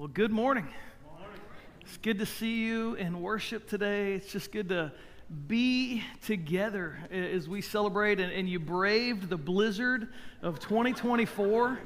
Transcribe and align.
Well, 0.00 0.08
good 0.08 0.30
morning. 0.30 0.66
It's 1.82 1.98
good 1.98 2.20
to 2.20 2.24
see 2.24 2.64
you 2.64 2.94
in 2.94 3.20
worship 3.20 3.68
today. 3.68 4.14
It's 4.14 4.32
just 4.32 4.50
good 4.50 4.70
to 4.70 4.92
be 5.46 6.02
together 6.24 6.96
as 7.10 7.46
we 7.46 7.60
celebrate, 7.60 8.18
and, 8.18 8.32
and 8.32 8.48
you 8.48 8.58
braved 8.58 9.28
the 9.28 9.36
blizzard 9.36 10.08
of 10.40 10.58
2024 10.58 11.78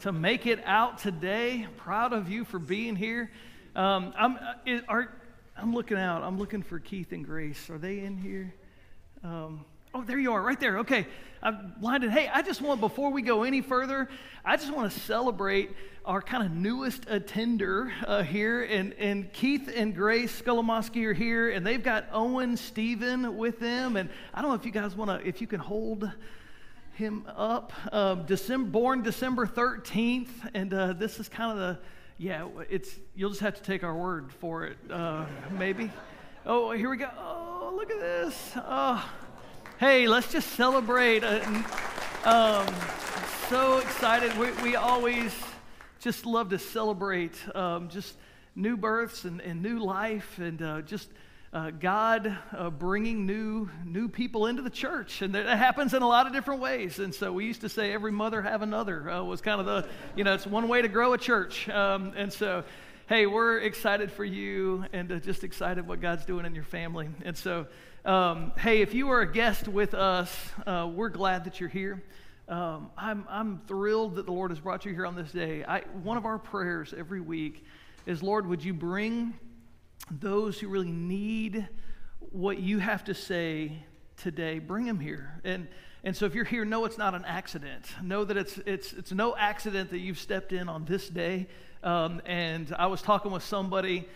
to 0.00 0.10
make 0.10 0.48
it 0.48 0.60
out 0.66 0.98
today. 0.98 1.68
Proud 1.76 2.12
of 2.12 2.28
you 2.28 2.44
for 2.44 2.58
being 2.58 2.96
here. 2.96 3.30
Um, 3.76 4.14
I'm, 4.18 4.36
uh, 4.36 4.80
are, 4.88 5.12
I'm 5.56 5.72
looking 5.72 5.96
out. 5.96 6.24
I'm 6.24 6.40
looking 6.40 6.64
for 6.64 6.80
Keith 6.80 7.12
and 7.12 7.24
Grace. 7.24 7.70
Are 7.70 7.78
they 7.78 8.00
in 8.00 8.18
here? 8.18 8.52
Um, 9.22 9.64
oh, 9.94 10.02
there 10.04 10.18
you 10.18 10.32
are, 10.32 10.42
right 10.42 10.58
there. 10.58 10.78
Okay, 10.78 11.06
I'm 11.42 11.74
blinded. 11.78 12.10
Hey, 12.10 12.28
I 12.32 12.42
just 12.42 12.60
want, 12.60 12.80
before 12.80 13.10
we 13.10 13.22
go 13.22 13.42
any 13.42 13.60
further, 13.60 14.08
I 14.44 14.56
just 14.56 14.72
want 14.72 14.92
to 14.92 15.00
celebrate 15.00 15.70
our 16.04 16.22
kind 16.22 16.44
of 16.44 16.52
newest 16.52 17.04
attender 17.08 17.92
uh, 18.06 18.22
here. 18.22 18.62
And, 18.64 18.94
and 18.94 19.32
Keith 19.32 19.70
and 19.74 19.94
Grace 19.94 20.40
Skolomoski 20.40 21.04
are 21.06 21.12
here, 21.12 21.50
and 21.50 21.66
they've 21.66 21.82
got 21.82 22.06
Owen 22.12 22.56
Stephen 22.56 23.36
with 23.36 23.58
them. 23.58 23.96
And 23.96 24.10
I 24.32 24.42
don't 24.42 24.50
know 24.50 24.56
if 24.56 24.64
you 24.64 24.72
guys 24.72 24.94
want 24.94 25.10
to, 25.10 25.26
if 25.26 25.40
you 25.40 25.46
can 25.46 25.60
hold 25.60 26.10
him 26.92 27.26
up. 27.34 27.72
Um, 27.92 28.26
December, 28.26 28.70
born 28.70 29.02
December 29.02 29.46
13th, 29.46 30.28
and 30.54 30.72
uh, 30.72 30.92
this 30.92 31.18
is 31.18 31.28
kind 31.28 31.52
of 31.52 31.58
the, 31.58 31.78
yeah, 32.18 32.46
it's, 32.68 32.90
you'll 33.14 33.30
just 33.30 33.40
have 33.40 33.54
to 33.54 33.62
take 33.62 33.82
our 33.82 33.94
word 33.94 34.30
for 34.30 34.66
it, 34.66 34.76
uh, 34.90 35.24
maybe. 35.58 35.90
Oh, 36.44 36.70
here 36.72 36.90
we 36.90 36.98
go. 36.98 37.08
Oh, 37.18 37.72
look 37.74 37.90
at 37.90 38.00
this. 38.00 38.52
Oh, 38.56 39.10
hey, 39.80 40.06
let's 40.06 40.30
just 40.30 40.50
celebrate. 40.50 41.24
Uh, 41.24 41.40
um, 42.26 42.66
so 43.48 43.78
excited. 43.78 44.36
We, 44.36 44.50
we 44.62 44.76
always 44.76 45.34
just 46.00 46.26
love 46.26 46.50
to 46.50 46.58
celebrate 46.58 47.32
um, 47.56 47.88
just 47.88 48.14
new 48.54 48.76
births 48.76 49.24
and, 49.24 49.40
and 49.40 49.62
new 49.62 49.78
life 49.78 50.38
and 50.38 50.60
uh, 50.60 50.82
just 50.82 51.08
uh, 51.54 51.70
God 51.70 52.36
uh, 52.54 52.68
bringing 52.68 53.24
new 53.24 53.70
new 53.86 54.10
people 54.10 54.48
into 54.48 54.60
the 54.60 54.68
church, 54.68 55.22
and 55.22 55.34
that 55.34 55.46
happens 55.46 55.94
in 55.94 56.02
a 56.02 56.06
lot 56.06 56.26
of 56.26 56.34
different 56.34 56.60
ways. 56.60 56.98
And 56.98 57.14
so 57.14 57.32
we 57.32 57.46
used 57.46 57.62
to 57.62 57.70
say 57.70 57.90
every 57.90 58.12
mother 58.12 58.42
have 58.42 58.60
another 58.60 59.10
uh, 59.10 59.22
was 59.22 59.40
kind 59.40 59.60
of 59.60 59.66
the 59.66 59.88
you 60.14 60.24
know 60.24 60.34
it's 60.34 60.46
one 60.46 60.68
way 60.68 60.82
to 60.82 60.88
grow 60.88 61.14
a 61.14 61.18
church. 61.18 61.70
Um, 61.70 62.12
and 62.16 62.30
so, 62.30 62.64
hey, 63.08 63.24
we're 63.24 63.60
excited 63.60 64.12
for 64.12 64.26
you 64.26 64.84
and 64.92 65.10
uh, 65.10 65.20
just 65.20 65.42
excited 65.42 65.88
what 65.88 66.02
God's 66.02 66.26
doing 66.26 66.44
in 66.44 66.54
your 66.54 66.64
family. 66.64 67.08
And 67.24 67.34
so, 67.34 67.66
um, 68.04 68.52
hey, 68.56 68.80
if 68.80 68.94
you 68.94 69.10
are 69.10 69.20
a 69.20 69.30
guest 69.30 69.68
with 69.68 69.92
us, 69.92 70.34
uh, 70.66 70.90
we're 70.92 71.10
glad 71.10 71.44
that 71.44 71.60
you're 71.60 71.68
here. 71.68 72.02
Um, 72.48 72.90
I'm, 72.96 73.26
I'm 73.28 73.60
thrilled 73.68 74.14
that 74.14 74.24
the 74.24 74.32
Lord 74.32 74.50
has 74.50 74.58
brought 74.58 74.86
you 74.86 74.94
here 74.94 75.06
on 75.06 75.14
this 75.14 75.30
day. 75.30 75.64
I, 75.64 75.80
one 76.02 76.16
of 76.16 76.24
our 76.24 76.38
prayers 76.38 76.94
every 76.96 77.20
week 77.20 77.64
is, 78.06 78.22
Lord, 78.22 78.46
would 78.46 78.64
you 78.64 78.72
bring 78.72 79.34
those 80.10 80.58
who 80.58 80.68
really 80.68 80.90
need 80.90 81.68
what 82.18 82.58
you 82.58 82.78
have 82.78 83.04
to 83.04 83.14
say 83.14 83.84
today, 84.16 84.58
bring 84.58 84.86
them 84.86 84.98
here. 84.98 85.38
And, 85.44 85.68
and 86.02 86.16
so 86.16 86.24
if 86.24 86.34
you're 86.34 86.44
here, 86.44 86.64
know 86.64 86.86
it's 86.86 86.98
not 86.98 87.14
an 87.14 87.24
accident. 87.26 87.86
Know 88.02 88.24
that 88.24 88.36
it's, 88.36 88.58
it's, 88.64 88.94
it's 88.94 89.12
no 89.12 89.36
accident 89.36 89.90
that 89.90 89.98
you've 89.98 90.18
stepped 90.18 90.52
in 90.52 90.68
on 90.70 90.86
this 90.86 91.08
day. 91.08 91.48
Um, 91.82 92.22
and 92.24 92.74
I 92.78 92.86
was 92.86 93.02
talking 93.02 93.30
with 93.30 93.42
somebody 93.42 94.08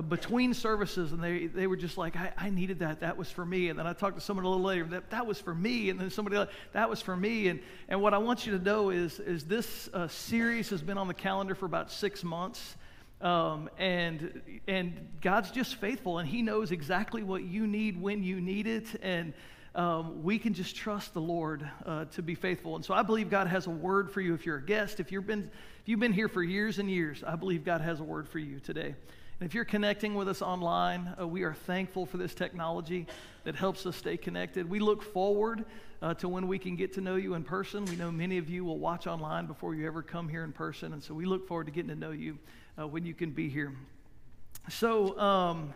between 0.00 0.54
services, 0.54 1.12
and 1.12 1.22
they, 1.22 1.48
they 1.48 1.66
were 1.66 1.76
just 1.76 1.98
like, 1.98 2.16
I, 2.16 2.32
I 2.38 2.48
needed 2.48 2.78
that. 2.78 3.00
That 3.00 3.18
was 3.18 3.30
for 3.30 3.44
me. 3.44 3.68
And 3.68 3.78
then 3.78 3.86
I 3.86 3.92
talked 3.92 4.14
to 4.14 4.22
someone 4.22 4.46
a 4.46 4.48
little 4.48 4.64
later, 4.64 4.84
that, 4.84 5.10
that 5.10 5.26
was 5.26 5.38
for 5.38 5.54
me. 5.54 5.90
And 5.90 6.00
then 6.00 6.08
somebody 6.08 6.38
else, 6.38 6.48
that 6.72 6.88
was 6.88 7.02
for 7.02 7.14
me. 7.14 7.48
And, 7.48 7.60
and 7.90 8.00
what 8.00 8.14
I 8.14 8.18
want 8.18 8.46
you 8.46 8.56
to 8.56 8.64
know 8.64 8.88
is, 8.88 9.20
is 9.20 9.44
this 9.44 9.90
uh, 9.92 10.08
series 10.08 10.70
has 10.70 10.80
been 10.80 10.96
on 10.96 11.08
the 11.08 11.14
calendar 11.14 11.54
for 11.54 11.66
about 11.66 11.92
six 11.92 12.24
months. 12.24 12.76
Um, 13.20 13.68
and, 13.76 14.40
and 14.66 15.08
God's 15.20 15.50
just 15.50 15.76
faithful, 15.76 16.18
and 16.18 16.28
He 16.28 16.40
knows 16.40 16.72
exactly 16.72 17.22
what 17.22 17.42
you 17.42 17.66
need 17.66 18.00
when 18.00 18.22
you 18.22 18.40
need 18.40 18.66
it. 18.66 18.86
And 19.02 19.34
um, 19.74 20.22
we 20.22 20.38
can 20.38 20.54
just 20.54 20.74
trust 20.74 21.12
the 21.12 21.20
Lord 21.20 21.68
uh, 21.84 22.06
to 22.06 22.22
be 22.22 22.34
faithful. 22.34 22.76
And 22.76 22.84
so 22.84 22.94
I 22.94 23.02
believe 23.02 23.28
God 23.28 23.46
has 23.46 23.66
a 23.66 23.70
word 23.70 24.10
for 24.10 24.22
you 24.22 24.32
if 24.32 24.46
you're 24.46 24.56
a 24.56 24.64
guest. 24.64 25.00
If 25.00 25.12
you've 25.12 25.26
been, 25.26 25.50
if 25.82 25.88
you've 25.88 26.00
been 26.00 26.12
here 26.14 26.28
for 26.28 26.42
years 26.42 26.78
and 26.78 26.90
years, 26.90 27.22
I 27.26 27.36
believe 27.36 27.62
God 27.62 27.82
has 27.82 28.00
a 28.00 28.04
word 28.04 28.26
for 28.26 28.38
you 28.38 28.58
today. 28.58 28.94
And 29.42 29.48
if 29.48 29.56
you're 29.56 29.64
connecting 29.64 30.14
with 30.14 30.28
us 30.28 30.40
online, 30.40 31.16
uh, 31.20 31.26
we 31.26 31.42
are 31.42 31.52
thankful 31.52 32.06
for 32.06 32.16
this 32.16 32.32
technology 32.32 33.08
that 33.42 33.56
helps 33.56 33.84
us 33.86 33.96
stay 33.96 34.16
connected. 34.16 34.70
We 34.70 34.78
look 34.78 35.02
forward 35.02 35.64
uh, 36.00 36.14
to 36.14 36.28
when 36.28 36.46
we 36.46 36.60
can 36.60 36.76
get 36.76 36.92
to 36.92 37.00
know 37.00 37.16
you 37.16 37.34
in 37.34 37.42
person. 37.42 37.84
We 37.86 37.96
know 37.96 38.12
many 38.12 38.38
of 38.38 38.48
you 38.48 38.64
will 38.64 38.78
watch 38.78 39.08
online 39.08 39.46
before 39.46 39.74
you 39.74 39.84
ever 39.84 40.00
come 40.00 40.28
here 40.28 40.44
in 40.44 40.52
person, 40.52 40.92
and 40.92 41.02
so 41.02 41.12
we 41.12 41.24
look 41.24 41.48
forward 41.48 41.64
to 41.64 41.72
getting 41.72 41.88
to 41.88 41.96
know 41.96 42.12
you 42.12 42.38
uh, 42.78 42.86
when 42.86 43.04
you 43.04 43.14
can 43.14 43.32
be 43.32 43.48
here. 43.48 43.74
So, 44.70 45.18
um, 45.18 45.74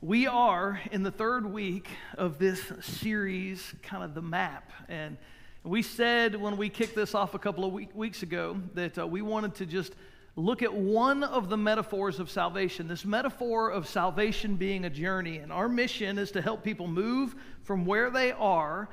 we 0.00 0.28
are 0.28 0.80
in 0.92 1.02
the 1.02 1.10
third 1.10 1.52
week 1.52 1.88
of 2.16 2.38
this 2.38 2.62
series, 2.80 3.74
kind 3.82 4.04
of 4.04 4.14
the 4.14 4.22
map. 4.22 4.70
And 4.88 5.16
we 5.64 5.82
said 5.82 6.36
when 6.36 6.56
we 6.56 6.68
kicked 6.68 6.94
this 6.94 7.16
off 7.16 7.34
a 7.34 7.40
couple 7.40 7.64
of 7.64 7.72
week, 7.72 7.90
weeks 7.92 8.22
ago 8.22 8.60
that 8.74 9.00
uh, 9.00 9.04
we 9.04 9.20
wanted 9.20 9.56
to 9.56 9.66
just 9.66 9.94
look 10.40 10.62
at 10.62 10.72
one 10.72 11.22
of 11.22 11.48
the 11.48 11.56
metaphors 11.56 12.18
of 12.18 12.30
salvation. 12.30 12.88
This 12.88 13.04
metaphor 13.04 13.70
of 13.70 13.86
salvation 13.88 14.56
being 14.56 14.84
a 14.84 14.90
journey. 14.90 15.38
And 15.38 15.52
our 15.52 15.68
mission 15.68 16.18
is 16.18 16.30
to 16.32 16.42
help 16.42 16.64
people 16.64 16.86
move 16.86 17.34
from 17.62 17.84
where 17.86 18.10
they 18.10 18.32
are 18.32 18.88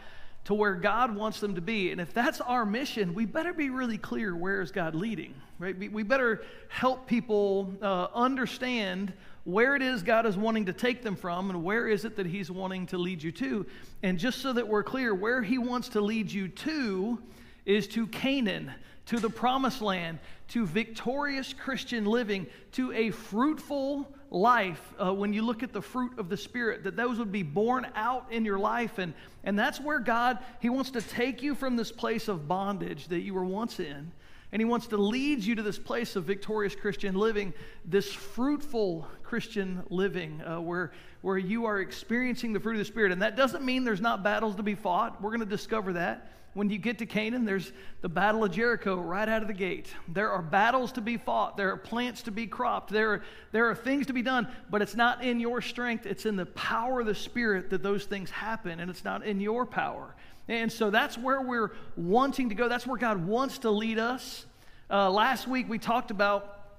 to 0.47 0.53
where 0.53 0.75
God 0.75 1.13
wants 1.13 1.41
them 1.41 1.55
to 1.55 1.61
be. 1.61 1.91
And 1.91 1.99
if 1.99 2.13
that's 2.13 2.39
our 2.39 2.65
mission, 2.65 3.13
we 3.13 3.25
better 3.25 3.51
be 3.51 3.69
really 3.69 3.97
clear 3.97 4.33
where 4.33 4.61
is 4.61 4.71
God 4.71 4.95
leading, 4.95 5.33
right? 5.59 5.77
We 5.91 6.03
better 6.03 6.41
help 6.69 7.05
people 7.05 7.73
uh, 7.81 8.07
understand 8.15 9.11
where 9.43 9.75
it 9.75 9.81
is 9.81 10.03
God 10.03 10.25
is 10.25 10.37
wanting 10.37 10.67
to 10.67 10.73
take 10.73 11.03
them 11.03 11.17
from 11.17 11.49
and 11.49 11.65
where 11.65 11.89
is 11.89 12.05
it 12.05 12.15
that 12.15 12.25
He's 12.25 12.49
wanting 12.49 12.85
to 12.87 12.97
lead 12.97 13.21
you 13.21 13.33
to. 13.33 13.65
And 14.03 14.17
just 14.17 14.39
so 14.39 14.53
that 14.53 14.65
we're 14.65 14.83
clear, 14.83 15.13
where 15.13 15.41
He 15.41 15.57
wants 15.57 15.89
to 15.89 15.99
lead 15.99 16.31
you 16.31 16.47
to 16.47 17.19
is 17.65 17.85
to 17.89 18.07
Canaan, 18.07 18.71
to 19.07 19.19
the 19.19 19.29
promised 19.29 19.81
land, 19.81 20.19
to 20.49 20.65
victorious 20.65 21.53
Christian 21.53 22.05
living, 22.05 22.47
to 22.73 22.91
a 22.93 23.09
fruitful 23.09 24.11
life 24.29 24.81
uh, 24.99 25.13
when 25.13 25.33
you 25.33 25.41
look 25.41 25.63
at 25.63 25.73
the 25.73 25.81
fruit 25.81 26.19
of 26.19 26.29
the 26.29 26.37
Spirit, 26.37 26.83
that 26.83 26.95
those 26.95 27.17
would 27.17 27.31
be 27.31 27.43
born 27.43 27.87
out 27.95 28.25
in 28.31 28.45
your 28.45 28.59
life. 28.59 28.97
And, 28.97 29.13
and 29.43 29.57
that's 29.57 29.79
where 29.79 29.99
God, 29.99 30.39
He 30.59 30.69
wants 30.69 30.91
to 30.91 31.01
take 31.01 31.41
you 31.41 31.55
from 31.55 31.75
this 31.75 31.91
place 31.91 32.27
of 32.27 32.47
bondage 32.47 33.07
that 33.07 33.21
you 33.21 33.33
were 33.33 33.45
once 33.45 33.79
in. 33.79 34.11
And 34.51 34.61
he 34.61 34.65
wants 34.65 34.87
to 34.87 34.97
lead 34.97 35.43
you 35.43 35.55
to 35.55 35.61
this 35.61 35.77
place 35.77 36.15
of 36.15 36.23
victorious 36.23 36.73
Christian 36.73 37.15
living, 37.15 37.53
this 37.83 38.13
fruitful 38.13 39.05
Christian 39.23 39.83
living, 39.89 40.41
uh, 40.41 40.61
where, 40.61 40.93
where 41.21 41.37
you 41.37 41.65
are 41.65 41.81
experiencing 41.81 42.53
the 42.53 42.59
fruit 42.59 42.73
of 42.73 42.79
the 42.79 42.85
Spirit. 42.85 43.11
And 43.11 43.21
that 43.21 43.35
doesn't 43.35 43.65
mean 43.65 43.83
there's 43.83 43.99
not 43.99 44.23
battles 44.23 44.55
to 44.55 44.63
be 44.63 44.75
fought. 44.75 45.21
We're 45.21 45.31
going 45.31 45.41
to 45.41 45.45
discover 45.45 45.93
that. 45.93 46.31
When 46.57 46.71
you 46.71 46.79
get 46.79 46.97
to 46.97 47.05
Canaan, 47.05 47.45
there's 47.45 47.71
the 48.01 48.09
Battle 48.09 48.43
of 48.43 48.49
Jericho 48.49 48.95
right 48.95 49.29
out 49.29 49.43
of 49.43 49.47
the 49.47 49.53
gate. 49.53 49.93
There 50.07 50.31
are 50.31 50.41
battles 50.41 50.91
to 50.93 51.01
be 51.01 51.17
fought, 51.17 51.55
there 51.55 51.71
are 51.71 51.77
plants 51.77 52.23
to 52.23 52.31
be 52.31 52.47
cropped, 52.47 52.89
there 52.89 53.11
are, 53.11 53.23
there 53.51 53.69
are 53.69 53.75
things 53.75 54.07
to 54.07 54.13
be 54.13 54.23
done, 54.23 54.47
but 54.71 54.81
it's 54.81 54.95
not 54.95 55.23
in 55.23 55.39
your 55.39 55.61
strength, 55.61 56.07
it's 56.07 56.25
in 56.25 56.35
the 56.35 56.47
power 56.47 57.01
of 57.01 57.05
the 57.05 57.13
Spirit 57.13 57.69
that 57.69 57.83
those 57.83 58.05
things 58.05 58.31
happen, 58.31 58.79
and 58.79 58.89
it's 58.89 59.03
not 59.03 59.23
in 59.23 59.39
your 59.39 59.67
power. 59.67 60.15
And 60.47 60.71
so 60.71 60.89
that's 60.89 61.15
where 61.15 61.41
we're 61.43 61.73
wanting 61.95 62.49
to 62.49 62.55
go. 62.55 62.67
That's 62.67 62.87
where 62.87 62.97
God 62.97 63.27
wants 63.27 63.59
to 63.59 63.69
lead 63.69 63.99
us. 63.99 64.47
Uh, 64.89 65.11
last 65.11 65.47
week 65.47 65.69
we 65.69 65.77
talked 65.77 66.09
about 66.09 66.71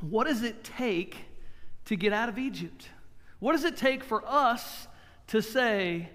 what 0.00 0.28
does 0.28 0.44
it 0.44 0.62
take 0.62 1.16
to 1.86 1.96
get 1.96 2.12
out 2.12 2.28
of 2.28 2.38
Egypt? 2.38 2.88
What 3.40 3.50
does 3.50 3.64
it 3.64 3.76
take 3.76 4.04
for 4.04 4.22
us 4.24 4.86
to 5.26 5.42
say, 5.42 6.08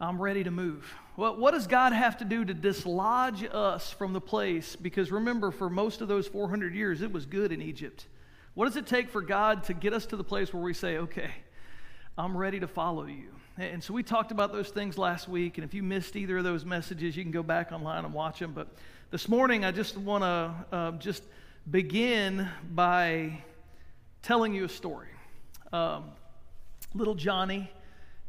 I'm 0.00 0.18
ready 0.18 0.44
to 0.44 0.50
move? 0.50 0.90
Well, 1.18 1.36
what 1.36 1.50
does 1.50 1.66
God 1.66 1.92
have 1.92 2.18
to 2.18 2.24
do 2.24 2.44
to 2.44 2.54
dislodge 2.54 3.42
us 3.42 3.90
from 3.90 4.12
the 4.12 4.20
place? 4.20 4.76
Because 4.76 5.10
remember, 5.10 5.50
for 5.50 5.68
most 5.68 6.00
of 6.00 6.06
those 6.06 6.28
400 6.28 6.76
years, 6.76 7.02
it 7.02 7.10
was 7.10 7.26
good 7.26 7.50
in 7.50 7.60
Egypt. 7.60 8.06
What 8.54 8.66
does 8.66 8.76
it 8.76 8.86
take 8.86 9.10
for 9.10 9.20
God 9.20 9.64
to 9.64 9.74
get 9.74 9.92
us 9.92 10.06
to 10.06 10.16
the 10.16 10.22
place 10.22 10.54
where 10.54 10.62
we 10.62 10.72
say, 10.74 10.98
okay, 10.98 11.32
I'm 12.16 12.36
ready 12.36 12.60
to 12.60 12.68
follow 12.68 13.06
you? 13.06 13.30
And 13.56 13.82
so 13.82 13.94
we 13.94 14.04
talked 14.04 14.30
about 14.30 14.52
those 14.52 14.68
things 14.68 14.96
last 14.96 15.28
week. 15.28 15.58
And 15.58 15.64
if 15.64 15.74
you 15.74 15.82
missed 15.82 16.14
either 16.14 16.38
of 16.38 16.44
those 16.44 16.64
messages, 16.64 17.16
you 17.16 17.24
can 17.24 17.32
go 17.32 17.42
back 17.42 17.72
online 17.72 18.04
and 18.04 18.14
watch 18.14 18.38
them. 18.38 18.52
But 18.52 18.68
this 19.10 19.28
morning, 19.28 19.64
I 19.64 19.72
just 19.72 19.96
want 19.96 20.22
to 20.22 20.76
uh, 20.76 20.92
just 20.98 21.24
begin 21.68 22.48
by 22.70 23.42
telling 24.22 24.54
you 24.54 24.66
a 24.66 24.68
story. 24.68 25.08
Um, 25.72 26.12
little 26.94 27.16
Johnny 27.16 27.72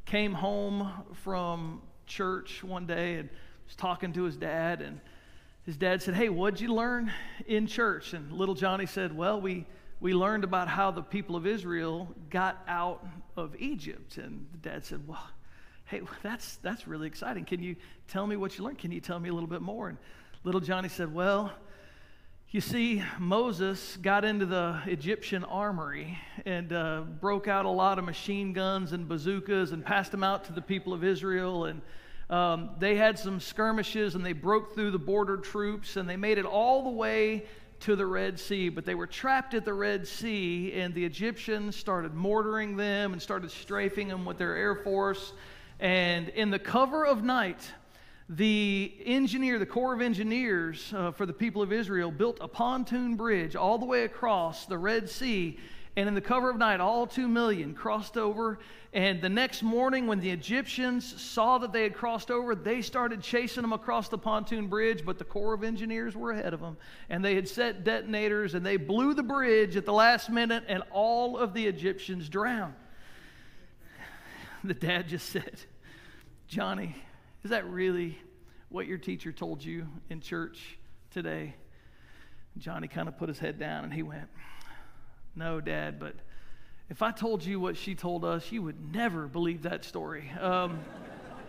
came 0.07 0.33
home 0.33 0.91
from 1.23 1.83
church 2.09 2.63
one 2.63 2.85
day 2.85 3.15
and 3.15 3.29
was 3.65 3.75
talking 3.75 4.11
to 4.13 4.23
his 4.23 4.35
dad, 4.35 4.81
and 4.81 4.99
his 5.65 5.77
dad 5.77 6.01
said, 6.01 6.15
Hey, 6.15 6.29
what'd 6.29 6.59
you 6.59 6.73
learn 6.73 7.13
in 7.47 7.67
church? 7.67 8.13
And 8.13 8.31
little 8.33 8.55
Johnny 8.55 8.85
said, 8.85 9.15
Well, 9.15 9.39
we, 9.39 9.65
we 9.99 10.13
learned 10.13 10.43
about 10.43 10.67
how 10.67 10.91
the 10.91 11.03
people 11.03 11.35
of 11.35 11.45
Israel 11.45 12.13
got 12.29 12.61
out 12.67 13.05
of 13.37 13.55
Egypt. 13.59 14.17
And 14.17 14.47
the 14.51 14.57
dad 14.69 14.83
said, 14.83 15.07
Well, 15.07 15.25
hey, 15.85 16.01
that's, 16.23 16.57
that's 16.57 16.87
really 16.87 17.07
exciting. 17.07 17.45
Can 17.45 17.61
you 17.61 17.75
tell 18.07 18.25
me 18.25 18.35
what 18.35 18.57
you 18.57 18.63
learned? 18.63 18.79
Can 18.79 18.91
you 18.91 18.99
tell 18.99 19.19
me 19.19 19.29
a 19.29 19.33
little 19.33 19.49
bit 19.49 19.61
more? 19.61 19.89
And 19.89 19.97
little 20.43 20.61
Johnny 20.61 20.89
said, 20.89 21.13
Well, 21.13 21.53
You 22.51 22.61
see, 22.61 23.03
Moses 23.19 23.99
got 24.01 24.25
into 24.25 24.47
the 24.47 24.81
Egyptian 24.87 25.43
armory 25.43 26.17
and 26.47 26.73
uh, 26.73 27.01
broke 27.21 27.47
out 27.47 27.65
a 27.65 27.69
lot 27.69 27.99
of 27.99 28.05
machine 28.05 28.53
guns 28.53 28.91
and 28.91 29.07
bazookas 29.07 29.71
and 29.71 29.85
passed 29.85 30.09
them 30.11 30.23
out 30.23 30.45
to 30.45 30.53
the 30.53 30.61
people 30.63 30.91
of 30.91 31.03
Israel. 31.03 31.65
And 31.65 31.79
um, 32.27 32.71
they 32.79 32.95
had 32.95 33.19
some 33.19 33.39
skirmishes 33.39 34.15
and 34.15 34.25
they 34.25 34.33
broke 34.33 34.73
through 34.73 34.89
the 34.89 34.97
border 34.97 35.37
troops 35.37 35.95
and 35.95 36.09
they 36.09 36.17
made 36.17 36.39
it 36.39 36.45
all 36.45 36.85
the 36.85 36.89
way 36.89 37.45
to 37.81 37.95
the 37.95 38.07
Red 38.07 38.39
Sea. 38.39 38.69
But 38.69 38.83
they 38.83 38.95
were 38.95 39.05
trapped 39.05 39.53
at 39.53 39.63
the 39.63 39.75
Red 39.75 40.07
Sea 40.07 40.73
and 40.73 40.91
the 40.95 41.05
Egyptians 41.05 41.75
started 41.75 42.15
mortaring 42.15 42.75
them 42.75 43.13
and 43.13 43.21
started 43.21 43.51
strafing 43.51 44.07
them 44.07 44.25
with 44.25 44.39
their 44.39 44.55
air 44.55 44.73
force. 44.73 45.33
And 45.79 46.29
in 46.29 46.49
the 46.49 46.57
cover 46.57 47.05
of 47.05 47.23
night, 47.23 47.71
the 48.29 48.93
engineer, 49.05 49.57
the 49.57 49.65
Corps 49.65 49.95
of 49.95 50.01
Engineers 50.01 50.93
uh, 50.95 51.11
for 51.11 51.25
the 51.25 51.33
people 51.33 51.63
of 51.63 51.73
Israel, 51.73 52.11
built 52.11 52.37
a 52.41 52.47
pontoon 52.47 53.15
bridge 53.15 53.55
all 53.55 53.79
the 53.79 53.85
way 53.85 54.03
across 54.03 54.67
the 54.67 54.77
Red 54.77 55.09
Sea. 55.09 55.57
And 55.95 56.07
in 56.07 56.13
the 56.13 56.21
cover 56.21 56.51
of 56.51 56.57
night, 56.57 56.79
all 56.79 57.07
two 57.07 57.27
million 57.27 57.73
crossed 57.73 58.17
over. 58.17 58.59
And 58.93 59.19
the 59.19 59.29
next 59.29 59.63
morning, 59.63 60.05
when 60.05 60.19
the 60.19 60.29
Egyptians 60.29 61.19
saw 61.19 61.57
that 61.57 61.73
they 61.73 61.81
had 61.81 61.95
crossed 61.95 62.29
over, 62.29 62.53
they 62.53 62.83
started 62.83 63.21
chasing 63.21 63.63
them 63.63 63.73
across 63.73 64.09
the 64.09 64.17
pontoon 64.17 64.67
bridge. 64.67 65.03
But 65.03 65.17
the 65.17 65.25
Corps 65.25 65.55
of 65.55 65.63
Engineers 65.63 66.15
were 66.15 66.31
ahead 66.31 66.53
of 66.53 66.61
them. 66.61 66.77
And 67.09 67.25
they 67.25 67.33
had 67.33 67.47
set 67.47 67.83
detonators 67.83 68.53
and 68.53 68.63
they 68.63 68.77
blew 68.77 69.15
the 69.15 69.23
bridge 69.23 69.75
at 69.75 69.85
the 69.85 69.93
last 69.93 70.29
minute, 70.29 70.63
and 70.67 70.83
all 70.91 71.35
of 71.35 71.55
the 71.55 71.65
Egyptians 71.65 72.29
drowned. 72.29 72.75
The 74.63 74.73
dad 74.75 75.07
just 75.07 75.29
said, 75.29 75.59
Johnny, 76.47 76.95
is 77.43 77.51
that 77.51 77.69
really 77.69 78.17
what 78.69 78.87
your 78.87 78.97
teacher 78.97 79.31
told 79.31 79.63
you 79.63 79.87
in 80.09 80.21
church 80.21 80.77
today? 81.11 81.55
Johnny 82.57 82.87
kind 82.87 83.07
of 83.07 83.17
put 83.17 83.29
his 83.29 83.39
head 83.39 83.57
down 83.57 83.83
and 83.85 83.93
he 83.93 84.03
went, 84.03 84.27
No, 85.35 85.61
Dad, 85.61 85.99
but 85.99 86.15
if 86.89 87.01
I 87.01 87.11
told 87.11 87.45
you 87.45 87.59
what 87.59 87.77
she 87.77 87.95
told 87.95 88.25
us, 88.25 88.51
you 88.51 88.63
would 88.63 88.93
never 88.93 89.27
believe 89.27 89.61
that 89.61 89.85
story. 89.85 90.29
Um, 90.41 90.79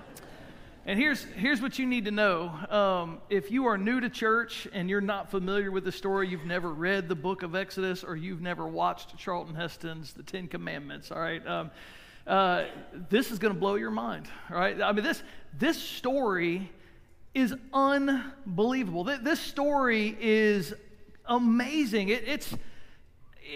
and 0.86 0.98
here's, 0.98 1.24
here's 1.24 1.62
what 1.62 1.78
you 1.78 1.86
need 1.86 2.04
to 2.04 2.10
know. 2.10 2.48
Um, 2.68 3.18
if 3.30 3.50
you 3.50 3.66
are 3.66 3.78
new 3.78 4.00
to 4.00 4.10
church 4.10 4.68
and 4.72 4.90
you're 4.90 5.00
not 5.00 5.30
familiar 5.30 5.70
with 5.70 5.84
the 5.84 5.92
story, 5.92 6.28
you've 6.28 6.44
never 6.44 6.70
read 6.70 7.08
the 7.08 7.14
book 7.14 7.42
of 7.42 7.54
Exodus, 7.54 8.04
or 8.04 8.16
you've 8.16 8.42
never 8.42 8.68
watched 8.68 9.16
Charlton 9.16 9.54
Heston's 9.54 10.12
The 10.12 10.22
Ten 10.22 10.46
Commandments, 10.46 11.10
all 11.10 11.20
right? 11.20 11.44
Um, 11.46 11.70
uh, 12.26 12.64
this 13.08 13.30
is 13.30 13.38
going 13.38 13.54
to 13.54 13.58
blow 13.58 13.74
your 13.74 13.90
mind, 13.90 14.28
right? 14.50 14.80
I 14.80 14.92
mean, 14.92 15.04
this, 15.04 15.22
this 15.58 15.80
story 15.80 16.70
is 17.34 17.54
unbelievable. 17.72 19.04
This 19.04 19.40
story 19.40 20.16
is 20.20 20.74
amazing. 21.26 22.08
It, 22.08 22.24
it's, 22.26 22.54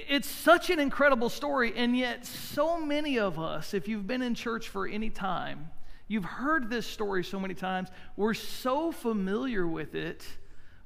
it's 0.08 0.28
such 0.28 0.70
an 0.70 0.80
incredible 0.80 1.28
story, 1.28 1.72
and 1.76 1.96
yet, 1.96 2.24
so 2.26 2.78
many 2.84 3.18
of 3.18 3.38
us, 3.38 3.74
if 3.74 3.88
you've 3.88 4.06
been 4.06 4.22
in 4.22 4.34
church 4.34 4.68
for 4.68 4.86
any 4.86 5.10
time, 5.10 5.70
you've 6.08 6.24
heard 6.24 6.70
this 6.70 6.86
story 6.86 7.24
so 7.24 7.38
many 7.38 7.54
times, 7.54 7.88
we're 8.16 8.34
so 8.34 8.92
familiar 8.92 9.66
with 9.66 9.94
it, 9.94 10.26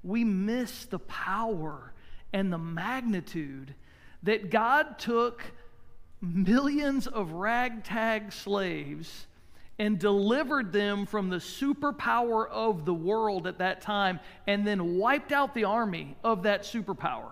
we 0.03 0.25
miss 0.25 0.87
the 0.87 0.99
power 0.99 1.93
and 2.33 2.53
the 2.53 2.59
magnitude 2.59 3.75
that 4.23 4.51
God 4.51 4.99
took 4.99 5.43
millions 6.21 7.07
of 7.07 7.33
ragtag 7.33 8.33
slaves 8.33 9.27
and 9.79 9.99
delivered 9.99 10.73
them 10.73 11.07
from 11.07 11.29
the 11.29 11.37
superpower 11.37 12.49
of 12.49 12.85
the 12.85 12.95
world 12.95 13.47
at 13.47 13.59
that 13.59 13.81
time 13.81 14.19
and 14.47 14.67
then 14.67 14.97
wiped 14.97 15.31
out 15.31 15.55
the 15.55 15.65
army 15.65 16.17
of 16.25 16.43
that 16.43 16.63
superpower 16.63 17.31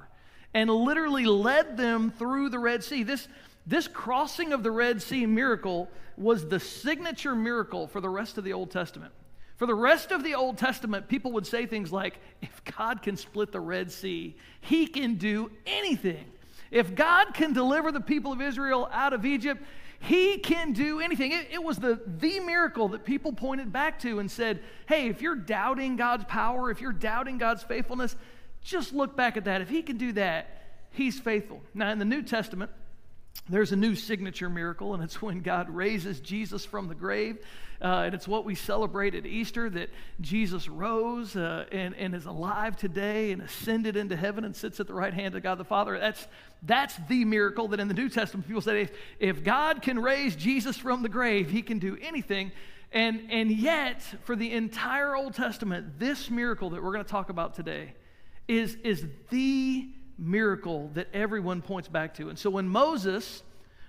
and 0.54 0.70
literally 0.70 1.26
led 1.26 1.76
them 1.76 2.10
through 2.10 2.48
the 2.48 2.58
Red 2.58 2.84
Sea. 2.84 3.02
This, 3.02 3.28
this 3.66 3.88
crossing 3.88 4.52
of 4.52 4.62
the 4.62 4.70
Red 4.70 5.02
Sea 5.02 5.26
miracle 5.26 5.90
was 6.16 6.48
the 6.48 6.60
signature 6.60 7.34
miracle 7.34 7.88
for 7.88 8.00
the 8.00 8.08
rest 8.08 8.38
of 8.38 8.44
the 8.44 8.52
Old 8.52 8.70
Testament. 8.70 9.12
For 9.56 9.66
the 9.66 9.74
rest 9.74 10.12
of 10.12 10.22
the 10.22 10.34
Old 10.34 10.58
Testament, 10.58 11.08
people 11.08 11.32
would 11.32 11.46
say 11.46 11.66
things 11.66 11.90
like, 11.90 12.20
if 12.42 12.62
God 12.76 13.02
can 13.02 13.16
split 13.16 13.52
the 13.52 13.60
Red 13.60 13.90
Sea, 13.90 14.36
he 14.60 14.86
can 14.86 15.14
do 15.14 15.50
anything. 15.66 16.26
If 16.70 16.94
God 16.94 17.34
can 17.34 17.52
deliver 17.52 17.92
the 17.92 18.00
people 18.00 18.32
of 18.32 18.40
Israel 18.40 18.88
out 18.92 19.12
of 19.12 19.24
Egypt, 19.24 19.62
he 19.98 20.38
can 20.38 20.72
do 20.72 21.00
anything. 21.00 21.32
It, 21.32 21.48
it, 21.52 21.62
was 21.62 21.78
the, 21.78 22.00
the 22.06 22.40
miracle 22.40 22.88
that 22.88 23.04
people 23.04 23.32
pointed 23.32 23.72
back 23.72 24.00
to 24.00 24.18
and 24.18 24.30
said, 24.30 24.62
hey, 24.86 25.08
if 25.08 25.22
you're 25.22 25.36
doubting 25.36 25.96
God's 25.96 26.24
power, 26.24 26.70
if 26.70 26.80
you're 26.80 26.92
doubting 26.92 27.38
God's 27.38 27.62
faithfulness, 27.62 28.14
just 28.62 28.92
look 28.92 29.16
back 29.16 29.36
at 29.36 29.44
that. 29.44 29.60
If 29.60 29.68
He 29.68 29.82
can 29.82 29.96
do 29.96 30.12
that, 30.12 30.62
He's 30.90 31.18
faithful. 31.18 31.62
Now, 31.74 31.90
in 31.90 31.98
the 31.98 32.04
New 32.04 32.22
Testament, 32.22 32.70
there's 33.48 33.72
a 33.72 33.76
new 33.76 33.94
signature 33.94 34.48
miracle, 34.48 34.94
and 34.94 35.02
it's 35.02 35.22
when 35.22 35.40
God 35.40 35.70
raises 35.70 36.20
Jesus 36.20 36.64
from 36.64 36.88
the 36.88 36.94
grave. 36.94 37.38
Uh, 37.81 38.05
and 38.06 38.14
it's 38.14 38.26
what 38.26 38.44
we 38.44 38.55
celebrate 38.55 39.14
at 39.14 39.26
Easter 39.26 39.69
that 39.70 39.90
Jesus 40.20 40.69
rose 40.69 41.37
uh, 41.37 41.67
and, 41.70 41.94
and 41.96 42.14
is 42.14 42.26
alive 42.26 42.76
today 42.76 43.32
and 43.32 43.43
ascended 43.43 43.96
into 43.96 44.17
heaven 44.17 44.44
and 44.44 44.56
sits 44.56 44.81
at 44.81 44.87
the 44.87 44.94
right 44.94 45.12
hand 45.12 45.34
of 45.34 45.43
God 45.43 45.58
the 45.58 45.64
Father. 45.64 45.99
That's, 45.99 46.26
that's 46.62 46.96
the 47.08 47.25
miracle 47.25 47.69
that 47.69 47.81
in 47.81 47.88
the 47.88 47.94
New 47.94 48.08
Testament 48.08 48.46
people 48.46 48.62
say 48.62 48.82
if, 48.82 48.93
if 49.19 49.44
God 49.44 49.82
can 49.82 49.99
raise 49.99 50.37
Jesus 50.37 50.76
from 50.76 51.02
the 51.02 51.08
grave, 51.08 51.50
he 51.50 51.62
can 51.62 51.78
do 51.78 51.99
anything. 52.00 52.52
And, 52.93 53.28
and 53.31 53.50
yet, 53.50 54.02
for 54.25 54.37
the 54.37 54.52
entire 54.52 55.14
Old 55.17 55.34
Testament, 55.34 55.99
this 55.99 56.31
miracle 56.31 56.70
that 56.70 56.82
we're 56.82 56.93
going 56.93 57.05
to 57.05 57.11
talk 57.11 57.31
about 57.31 57.55
today 57.55 57.94
is, 58.49 58.76
is 58.84 59.05
the 59.31 59.88
miracle 60.19 60.90
that 60.94 61.08
everyone 61.12 61.62
points 61.62 61.88
back 61.88 62.14
to. 62.14 62.28
And 62.28 62.38
so 62.38 62.49
when 62.49 62.69
Moses 62.69 63.43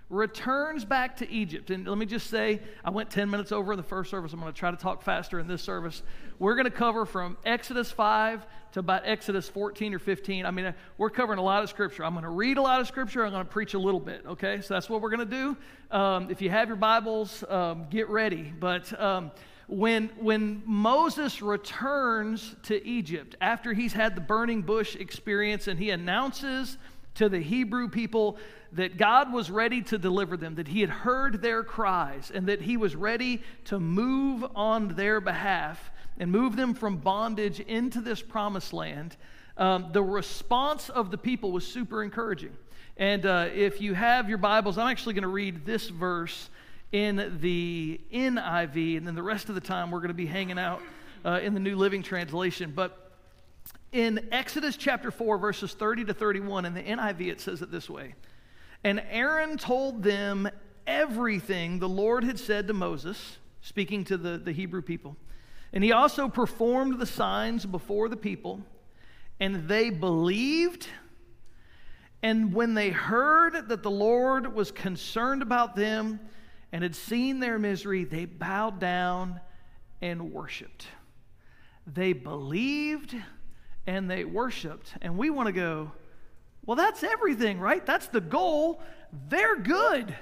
returns 0.09 0.85
back 0.85 1.17
to 1.17 1.29
Egypt. 1.29 1.69
And 1.69 1.85
let 1.87 1.97
me 1.97 2.05
just 2.05 2.27
say, 2.29 2.61
I 2.83 2.89
went 2.89 3.09
10 3.09 3.29
minutes 3.29 3.51
over 3.51 3.73
in 3.73 3.77
the 3.77 3.83
first 3.83 4.09
service. 4.09 4.31
I'm 4.31 4.39
going 4.39 4.51
to 4.51 4.57
try 4.57 4.71
to 4.71 4.77
talk 4.77 5.01
faster 5.01 5.39
in 5.39 5.47
this 5.47 5.61
service. 5.61 6.01
We're 6.39 6.55
going 6.55 6.65
to 6.65 6.71
cover 6.71 7.05
from 7.05 7.37
Exodus 7.45 7.91
5 7.91 8.45
to 8.73 8.79
about 8.79 9.01
Exodus 9.05 9.49
14 9.49 9.93
or 9.93 9.99
15. 9.99 10.45
I 10.45 10.51
mean, 10.51 10.73
we're 10.97 11.09
covering 11.09 11.39
a 11.39 11.43
lot 11.43 11.61
of 11.61 11.69
scripture. 11.69 12.05
I'm 12.05 12.13
going 12.13 12.23
to 12.23 12.29
read 12.29 12.57
a 12.57 12.61
lot 12.61 12.79
of 12.79 12.87
scripture. 12.87 13.25
I'm 13.25 13.31
going 13.31 13.45
to 13.45 13.51
preach 13.51 13.73
a 13.73 13.79
little 13.79 13.99
bit, 13.99 14.23
okay? 14.25 14.61
So 14.61 14.73
that's 14.73 14.89
what 14.89 15.01
we're 15.01 15.09
going 15.09 15.27
to 15.29 15.55
do. 15.91 15.95
Um, 15.95 16.31
if 16.31 16.41
you 16.41 16.49
have 16.49 16.69
your 16.69 16.77
Bibles, 16.77 17.43
um, 17.49 17.87
get 17.89 18.09
ready. 18.09 18.53
But. 18.57 18.99
Um, 18.99 19.31
when, 19.69 20.07
when 20.17 20.63
Moses 20.65 21.41
returns 21.41 22.55
to 22.63 22.87
Egypt 22.87 23.35
after 23.41 23.73
he's 23.73 23.91
had 23.91 24.15
the 24.15 24.21
burning 24.21 24.61
bush 24.61 24.95
experience 24.95 25.67
and 25.67 25.77
he 25.77 25.89
announces 25.89 26.77
to 27.17 27.29
the 27.29 27.39
Hebrew 27.39 27.89
people 27.89 28.37
that 28.73 28.97
God 28.97 29.31
was 29.31 29.49
ready 29.49 29.81
to 29.83 29.97
deliver 29.97 30.37
them, 30.37 30.55
that 30.55 30.67
He 30.67 30.81
had 30.81 30.89
heard 30.89 31.41
their 31.41 31.63
cries, 31.63 32.31
and 32.33 32.47
that 32.47 32.61
He 32.61 32.77
was 32.77 32.95
ready 32.95 33.41
to 33.65 33.79
move 33.79 34.45
on 34.55 34.89
their 34.89 35.21
behalf 35.21 35.91
and 36.19 36.31
move 36.31 36.55
them 36.55 36.73
from 36.73 36.97
bondage 36.97 37.59
into 37.59 38.01
this 38.01 38.21
promised 38.21 38.73
land. 38.73 39.15
Um, 39.57 39.89
the 39.91 40.03
response 40.03 40.89
of 40.89 41.11
the 41.11 41.17
people 41.17 41.51
was 41.51 41.65
super 41.65 42.03
encouraging. 42.03 42.55
And 42.97 43.25
uh, 43.25 43.49
if 43.53 43.81
you 43.81 43.93
have 43.93 44.29
your 44.29 44.37
Bibles, 44.37 44.77
I'm 44.77 44.87
actually 44.87 45.13
going 45.13 45.23
to 45.23 45.27
read 45.27 45.65
this 45.65 45.89
verse 45.89 46.49
in 46.91 47.37
the 47.41 47.99
NIV, 48.13 48.97
and 48.97 49.07
then 49.07 49.15
the 49.15 49.23
rest 49.23 49.49
of 49.49 49.55
the 49.55 49.61
time 49.61 49.91
we're 49.91 49.99
going 49.99 50.07
to 50.09 50.13
be 50.13 50.25
hanging 50.25 50.57
out 50.57 50.81
uh, 51.25 51.39
in 51.43 51.53
the 51.53 51.59
New 51.59 51.75
Living 51.75 52.01
Translation. 52.01 52.73
But 52.75 53.06
in 53.91 54.27
Exodus 54.31 54.75
chapter 54.77 55.11
4, 55.11 55.37
verses 55.37 55.73
30 55.73 56.05
to 56.05 56.13
31, 56.13 56.65
in 56.65 56.73
the 56.73 56.83
NIV, 56.83 57.27
it 57.27 57.41
says 57.41 57.61
it 57.61 57.71
this 57.71 57.89
way 57.89 58.15
And 58.83 59.01
Aaron 59.09 59.57
told 59.57 60.03
them 60.03 60.49
everything 60.85 61.79
the 61.79 61.89
Lord 61.89 62.23
had 62.23 62.39
said 62.39 62.67
to 62.67 62.73
Moses, 62.73 63.37
speaking 63.61 64.03
to 64.05 64.17
the, 64.17 64.37
the 64.37 64.51
Hebrew 64.51 64.81
people. 64.81 65.15
And 65.73 65.83
he 65.83 65.91
also 65.91 66.29
performed 66.29 66.99
the 66.99 67.05
signs 67.05 67.65
before 67.65 68.09
the 68.09 68.17
people, 68.17 68.61
and 69.39 69.67
they 69.67 69.89
believed. 69.89 70.87
And 72.23 72.53
when 72.53 72.73
they 72.73 72.89
heard 72.89 73.69
that 73.69 73.83
the 73.83 73.91
Lord 73.91 74.53
was 74.53 74.71
concerned 74.71 75.41
about 75.41 75.75
them 75.75 76.19
and 76.71 76.83
had 76.83 76.95
seen 76.95 77.39
their 77.39 77.59
misery, 77.59 78.05
they 78.05 78.25
bowed 78.25 78.79
down 78.79 79.39
and 80.01 80.31
worshiped. 80.31 80.87
They 81.85 82.13
believed 82.13 83.15
and 83.87 84.11
they 84.11 84.25
worshiped. 84.25 84.93
And 85.01 85.17
we 85.17 85.29
want 85.29 85.47
to 85.47 85.53
go, 85.53 85.91
well, 86.65 86.75
that's 86.75 87.03
everything, 87.03 87.59
right? 87.59 87.83
That's 87.83 88.07
the 88.07 88.21
goal. 88.21 88.81
They're 89.29 89.55
good. 89.55 90.13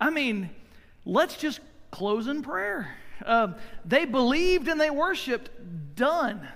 I 0.00 0.10
mean, 0.10 0.50
let's 1.04 1.36
just 1.36 1.60
close 1.90 2.26
in 2.26 2.42
prayer. 2.42 2.96
Uh, 3.24 3.52
they 3.84 4.06
believed 4.06 4.66
and 4.66 4.80
they 4.80 4.90
worshiped, 4.90 5.50
done. 5.94 6.48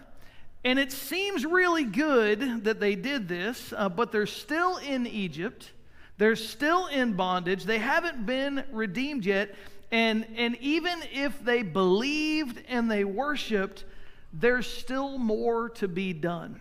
And 0.65 0.79
it 0.79 0.91
seems 0.91 1.45
really 1.45 1.85
good 1.85 2.65
that 2.65 2.81
they 2.81 2.97
did 2.97 3.29
this, 3.29 3.73
uh, 3.77 3.89
but 3.91 4.11
they're 4.11 4.27
still 4.27 4.79
in 4.79 5.07
Egypt. 5.07 5.71
They're 6.17 6.35
still 6.35 6.87
in 6.87 7.13
bondage. 7.13 7.65
They 7.65 7.79
haven't 7.79 8.25
been 8.25 8.65
redeemed 8.73 9.27
yet. 9.27 9.55
And, 9.93 10.27
and 10.37 10.57
even 10.57 10.99
if 11.13 11.45
they 11.45 11.63
believed 11.63 12.61
and 12.69 12.91
they 12.91 13.05
worshiped, 13.05 13.85
there's 14.33 14.67
still 14.67 15.19
more 15.19 15.71
to 15.71 15.89
be 15.89 16.13
done. 16.13 16.61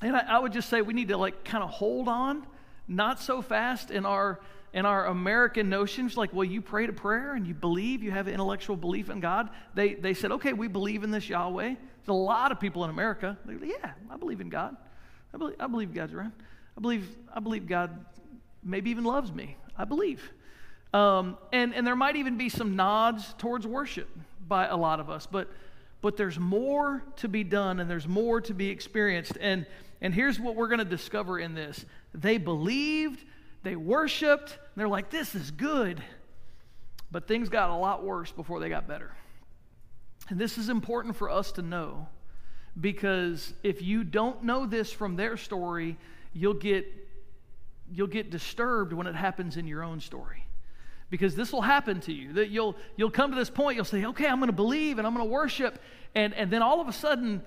And 0.00 0.16
I, 0.16 0.20
I 0.20 0.38
would 0.38 0.52
just 0.52 0.68
say 0.68 0.82
we 0.82 0.94
need 0.94 1.08
to 1.08 1.16
like 1.16 1.44
kind 1.44 1.62
of 1.62 1.70
hold 1.70 2.08
on, 2.08 2.46
not 2.88 3.20
so 3.20 3.42
fast 3.42 3.90
in 3.90 4.04
our 4.04 4.40
in 4.74 4.86
our 4.86 5.06
American 5.06 5.68
notions, 5.68 6.16
like, 6.16 6.32
well, 6.32 6.44
you 6.44 6.62
prayed 6.62 6.88
a 6.88 6.94
prayer 6.94 7.34
and 7.34 7.46
you 7.46 7.52
believe, 7.52 8.02
you 8.02 8.10
have 8.10 8.26
intellectual 8.26 8.74
belief 8.74 9.10
in 9.10 9.20
God. 9.20 9.50
They, 9.74 9.92
they 9.92 10.14
said, 10.14 10.32
okay, 10.32 10.54
we 10.54 10.66
believe 10.66 11.04
in 11.04 11.10
this 11.10 11.28
Yahweh. 11.28 11.74
There's 11.74 12.08
a 12.08 12.12
lot 12.14 12.52
of 12.52 12.58
people 12.58 12.82
in 12.84 12.88
America. 12.88 13.36
Yeah, 13.46 13.90
I 14.10 14.16
believe 14.16 14.40
in 14.40 14.48
God. 14.48 14.74
I 15.34 15.36
believe, 15.36 15.56
I 15.60 15.66
believe 15.66 15.92
God's 15.92 16.14
around. 16.14 16.32
I 16.78 16.80
believe, 16.80 17.06
I 17.34 17.40
believe 17.40 17.66
God 17.66 18.02
maybe 18.64 18.88
even 18.90 19.04
loves 19.04 19.30
me. 19.30 19.58
I 19.76 19.84
believe. 19.84 20.22
Um, 20.94 21.36
and, 21.52 21.74
and 21.74 21.86
there 21.86 21.94
might 21.94 22.16
even 22.16 22.38
be 22.38 22.48
some 22.48 22.74
nods 22.74 23.34
towards 23.36 23.66
worship 23.66 24.08
by 24.48 24.68
a 24.68 24.76
lot 24.76 25.00
of 25.00 25.10
us, 25.10 25.26
but, 25.30 25.50
but 26.02 26.16
there's 26.16 26.38
more 26.38 27.02
to 27.16 27.28
be 27.28 27.44
done 27.44 27.80
and 27.80 27.88
there's 27.88 28.08
more 28.08 28.40
to 28.42 28.52
be 28.52 28.68
experienced. 28.68 29.38
And, 29.40 29.64
and 30.00 30.12
here's 30.12 30.38
what 30.38 30.56
we're 30.56 30.66
going 30.66 30.80
to 30.80 30.84
discover 30.84 31.38
in 31.38 31.54
this 31.54 31.86
they 32.12 32.36
believed, 32.36 33.24
they 33.62 33.76
worshiped, 33.76 34.58
they're 34.76 34.88
like, 34.88 35.08
this 35.08 35.34
is 35.34 35.50
good. 35.50 36.02
But 37.10 37.28
things 37.28 37.48
got 37.48 37.70
a 37.70 37.76
lot 37.76 38.02
worse 38.02 38.32
before 38.32 38.58
they 38.58 38.68
got 38.68 38.88
better. 38.88 39.12
And 40.28 40.38
this 40.38 40.56
is 40.58 40.68
important 40.68 41.16
for 41.16 41.30
us 41.30 41.52
to 41.52 41.62
know 41.62 42.08
because 42.80 43.52
if 43.62 43.82
you 43.82 44.02
don't 44.02 44.44
know 44.44 44.66
this 44.66 44.90
from 44.90 45.16
their 45.16 45.36
story, 45.36 45.98
you'll 46.32 46.54
get, 46.54 46.86
you'll 47.92 48.06
get 48.06 48.30
disturbed 48.30 48.94
when 48.94 49.06
it 49.06 49.14
happens 49.14 49.58
in 49.58 49.66
your 49.66 49.82
own 49.84 50.00
story 50.00 50.41
because 51.12 51.36
this 51.36 51.52
will 51.52 51.60
happen 51.60 52.00
to 52.00 52.12
you. 52.12 52.32
That 52.32 52.48
you'll 52.48 52.74
you'll 52.96 53.10
come 53.10 53.30
to 53.30 53.36
this 53.36 53.50
point 53.50 53.76
you'll 53.76 53.84
say 53.84 54.06
okay 54.06 54.26
i'm 54.26 54.38
going 54.38 54.48
to 54.48 54.56
believe 54.56 54.96
and 54.96 55.06
i'm 55.06 55.14
going 55.14 55.24
to 55.24 55.30
worship. 55.30 55.78
And 56.14 56.32
and 56.34 56.50
then 56.50 56.62
all 56.62 56.80
of 56.80 56.88
a 56.88 56.92
sudden 56.92 57.42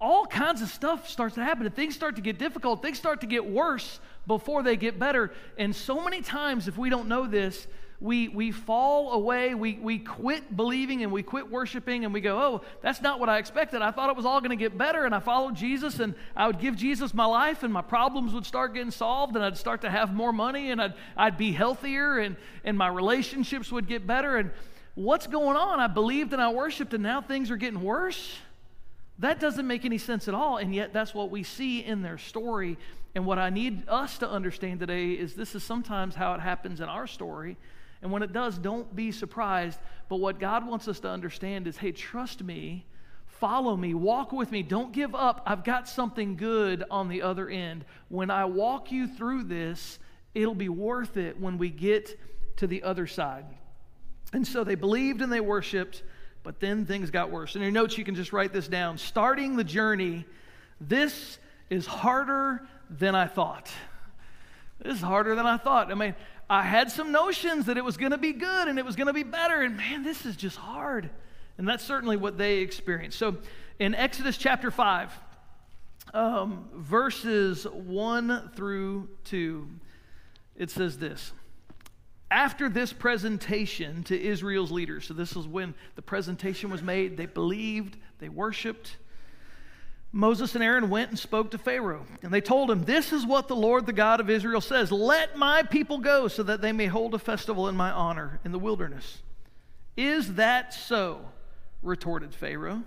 all 0.00 0.24
kinds 0.24 0.62
of 0.62 0.68
stuff 0.68 1.10
starts 1.10 1.34
to 1.34 1.44
happen 1.44 1.66
and 1.66 1.74
things 1.74 1.94
start 1.94 2.16
to 2.16 2.22
get 2.22 2.38
difficult 2.38 2.80
things 2.80 2.98
start 2.98 3.20
to 3.22 3.26
get 3.26 3.44
worse 3.44 3.98
before 4.28 4.62
they 4.62 4.76
get 4.76 4.98
better. 4.98 5.32
And 5.58 5.74
so 5.74 6.00
many 6.00 6.22
times 6.22 6.68
if 6.68 6.78
we 6.78 6.88
don't 6.88 7.08
know 7.08 7.26
this 7.26 7.66
we, 8.00 8.28
we 8.28 8.50
fall 8.50 9.12
away, 9.12 9.54
we, 9.54 9.74
we 9.74 9.98
quit 9.98 10.56
believing 10.56 11.02
and 11.02 11.12
we 11.12 11.22
quit 11.22 11.50
worshiping 11.50 12.06
and 12.06 12.14
we 12.14 12.22
go, 12.22 12.40
oh, 12.40 12.60
that's 12.80 13.02
not 13.02 13.20
what 13.20 13.28
I 13.28 13.36
expected. 13.36 13.82
I 13.82 13.90
thought 13.90 14.08
it 14.08 14.16
was 14.16 14.24
all 14.24 14.40
going 14.40 14.50
to 14.50 14.56
get 14.56 14.78
better. 14.78 15.04
And 15.04 15.14
I 15.14 15.20
followed 15.20 15.54
Jesus 15.54 16.00
and 16.00 16.14
I 16.34 16.46
would 16.46 16.60
give 16.60 16.76
Jesus 16.76 17.12
my 17.12 17.26
life 17.26 17.62
and 17.62 17.70
my 17.70 17.82
problems 17.82 18.32
would 18.32 18.46
start 18.46 18.72
getting 18.72 18.90
solved 18.90 19.36
and 19.36 19.44
I'd 19.44 19.58
start 19.58 19.82
to 19.82 19.90
have 19.90 20.14
more 20.14 20.32
money 20.32 20.70
and 20.70 20.80
I'd, 20.80 20.94
I'd 21.14 21.36
be 21.36 21.52
healthier 21.52 22.18
and, 22.18 22.36
and 22.64 22.78
my 22.78 22.88
relationships 22.88 23.70
would 23.70 23.86
get 23.86 24.06
better. 24.06 24.38
And 24.38 24.50
what's 24.94 25.26
going 25.26 25.58
on? 25.58 25.78
I 25.78 25.86
believed 25.86 26.32
and 26.32 26.40
I 26.40 26.50
worshiped 26.52 26.94
and 26.94 27.02
now 27.02 27.20
things 27.20 27.50
are 27.50 27.56
getting 27.56 27.82
worse. 27.82 28.38
That 29.18 29.40
doesn't 29.40 29.66
make 29.66 29.84
any 29.84 29.98
sense 29.98 30.26
at 30.26 30.34
all. 30.34 30.56
And 30.56 30.74
yet, 30.74 30.94
that's 30.94 31.12
what 31.12 31.30
we 31.30 31.42
see 31.42 31.84
in 31.84 32.00
their 32.00 32.16
story. 32.16 32.78
And 33.14 33.26
what 33.26 33.38
I 33.38 33.50
need 33.50 33.86
us 33.86 34.16
to 34.18 34.28
understand 34.28 34.80
today 34.80 35.10
is 35.10 35.34
this 35.34 35.54
is 35.54 35.62
sometimes 35.62 36.14
how 36.14 36.32
it 36.32 36.40
happens 36.40 36.80
in 36.80 36.88
our 36.88 37.06
story. 37.06 37.58
And 38.02 38.10
when 38.10 38.22
it 38.22 38.32
does, 38.32 38.58
don't 38.58 38.94
be 38.94 39.12
surprised. 39.12 39.78
But 40.08 40.16
what 40.16 40.38
God 40.38 40.66
wants 40.66 40.88
us 40.88 41.00
to 41.00 41.08
understand 41.08 41.66
is 41.66 41.76
hey, 41.76 41.92
trust 41.92 42.42
me, 42.42 42.86
follow 43.26 43.76
me, 43.76 43.94
walk 43.94 44.32
with 44.32 44.50
me, 44.50 44.62
don't 44.62 44.92
give 44.92 45.14
up. 45.14 45.42
I've 45.46 45.64
got 45.64 45.88
something 45.88 46.36
good 46.36 46.84
on 46.90 47.08
the 47.08 47.22
other 47.22 47.48
end. 47.48 47.84
When 48.08 48.30
I 48.30 48.44
walk 48.44 48.90
you 48.92 49.06
through 49.06 49.44
this, 49.44 49.98
it'll 50.34 50.54
be 50.54 50.68
worth 50.68 51.16
it 51.16 51.40
when 51.40 51.58
we 51.58 51.70
get 51.70 52.18
to 52.56 52.66
the 52.66 52.82
other 52.82 53.06
side. 53.06 53.46
And 54.32 54.46
so 54.46 54.64
they 54.64 54.74
believed 54.74 55.22
and 55.22 55.32
they 55.32 55.40
worshiped, 55.40 56.02
but 56.42 56.60
then 56.60 56.86
things 56.86 57.10
got 57.10 57.30
worse. 57.30 57.56
In 57.56 57.62
your 57.62 57.70
notes, 57.70 57.98
you 57.98 58.04
can 58.04 58.14
just 58.14 58.32
write 58.32 58.52
this 58.52 58.68
down. 58.68 58.96
Starting 58.98 59.56
the 59.56 59.64
journey, 59.64 60.24
this 60.80 61.38
is 61.68 61.86
harder 61.86 62.62
than 62.88 63.14
I 63.14 63.26
thought. 63.26 63.70
This 64.82 64.96
is 64.96 65.02
harder 65.02 65.34
than 65.34 65.46
I 65.46 65.56
thought. 65.56 65.90
I 65.90 65.94
mean, 65.94 66.14
I 66.50 66.62
had 66.62 66.90
some 66.90 67.12
notions 67.12 67.66
that 67.66 67.78
it 67.78 67.84
was 67.84 67.96
going 67.96 68.10
to 68.10 68.18
be 68.18 68.32
good 68.32 68.66
and 68.66 68.76
it 68.76 68.84
was 68.84 68.96
going 68.96 69.06
to 69.06 69.12
be 69.12 69.22
better, 69.22 69.62
and 69.62 69.76
man, 69.76 70.02
this 70.02 70.26
is 70.26 70.34
just 70.34 70.56
hard. 70.56 71.08
And 71.56 71.68
that's 71.68 71.84
certainly 71.84 72.16
what 72.16 72.36
they 72.36 72.58
experienced. 72.58 73.16
So 73.18 73.36
in 73.78 73.94
Exodus 73.94 74.36
chapter 74.36 74.72
5, 74.72 75.12
um, 76.12 76.68
verses 76.74 77.68
1 77.68 78.50
through 78.56 79.08
2, 79.26 79.68
it 80.56 80.70
says 80.70 80.98
this. 80.98 81.30
After 82.32 82.68
this 82.68 82.92
presentation 82.92 84.02
to 84.04 84.20
Israel's 84.20 84.72
leaders, 84.72 85.06
so 85.06 85.14
this 85.14 85.36
is 85.36 85.46
when 85.46 85.72
the 85.94 86.02
presentation 86.02 86.68
was 86.68 86.82
made, 86.82 87.16
they 87.16 87.26
believed, 87.26 87.96
they 88.18 88.28
worshiped. 88.28 88.96
Moses 90.12 90.54
and 90.56 90.64
Aaron 90.64 90.90
went 90.90 91.10
and 91.10 91.18
spoke 91.18 91.52
to 91.52 91.58
Pharaoh, 91.58 92.04
and 92.22 92.32
they 92.32 92.40
told 92.40 92.70
him, 92.70 92.84
This 92.84 93.12
is 93.12 93.24
what 93.24 93.46
the 93.46 93.54
Lord, 93.54 93.86
the 93.86 93.92
God 93.92 94.18
of 94.18 94.28
Israel, 94.28 94.60
says 94.60 94.90
Let 94.90 95.36
my 95.36 95.62
people 95.62 95.98
go 95.98 96.26
so 96.26 96.42
that 96.42 96.60
they 96.60 96.72
may 96.72 96.86
hold 96.86 97.14
a 97.14 97.18
festival 97.18 97.68
in 97.68 97.76
my 97.76 97.90
honor 97.90 98.40
in 98.44 98.50
the 98.50 98.58
wilderness. 98.58 99.22
Is 99.96 100.34
that 100.34 100.74
so? 100.74 101.20
retorted 101.82 102.34
Pharaoh. 102.34 102.82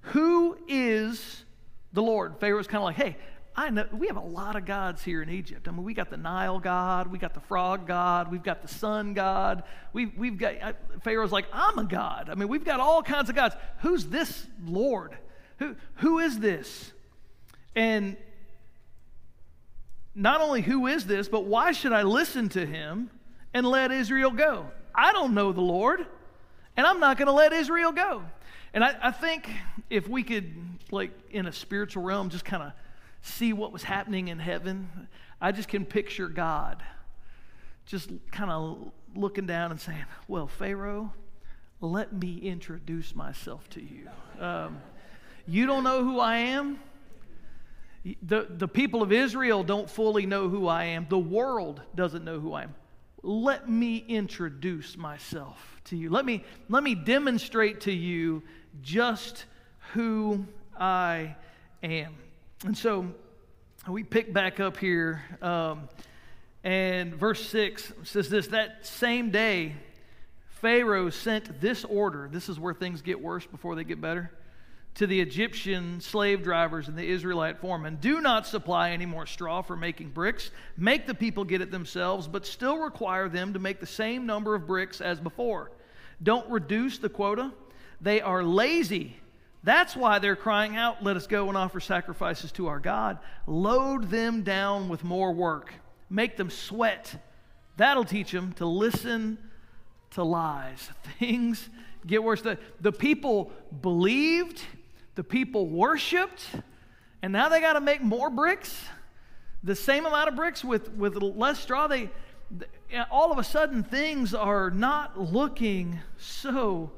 Who 0.00 0.56
is 0.68 1.44
the 1.92 2.02
Lord? 2.02 2.36
Pharaoh's 2.38 2.66
kind 2.66 2.78
of 2.78 2.84
like, 2.84 2.96
Hey, 2.96 3.16
I 3.54 3.68
know 3.70 3.86
we 3.92 4.06
have 4.06 4.16
a 4.16 4.20
lot 4.20 4.56
of 4.56 4.64
gods 4.64 5.02
here 5.02 5.22
in 5.22 5.28
Egypt. 5.28 5.68
I 5.68 5.72
mean, 5.72 5.84
we 5.84 5.92
got 5.92 6.08
the 6.08 6.16
Nile 6.16 6.60
God, 6.60 7.08
we 7.08 7.18
got 7.18 7.34
the 7.34 7.40
frog 7.40 7.86
God, 7.86 8.30
we've 8.30 8.42
got 8.42 8.62
the 8.62 8.68
sun 8.68 9.12
God. 9.12 9.64
We've, 9.92 10.16
we've 10.16 10.38
got, 10.38 10.76
Pharaoh's 11.02 11.32
like, 11.32 11.46
I'm 11.52 11.78
a 11.78 11.84
God. 11.84 12.28
I 12.30 12.36
mean, 12.36 12.48
we've 12.48 12.64
got 12.64 12.80
all 12.80 13.02
kinds 13.02 13.28
of 13.28 13.34
gods. 13.34 13.56
Who's 13.80 14.06
this 14.06 14.46
Lord? 14.64 15.16
Who, 15.60 15.76
who 15.96 16.18
is 16.18 16.40
this? 16.40 16.92
And 17.76 18.16
not 20.14 20.40
only 20.40 20.62
who 20.62 20.88
is 20.88 21.06
this, 21.06 21.28
but 21.28 21.44
why 21.44 21.70
should 21.70 21.92
I 21.92 22.02
listen 22.02 22.48
to 22.50 22.66
him 22.66 23.10
and 23.54 23.64
let 23.64 23.92
Israel 23.92 24.32
go? 24.32 24.66
I 24.94 25.12
don't 25.12 25.34
know 25.34 25.52
the 25.52 25.60
Lord, 25.60 26.04
and 26.76 26.86
I'm 26.86 26.98
not 26.98 27.16
going 27.16 27.26
to 27.26 27.32
let 27.32 27.52
Israel 27.52 27.92
go. 27.92 28.24
And 28.74 28.82
I, 28.82 28.96
I, 29.02 29.10
think 29.12 29.48
if 29.88 30.08
we 30.08 30.24
could, 30.24 30.52
like 30.90 31.12
in 31.30 31.46
a 31.46 31.52
spiritual 31.52 32.02
realm, 32.02 32.30
just 32.30 32.44
kind 32.44 32.62
of 32.62 32.72
see 33.22 33.52
what 33.52 33.72
was 33.72 33.84
happening 33.84 34.28
in 34.28 34.40
heaven, 34.40 35.08
I 35.40 35.52
just 35.52 35.68
can 35.68 35.84
picture 35.84 36.28
God 36.28 36.82
just 37.90 38.10
kind 38.30 38.50
of 38.50 38.92
looking 39.16 39.46
down 39.46 39.72
and 39.72 39.80
saying, 39.80 40.04
Well, 40.28 40.46
Pharaoh, 40.46 41.12
let 41.80 42.12
me 42.12 42.38
introduce 42.38 43.16
myself 43.16 43.68
to 43.70 43.80
you. 43.80 44.08
Um, 44.38 44.80
you 45.46 45.66
don't 45.66 45.84
know 45.84 46.04
who 46.04 46.20
I 46.20 46.36
am? 46.36 46.78
The, 48.22 48.46
the 48.48 48.68
people 48.68 49.02
of 49.02 49.12
Israel 49.12 49.62
don't 49.62 49.88
fully 49.88 50.24
know 50.24 50.48
who 50.48 50.66
I 50.66 50.84
am. 50.84 51.06
The 51.08 51.18
world 51.18 51.82
doesn't 51.94 52.24
know 52.24 52.40
who 52.40 52.54
I 52.54 52.62
am. 52.62 52.74
Let 53.22 53.68
me 53.68 53.98
introduce 54.08 54.96
myself 54.96 55.80
to 55.84 55.96
you. 55.96 56.08
Let 56.08 56.24
me, 56.24 56.42
let 56.70 56.82
me 56.82 56.94
demonstrate 56.94 57.82
to 57.82 57.92
you 57.92 58.42
just 58.80 59.44
who 59.92 60.46
I 60.78 61.36
am. 61.82 62.14
And 62.64 62.76
so 62.76 63.12
we 63.86 64.02
pick 64.02 64.32
back 64.32 64.60
up 64.60 64.78
here, 64.78 65.22
um, 65.42 65.88
and 66.64 67.14
verse 67.14 67.46
6 67.48 67.92
says 68.04 68.30
this 68.30 68.48
That 68.48 68.86
same 68.86 69.30
day, 69.30 69.74
Pharaoh 70.46 71.10
sent 71.10 71.60
this 71.60 71.84
order. 71.84 72.30
This 72.32 72.48
is 72.48 72.58
where 72.58 72.72
things 72.72 73.02
get 73.02 73.20
worse 73.20 73.44
before 73.44 73.74
they 73.74 73.84
get 73.84 74.00
better 74.00 74.30
to 74.94 75.06
the 75.06 75.20
Egyptian 75.20 76.00
slave 76.00 76.42
drivers 76.42 76.88
and 76.88 76.96
the 76.96 77.08
Israelite 77.08 77.58
foremen 77.58 77.98
Do 78.00 78.20
not 78.20 78.46
supply 78.46 78.90
any 78.90 79.06
more 79.06 79.26
straw 79.26 79.62
for 79.62 79.76
making 79.76 80.10
bricks. 80.10 80.50
Make 80.76 81.06
the 81.06 81.14
people 81.14 81.44
get 81.44 81.60
it 81.60 81.70
themselves, 81.70 82.28
but 82.28 82.46
still 82.46 82.78
require 82.78 83.28
them 83.28 83.52
to 83.52 83.58
make 83.58 83.80
the 83.80 83.86
same 83.86 84.26
number 84.26 84.54
of 84.54 84.66
bricks 84.66 85.00
as 85.00 85.20
before. 85.20 85.70
Don't 86.22 86.48
reduce 86.50 86.98
the 86.98 87.08
quota. 87.08 87.52
They 88.00 88.20
are 88.20 88.42
lazy. 88.42 89.16
That's 89.62 89.94
why 89.94 90.18
they're 90.18 90.36
crying 90.36 90.76
out, 90.76 91.02
Let 91.02 91.16
us 91.16 91.26
go 91.26 91.48
and 91.48 91.56
offer 91.56 91.80
sacrifices 91.80 92.52
to 92.52 92.68
our 92.68 92.80
God. 92.80 93.18
Load 93.46 94.10
them 94.10 94.42
down 94.42 94.88
with 94.88 95.04
more 95.04 95.32
work. 95.32 95.72
Make 96.08 96.36
them 96.36 96.50
sweat. 96.50 97.14
That'll 97.76 98.04
teach 98.04 98.32
them 98.32 98.52
to 98.54 98.66
listen 98.66 99.38
to 100.10 100.24
lies. 100.24 100.90
Things 101.18 101.68
get 102.06 102.22
worse. 102.22 102.42
The, 102.42 102.58
the 102.80 102.92
people 102.92 103.52
believed 103.80 104.60
the 105.20 105.24
people 105.24 105.66
worshiped, 105.66 106.46
and 107.20 107.30
now 107.30 107.50
they 107.50 107.60
got 107.60 107.74
to 107.74 107.80
make 107.82 108.00
more 108.00 108.30
bricks, 108.30 108.86
the 109.62 109.76
same 109.76 110.06
amount 110.06 110.30
of 110.30 110.34
bricks 110.34 110.64
with, 110.64 110.90
with 110.92 111.14
less 111.14 111.60
straw. 111.60 111.86
They, 111.86 112.08
all 113.10 113.30
of 113.30 113.36
a 113.36 113.44
sudden, 113.44 113.84
things 113.84 114.32
are 114.32 114.70
not 114.70 115.20
looking 115.20 115.98
so 116.16 116.92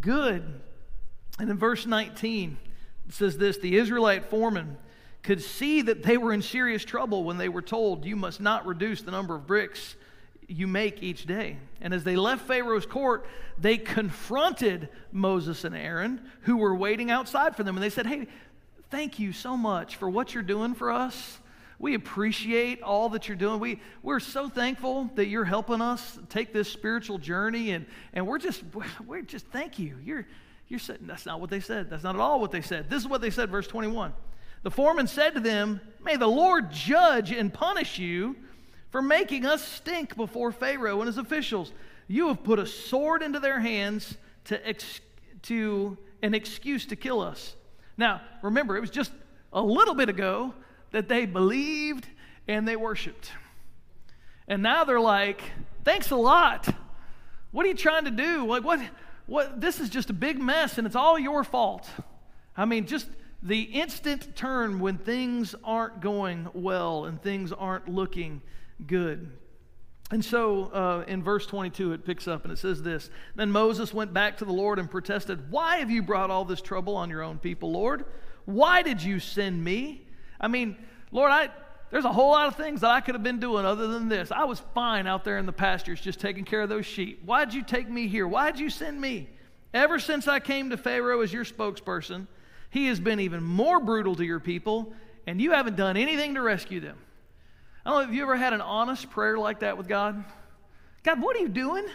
good. 0.00 0.60
And 1.40 1.50
in 1.50 1.58
verse 1.58 1.84
19, 1.84 2.58
it 3.08 3.12
says 3.12 3.38
this 3.38 3.58
The 3.58 3.76
Israelite 3.76 4.26
foreman 4.26 4.76
could 5.24 5.42
see 5.42 5.82
that 5.82 6.04
they 6.04 6.16
were 6.16 6.32
in 6.32 6.42
serious 6.42 6.84
trouble 6.84 7.24
when 7.24 7.38
they 7.38 7.48
were 7.48 7.60
told, 7.60 8.04
You 8.04 8.14
must 8.14 8.40
not 8.40 8.68
reduce 8.68 9.02
the 9.02 9.10
number 9.10 9.34
of 9.34 9.48
bricks 9.48 9.96
you 10.48 10.66
make 10.66 11.02
each 11.02 11.26
day. 11.26 11.56
And 11.80 11.94
as 11.94 12.04
they 12.04 12.16
left 12.16 12.46
Pharaoh's 12.46 12.86
court, 12.86 13.26
they 13.58 13.76
confronted 13.76 14.88
Moses 15.12 15.64
and 15.64 15.74
Aaron, 15.74 16.20
who 16.42 16.56
were 16.56 16.74
waiting 16.74 17.10
outside 17.10 17.56
for 17.56 17.62
them. 17.62 17.76
And 17.76 17.82
they 17.82 17.90
said, 17.90 18.06
Hey, 18.06 18.26
thank 18.90 19.18
you 19.18 19.32
so 19.32 19.56
much 19.56 19.96
for 19.96 20.08
what 20.08 20.34
you're 20.34 20.42
doing 20.42 20.74
for 20.74 20.90
us. 20.90 21.38
We 21.78 21.94
appreciate 21.94 22.82
all 22.82 23.10
that 23.10 23.28
you're 23.28 23.36
doing. 23.36 23.58
We, 23.58 23.80
we're 24.02 24.20
so 24.20 24.48
thankful 24.48 25.10
that 25.16 25.26
you're 25.26 25.44
helping 25.44 25.80
us 25.80 26.18
take 26.28 26.52
this 26.52 26.68
spiritual 26.68 27.18
journey, 27.18 27.72
and, 27.72 27.84
and 28.12 28.26
we're 28.26 28.38
just, 28.38 28.62
we're 29.04 29.22
just, 29.22 29.46
thank 29.48 29.78
you. 29.78 29.98
You're, 30.04 30.26
you're 30.68 30.78
saying, 30.78 31.00
that's 31.02 31.26
not 31.26 31.40
what 31.40 31.50
they 31.50 31.60
said. 31.60 31.90
That's 31.90 32.04
not 32.04 32.14
at 32.14 32.20
all 32.20 32.40
what 32.40 32.52
they 32.52 32.62
said. 32.62 32.88
This 32.88 33.02
is 33.02 33.08
what 33.08 33.20
they 33.20 33.30
said, 33.30 33.50
verse 33.50 33.66
21. 33.66 34.12
The 34.62 34.70
foreman 34.70 35.06
said 35.08 35.34
to 35.34 35.40
them, 35.40 35.80
May 36.02 36.16
the 36.16 36.26
Lord 36.26 36.70
judge 36.70 37.32
and 37.32 37.52
punish 37.52 37.98
you 37.98 38.36
for 38.94 39.02
making 39.02 39.44
us 39.44 39.60
stink 39.60 40.14
before 40.14 40.52
Pharaoh 40.52 41.00
and 41.00 41.08
his 41.08 41.18
officials. 41.18 41.72
You 42.06 42.28
have 42.28 42.44
put 42.44 42.60
a 42.60 42.66
sword 42.66 43.24
into 43.24 43.40
their 43.40 43.58
hands 43.58 44.16
to, 44.44 44.64
ex- 44.64 45.00
to 45.42 45.98
an 46.22 46.32
excuse 46.32 46.86
to 46.86 46.94
kill 46.94 47.20
us. 47.20 47.56
Now, 47.96 48.20
remember, 48.40 48.76
it 48.76 48.80
was 48.80 48.90
just 48.90 49.10
a 49.52 49.60
little 49.60 49.96
bit 49.96 50.08
ago 50.08 50.54
that 50.92 51.08
they 51.08 51.26
believed 51.26 52.06
and 52.46 52.68
they 52.68 52.76
worshiped. 52.76 53.32
And 54.46 54.62
now 54.62 54.84
they're 54.84 55.00
like, 55.00 55.42
thanks 55.82 56.12
a 56.12 56.16
lot. 56.16 56.72
What 57.50 57.66
are 57.66 57.70
you 57.70 57.74
trying 57.74 58.04
to 58.04 58.12
do? 58.12 58.46
Like, 58.46 58.62
what, 58.62 58.78
what, 59.26 59.60
this 59.60 59.80
is 59.80 59.88
just 59.88 60.08
a 60.08 60.12
big 60.12 60.38
mess 60.38 60.78
and 60.78 60.86
it's 60.86 60.94
all 60.94 61.18
your 61.18 61.42
fault. 61.42 61.90
I 62.56 62.64
mean, 62.64 62.86
just 62.86 63.08
the 63.42 63.62
instant 63.62 64.36
turn 64.36 64.78
when 64.78 64.98
things 64.98 65.56
aren't 65.64 66.00
going 66.00 66.46
well 66.54 67.06
and 67.06 67.20
things 67.20 67.50
aren't 67.50 67.88
looking 67.88 68.40
good. 68.86 69.30
And 70.10 70.24
so 70.24 70.64
uh, 70.66 71.04
in 71.08 71.22
verse 71.22 71.46
22, 71.46 71.92
it 71.92 72.04
picks 72.04 72.28
up 72.28 72.44
and 72.44 72.52
it 72.52 72.58
says 72.58 72.82
this 72.82 73.10
Then 73.34 73.50
Moses 73.50 73.94
went 73.94 74.12
back 74.12 74.38
to 74.38 74.44
the 74.44 74.52
Lord 74.52 74.78
and 74.78 74.90
protested, 74.90 75.50
Why 75.50 75.78
have 75.78 75.90
you 75.90 76.02
brought 76.02 76.30
all 76.30 76.44
this 76.44 76.60
trouble 76.60 76.96
on 76.96 77.10
your 77.10 77.22
own 77.22 77.38
people, 77.38 77.72
Lord? 77.72 78.04
Why 78.44 78.82
did 78.82 79.02
you 79.02 79.18
send 79.18 79.62
me? 79.62 80.06
I 80.40 80.48
mean, 80.48 80.76
Lord, 81.10 81.30
I, 81.30 81.48
there's 81.90 82.04
a 82.04 82.12
whole 82.12 82.32
lot 82.32 82.48
of 82.48 82.56
things 82.56 82.82
that 82.82 82.90
I 82.90 83.00
could 83.00 83.14
have 83.14 83.22
been 83.22 83.40
doing 83.40 83.64
other 83.64 83.86
than 83.86 84.08
this. 84.08 84.30
I 84.30 84.44
was 84.44 84.60
fine 84.74 85.06
out 85.06 85.24
there 85.24 85.38
in 85.38 85.46
the 85.46 85.52
pastures 85.52 86.00
just 86.00 86.20
taking 86.20 86.44
care 86.44 86.60
of 86.60 86.68
those 86.68 86.84
sheep. 86.84 87.22
Why'd 87.24 87.54
you 87.54 87.62
take 87.62 87.88
me 87.88 88.08
here? 88.08 88.28
Why'd 88.28 88.58
you 88.58 88.68
send 88.68 89.00
me? 89.00 89.28
Ever 89.72 89.98
since 89.98 90.28
I 90.28 90.38
came 90.38 90.70
to 90.70 90.76
Pharaoh 90.76 91.22
as 91.22 91.32
your 91.32 91.44
spokesperson, 91.44 92.26
he 92.70 92.86
has 92.86 93.00
been 93.00 93.20
even 93.20 93.42
more 93.42 93.80
brutal 93.80 94.14
to 94.16 94.24
your 94.24 94.40
people, 94.40 94.92
and 95.26 95.40
you 95.40 95.52
haven't 95.52 95.76
done 95.76 95.96
anything 95.96 96.34
to 96.34 96.42
rescue 96.42 96.80
them. 96.80 96.98
I 97.84 97.90
don't 97.90 98.02
know 98.02 98.08
if 98.08 98.14
you 98.14 98.22
ever 98.22 98.36
had 98.36 98.52
an 98.52 98.62
honest 98.62 99.10
prayer 99.10 99.38
like 99.38 99.60
that 99.60 99.76
with 99.76 99.88
God. 99.88 100.24
God, 101.02 101.20
what 101.20 101.36
are 101.36 101.40
you 101.40 101.48
doing? 101.48 101.86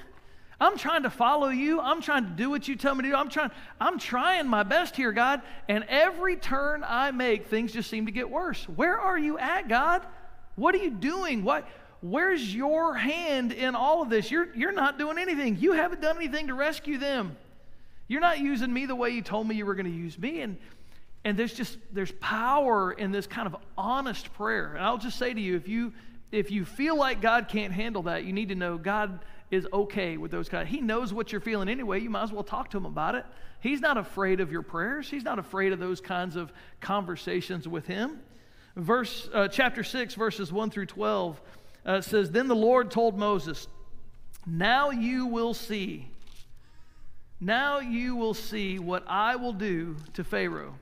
I'm 0.61 0.77
trying 0.77 1.03
to 1.03 1.09
follow 1.09 1.47
you. 1.47 1.79
I'm 1.79 2.01
trying 2.01 2.25
to 2.25 2.29
do 2.31 2.49
what 2.49 2.67
you 2.67 2.75
tell 2.75 2.93
me 2.93 3.03
to 3.03 3.09
do. 3.09 3.15
I'm 3.15 3.29
trying, 3.29 3.49
I'm 3.79 3.97
trying 3.97 4.47
my 4.47 4.63
best 4.63 4.95
here, 4.95 5.11
God. 5.11 5.41
And 5.67 5.85
every 5.87 6.35
turn 6.35 6.83
I 6.85 7.11
make, 7.11 7.47
things 7.47 7.71
just 7.71 7.89
seem 7.89 8.05
to 8.05 8.11
get 8.11 8.29
worse. 8.29 8.67
Where 8.67 8.99
are 8.99 9.17
you 9.17 9.39
at, 9.39 9.67
God? 9.67 10.05
What 10.55 10.75
are 10.75 10.79
you 10.79 10.91
doing? 10.91 11.43
What, 11.43 11.67
where's 12.01 12.53
your 12.53 12.93
hand 12.93 13.51
in 13.51 13.73
all 13.73 14.03
of 14.03 14.09
this? 14.09 14.29
You're, 14.29 14.53
you're 14.53 14.73
not 14.73 14.99
doing 14.99 15.17
anything. 15.17 15.57
You 15.57 15.71
haven't 15.71 16.01
done 16.01 16.17
anything 16.17 16.47
to 16.47 16.53
rescue 16.53 16.97
them. 16.97 17.35
You're 18.07 18.21
not 18.21 18.39
using 18.39 18.71
me 18.71 18.85
the 18.85 18.95
way 18.95 19.11
you 19.11 19.21
told 19.21 19.47
me 19.47 19.55
you 19.55 19.65
were 19.65 19.75
going 19.75 19.91
to 19.91 19.97
use 19.97 20.19
me. 20.19 20.41
And, 20.41 20.57
and 21.25 21.37
there's 21.37 21.53
just 21.53 21.77
there's 21.91 22.11
power 22.13 22.91
in 22.91 23.11
this 23.11 23.27
kind 23.27 23.47
of 23.47 23.55
honest 23.77 24.33
prayer. 24.33 24.75
And 24.75 24.83
I'll 24.83 24.97
just 24.97 25.17
say 25.17 25.33
to 25.33 25.41
you, 25.41 25.55
if 25.55 25.67
you 25.67 25.93
if 26.31 26.51
you 26.51 26.63
feel 26.63 26.97
like 26.97 27.21
God 27.21 27.47
can't 27.47 27.73
handle 27.73 28.03
that, 28.03 28.23
you 28.23 28.33
need 28.33 28.49
to 28.49 28.55
know 28.55 28.77
God 28.77 29.19
is 29.51 29.67
okay 29.73 30.17
with 30.17 30.31
those 30.31 30.47
kind. 30.47 30.67
He 30.67 30.79
knows 30.79 31.11
what 31.11 31.31
you're 31.31 31.41
feeling 31.41 31.69
anyway. 31.69 31.99
You 31.99 32.09
might 32.09 32.23
as 32.23 32.31
well 32.31 32.43
talk 32.43 32.69
to 32.71 32.77
him 32.77 32.85
about 32.85 33.15
it. 33.15 33.25
He's 33.61 33.81
not 33.81 33.97
afraid 33.97 34.39
of 34.39 34.51
your 34.51 34.61
prayers. 34.61 35.09
He's 35.09 35.23
not 35.23 35.39
afraid 35.39 35.73
of 35.73 35.79
those 35.79 35.99
kinds 35.99 36.35
of 36.35 36.53
conversations 36.79 37.67
with 37.67 37.85
him. 37.87 38.19
Verse 38.75 39.27
uh, 39.33 39.47
chapter 39.47 39.83
six, 39.83 40.13
verses 40.13 40.53
one 40.53 40.69
through 40.69 40.85
twelve 40.85 41.41
uh, 41.85 41.99
says, 41.99 42.31
"Then 42.31 42.47
the 42.47 42.55
Lord 42.55 42.91
told 42.91 43.17
Moses, 43.17 43.67
Now 44.45 44.91
you 44.91 45.25
will 45.25 45.53
see. 45.53 46.07
Now 47.41 47.79
you 47.79 48.15
will 48.15 48.33
see 48.33 48.79
what 48.79 49.03
I 49.07 49.35
will 49.35 49.53
do 49.53 49.95
to 50.13 50.23
Pharaoh 50.23 50.75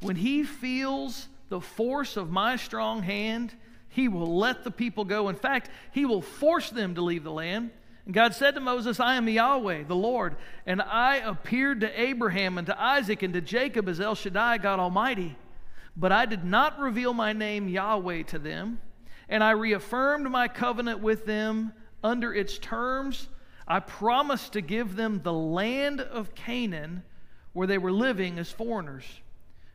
when 0.00 0.16
he 0.16 0.44
feels 0.44 1.28
the 1.48 1.60
force 1.60 2.16
of 2.16 2.30
my 2.30 2.56
strong 2.56 3.02
hand." 3.02 3.54
He 3.88 4.08
will 4.08 4.36
let 4.36 4.62
the 4.62 4.70
people 4.70 5.06
go. 5.06 5.30
In 5.30 5.36
fact, 5.36 5.70
he 5.90 6.04
will 6.04 6.20
force 6.20 6.68
them 6.68 6.94
to 6.96 7.00
leave 7.00 7.24
the 7.24 7.32
land. 7.32 7.70
And 8.04 8.12
God 8.12 8.34
said 8.34 8.54
to 8.54 8.60
Moses, 8.60 9.00
I 9.00 9.14
am 9.14 9.26
Yahweh, 9.26 9.84
the 9.84 9.96
Lord, 9.96 10.36
and 10.66 10.82
I 10.82 11.16
appeared 11.16 11.80
to 11.80 12.00
Abraham 12.00 12.58
and 12.58 12.66
to 12.66 12.78
Isaac 12.78 13.22
and 13.22 13.32
to 13.32 13.40
Jacob 13.40 13.88
as 13.88 13.98
El 13.98 14.14
Shaddai, 14.14 14.58
God 14.58 14.80
Almighty. 14.80 15.36
But 15.96 16.12
I 16.12 16.26
did 16.26 16.44
not 16.44 16.78
reveal 16.78 17.14
my 17.14 17.32
name 17.32 17.68
Yahweh 17.68 18.24
to 18.24 18.38
them, 18.38 18.80
and 19.30 19.42
I 19.42 19.52
reaffirmed 19.52 20.30
my 20.30 20.46
covenant 20.46 21.00
with 21.00 21.24
them 21.24 21.72
under 22.04 22.34
its 22.34 22.58
terms. 22.58 23.28
I 23.66 23.80
promised 23.80 24.52
to 24.52 24.60
give 24.60 24.94
them 24.94 25.22
the 25.22 25.32
land 25.32 26.02
of 26.02 26.34
Canaan 26.34 27.02
where 27.54 27.66
they 27.66 27.78
were 27.78 27.92
living 27.92 28.38
as 28.38 28.52
foreigners. 28.52 29.06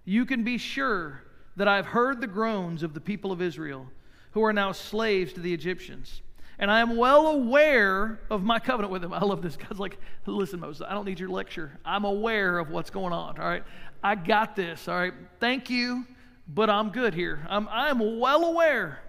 You 0.05 0.25
can 0.25 0.43
be 0.43 0.57
sure 0.57 1.23
that 1.55 1.67
I've 1.67 1.85
heard 1.85 2.21
the 2.21 2.27
groans 2.27 2.83
of 2.83 2.93
the 2.93 3.01
people 3.01 3.31
of 3.31 3.41
Israel, 3.41 3.87
who 4.31 4.43
are 4.43 4.53
now 4.53 4.71
slaves 4.71 5.33
to 5.33 5.39
the 5.39 5.53
Egyptians 5.53 6.21
and 6.61 6.69
I 6.69 6.79
am 6.79 6.95
well 6.95 7.27
aware 7.27 8.19
of 8.29 8.43
my 8.43 8.59
covenant 8.59 8.91
with 8.91 9.01
them. 9.01 9.11
I 9.13 9.25
love 9.25 9.41
this. 9.41 9.57
God's 9.57 9.79
like, 9.79 9.97
listen, 10.25 10.59
Moses, 10.59 10.85
I 10.87 10.93
don't 10.93 11.05
need 11.05 11.19
your 11.19 11.29
lecture. 11.29 11.77
I'm 11.83 12.05
aware 12.05 12.59
of 12.59 12.69
what's 12.69 12.91
going 12.91 13.11
on, 13.11 13.39
all 13.39 13.45
right? 13.45 13.63
I 14.03 14.15
got 14.15 14.55
this, 14.55 14.87
all 14.87 14.95
right? 14.95 15.13
Thank 15.39 15.69
you, 15.69 16.05
but 16.47 16.69
I'm 16.69 16.89
good 16.89 17.15
here. 17.15 17.45
I'm, 17.49 17.67
I'm 17.69 18.19
well 18.19 18.45
aware 18.45 18.99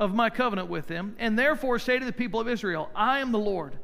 of 0.00 0.14
my 0.14 0.30
covenant 0.30 0.68
with 0.68 0.86
them. 0.88 1.14
and 1.18 1.38
therefore 1.38 1.78
say 1.78 1.98
to 1.98 2.04
the 2.04 2.12
people 2.12 2.40
of 2.40 2.48
Israel, 2.48 2.90
I 2.94 3.20
am 3.20 3.30
the 3.30 3.38
Lord. 3.38 3.78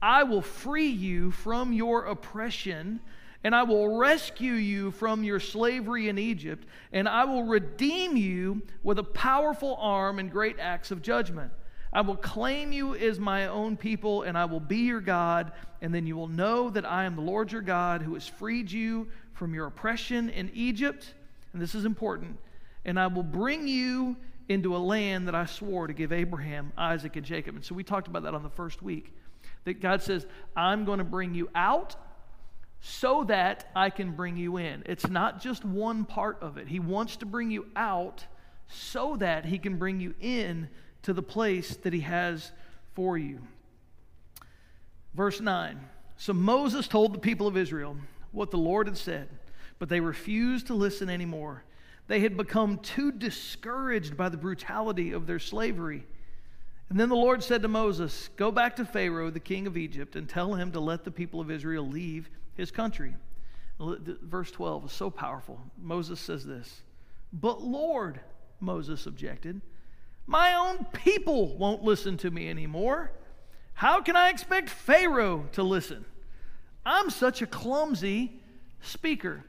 I 0.00 0.24
will 0.24 0.42
free 0.42 0.88
you 0.88 1.30
from 1.30 1.72
your 1.72 2.04
oppression, 2.04 3.00
and 3.46 3.54
I 3.54 3.62
will 3.62 3.96
rescue 3.96 4.54
you 4.54 4.90
from 4.90 5.22
your 5.22 5.38
slavery 5.38 6.08
in 6.08 6.18
Egypt, 6.18 6.66
and 6.92 7.08
I 7.08 7.26
will 7.26 7.44
redeem 7.44 8.16
you 8.16 8.62
with 8.82 8.98
a 8.98 9.04
powerful 9.04 9.76
arm 9.80 10.18
and 10.18 10.32
great 10.32 10.58
acts 10.58 10.90
of 10.90 11.00
judgment. 11.00 11.52
I 11.92 12.00
will 12.00 12.16
claim 12.16 12.72
you 12.72 12.96
as 12.96 13.20
my 13.20 13.46
own 13.46 13.76
people, 13.76 14.22
and 14.24 14.36
I 14.36 14.46
will 14.46 14.58
be 14.58 14.78
your 14.78 15.00
God, 15.00 15.52
and 15.80 15.94
then 15.94 16.08
you 16.08 16.16
will 16.16 16.26
know 16.26 16.70
that 16.70 16.84
I 16.84 17.04
am 17.04 17.14
the 17.14 17.22
Lord 17.22 17.52
your 17.52 17.62
God 17.62 18.02
who 18.02 18.14
has 18.14 18.26
freed 18.26 18.68
you 18.68 19.06
from 19.34 19.54
your 19.54 19.66
oppression 19.66 20.28
in 20.30 20.50
Egypt. 20.52 21.14
And 21.52 21.62
this 21.62 21.76
is 21.76 21.84
important. 21.84 22.38
And 22.84 22.98
I 22.98 23.06
will 23.06 23.22
bring 23.22 23.68
you 23.68 24.16
into 24.48 24.74
a 24.74 24.78
land 24.78 25.28
that 25.28 25.36
I 25.36 25.46
swore 25.46 25.86
to 25.86 25.92
give 25.92 26.10
Abraham, 26.10 26.72
Isaac, 26.76 27.14
and 27.14 27.24
Jacob. 27.24 27.54
And 27.54 27.64
so 27.64 27.76
we 27.76 27.84
talked 27.84 28.08
about 28.08 28.24
that 28.24 28.34
on 28.34 28.42
the 28.42 28.50
first 28.50 28.82
week. 28.82 29.14
That 29.62 29.80
God 29.80 30.02
says, 30.02 30.26
I'm 30.56 30.84
going 30.84 30.98
to 30.98 31.04
bring 31.04 31.32
you 31.32 31.48
out 31.54 31.94
so 32.88 33.24
that 33.24 33.68
I 33.74 33.90
can 33.90 34.12
bring 34.12 34.36
you 34.36 34.58
in. 34.58 34.84
It's 34.86 35.08
not 35.08 35.40
just 35.40 35.64
one 35.64 36.04
part 36.04 36.38
of 36.40 36.56
it. 36.56 36.68
He 36.68 36.78
wants 36.78 37.16
to 37.16 37.26
bring 37.26 37.50
you 37.50 37.66
out 37.74 38.24
so 38.68 39.16
that 39.16 39.44
He 39.44 39.58
can 39.58 39.76
bring 39.76 39.98
you 39.98 40.14
in 40.20 40.68
to 41.02 41.12
the 41.12 41.22
place 41.22 41.76
that 41.78 41.92
he 41.92 42.00
has 42.00 42.50
for 42.94 43.18
you. 43.18 43.40
Verse 45.14 45.40
9 45.40 45.80
So 46.16 46.32
Moses 46.32 46.86
told 46.86 47.12
the 47.12 47.18
people 47.18 47.46
of 47.46 47.56
Israel 47.56 47.96
what 48.32 48.50
the 48.50 48.56
Lord 48.56 48.86
had 48.86 48.96
said, 48.96 49.28
but 49.78 49.88
they 49.88 50.00
refused 50.00 50.68
to 50.68 50.74
listen 50.74 51.08
anymore. 51.08 51.64
They 52.08 52.20
had 52.20 52.36
become 52.36 52.78
too 52.78 53.10
discouraged 53.10 54.16
by 54.16 54.28
the 54.28 54.36
brutality 54.36 55.12
of 55.12 55.26
their 55.26 55.40
slavery. 55.40 56.06
And 56.88 57.00
then 57.00 57.08
the 57.08 57.16
Lord 57.16 57.42
said 57.42 57.62
to 57.62 57.68
Moses, 57.68 58.28
Go 58.36 58.52
back 58.52 58.76
to 58.76 58.84
Pharaoh, 58.84 59.30
the 59.30 59.40
king 59.40 59.66
of 59.66 59.76
Egypt, 59.76 60.14
and 60.14 60.28
tell 60.28 60.54
him 60.54 60.70
to 60.70 60.80
let 60.80 61.04
the 61.04 61.10
people 61.10 61.40
of 61.40 61.50
Israel 61.50 61.88
leave 61.88 62.30
his 62.56 62.70
country. 62.70 63.14
Verse 63.78 64.50
12 64.50 64.86
is 64.86 64.92
so 64.92 65.10
powerful. 65.10 65.60
Moses 65.80 66.18
says 66.18 66.44
this 66.44 66.82
But 67.32 67.62
Lord, 67.62 68.20
Moses 68.60 69.06
objected, 69.06 69.60
my 70.26 70.54
own 70.54 70.86
people 70.92 71.56
won't 71.56 71.82
listen 71.82 72.16
to 72.18 72.30
me 72.30 72.48
anymore. 72.48 73.12
How 73.74 74.00
can 74.00 74.16
I 74.16 74.30
expect 74.30 74.70
Pharaoh 74.70 75.46
to 75.52 75.62
listen? 75.62 76.04
I'm 76.84 77.10
such 77.10 77.42
a 77.42 77.46
clumsy 77.46 78.32
speaker. 78.80 79.44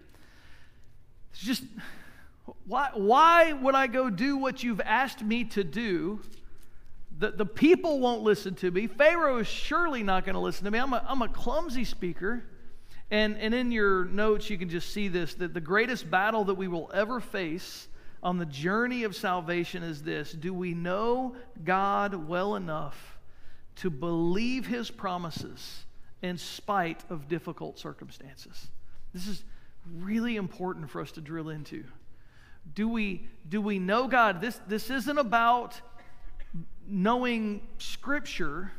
It's 1.31 1.39
just, 1.39 1.63
why, 2.65 2.89
why 2.93 3.53
would 3.53 3.75
I 3.75 3.87
go 3.87 4.09
do 4.09 4.37
what 4.37 4.63
you've 4.63 4.81
asked 4.81 5.23
me 5.23 5.45
to 5.45 5.63
do? 5.63 6.19
The, 7.17 7.31
the 7.31 7.45
people 7.45 7.99
won't 7.99 8.21
listen 8.21 8.55
to 8.55 8.69
me. 8.69 8.87
Pharaoh 8.87 9.37
is 9.37 9.47
surely 9.47 10.03
not 10.03 10.25
going 10.25 10.35
to 10.35 10.39
listen 10.39 10.65
to 10.65 10.71
me. 10.71 10.77
I'm 10.77 10.93
a, 10.93 11.03
I'm 11.07 11.21
a 11.21 11.29
clumsy 11.29 11.83
speaker. 11.83 12.43
And, 13.09 13.37
and 13.37 13.53
in 13.53 13.71
your 13.71 14.05
notes, 14.05 14.49
you 14.49 14.57
can 14.57 14.69
just 14.69 14.93
see 14.93 15.07
this 15.07 15.33
that 15.35 15.53
the 15.53 15.61
greatest 15.61 16.09
battle 16.09 16.45
that 16.45 16.55
we 16.55 16.67
will 16.67 16.91
ever 16.93 17.19
face 17.19 17.87
on 18.21 18.37
the 18.37 18.45
journey 18.45 19.03
of 19.03 19.15
salvation 19.15 19.83
is 19.83 20.03
this 20.03 20.31
Do 20.31 20.53
we 20.53 20.73
know 20.73 21.35
God 21.63 22.27
well 22.27 22.55
enough 22.55 23.17
to 23.77 23.89
believe 23.89 24.65
his 24.65 24.89
promises 24.89 25.85
in 26.21 26.37
spite 26.37 27.03
of 27.09 27.27
difficult 27.27 27.79
circumstances? 27.79 28.67
This 29.13 29.27
is 29.27 29.43
really 29.95 30.35
important 30.35 30.89
for 30.89 31.01
us 31.01 31.11
to 31.13 31.21
drill 31.21 31.49
into. 31.49 31.83
Do 32.73 32.89
we, 32.89 33.27
do 33.47 33.61
we 33.61 33.79
know 33.79 34.07
God? 34.07 34.41
This, 34.41 34.59
this 34.67 34.89
isn't 34.89 35.17
about 35.17 35.79
knowing 36.87 37.61
Scripture. 37.77 38.71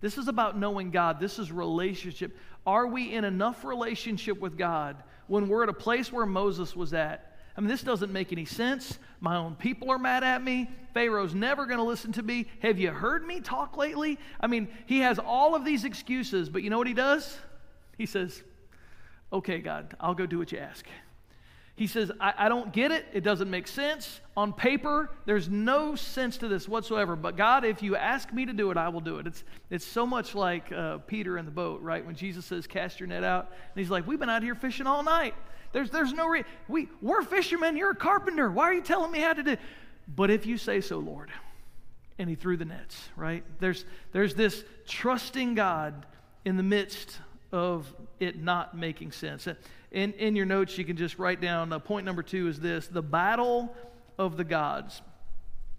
This 0.00 0.16
is 0.16 0.28
about 0.28 0.58
knowing 0.58 0.90
God. 0.90 1.20
This 1.20 1.38
is 1.38 1.52
relationship. 1.52 2.36
Are 2.66 2.86
we 2.86 3.14
in 3.14 3.24
enough 3.24 3.64
relationship 3.64 4.40
with 4.40 4.58
God 4.58 4.96
when 5.28 5.48
we're 5.48 5.62
at 5.62 5.68
a 5.68 5.74
place 5.74 6.12
where 6.12 6.26
Moses 6.26 6.74
was 6.74 6.92
at? 6.92 7.38
I 7.56 7.60
mean, 7.60 7.68
this 7.68 7.82
doesn't 7.82 8.12
make 8.12 8.32
any 8.32 8.44
sense. 8.44 8.98
My 9.20 9.36
own 9.36 9.54
people 9.54 9.90
are 9.90 9.98
mad 9.98 10.24
at 10.24 10.42
me. 10.42 10.70
Pharaoh's 10.92 11.34
never 11.34 11.64
going 11.64 11.78
to 11.78 11.84
listen 11.84 12.12
to 12.12 12.22
me. 12.22 12.46
Have 12.60 12.78
you 12.78 12.90
heard 12.90 13.26
me 13.26 13.40
talk 13.40 13.76
lately? 13.76 14.18
I 14.40 14.46
mean, 14.46 14.68
he 14.84 14.98
has 14.98 15.18
all 15.18 15.54
of 15.54 15.64
these 15.64 15.84
excuses, 15.84 16.50
but 16.50 16.62
you 16.62 16.70
know 16.70 16.78
what 16.78 16.86
he 16.86 16.94
does? 16.94 17.38
He 17.96 18.04
says, 18.04 18.42
Okay, 19.32 19.58
God, 19.58 19.96
I'll 19.98 20.14
go 20.14 20.26
do 20.26 20.38
what 20.38 20.52
you 20.52 20.58
ask. 20.58 20.86
He 21.76 21.86
says, 21.86 22.10
I, 22.18 22.32
I, 22.38 22.48
don't 22.48 22.72
get 22.72 22.90
it. 22.90 23.04
It 23.12 23.20
doesn't 23.22 23.50
make 23.50 23.68
sense. 23.68 24.20
On 24.34 24.50
paper, 24.54 25.10
there's 25.26 25.50
no 25.50 25.94
sense 25.94 26.38
to 26.38 26.48
this 26.48 26.66
whatsoever. 26.66 27.16
But 27.16 27.36
God, 27.36 27.66
if 27.66 27.82
you 27.82 27.96
ask 27.96 28.32
me 28.32 28.46
to 28.46 28.54
do 28.54 28.70
it, 28.70 28.78
I 28.78 28.88
will 28.88 29.02
do 29.02 29.18
it. 29.18 29.26
It's, 29.26 29.44
it's 29.68 29.86
so 29.86 30.06
much 30.06 30.34
like 30.34 30.72
uh, 30.72 30.98
Peter 30.98 31.36
in 31.36 31.44
the 31.44 31.50
boat, 31.50 31.82
right? 31.82 32.04
When 32.04 32.14
Jesus 32.14 32.46
says, 32.46 32.66
Cast 32.66 32.98
your 32.98 33.08
net 33.08 33.22
out. 33.22 33.50
And 33.50 33.80
he's 33.80 33.90
like, 33.90 34.06
We've 34.06 34.18
been 34.18 34.30
out 34.30 34.42
here 34.42 34.54
fishing 34.54 34.86
all 34.86 35.02
night. 35.02 35.34
There's, 35.72 35.90
there's 35.90 36.14
no. 36.14 36.34
We, 36.66 36.88
we're 37.02 37.22
fishermen. 37.22 37.76
You're 37.76 37.90
a 37.90 37.96
carpenter. 37.96 38.50
Why 38.50 38.64
are 38.64 38.74
you 38.74 38.80
telling 38.80 39.12
me 39.12 39.18
how 39.18 39.34
to 39.34 39.42
do 39.42 39.50
it? 39.52 39.60
But 40.08 40.30
if 40.30 40.46
you 40.46 40.56
say 40.56 40.80
so, 40.80 40.98
Lord. 40.98 41.30
And 42.18 42.30
he 42.30 42.36
threw 42.36 42.56
the 42.56 42.64
nets, 42.64 43.10
right? 43.14 43.44
There's, 43.60 43.84
there's 44.12 44.34
this 44.34 44.64
trusting 44.86 45.54
God 45.54 46.06
in 46.46 46.56
the 46.56 46.62
midst 46.62 47.18
of 47.52 47.92
it 48.18 48.42
not 48.42 48.74
making 48.74 49.12
sense 49.12 49.46
in, 49.96 50.12
in 50.12 50.36
your 50.36 50.44
notes, 50.44 50.76
you 50.76 50.84
can 50.84 50.98
just 50.98 51.18
write 51.18 51.40
down 51.40 51.72
uh, 51.72 51.78
point 51.78 52.04
number 52.04 52.22
two 52.22 52.48
is 52.48 52.60
this 52.60 52.86
the 52.86 53.02
battle 53.02 53.74
of 54.18 54.36
the 54.36 54.44
gods. 54.44 55.00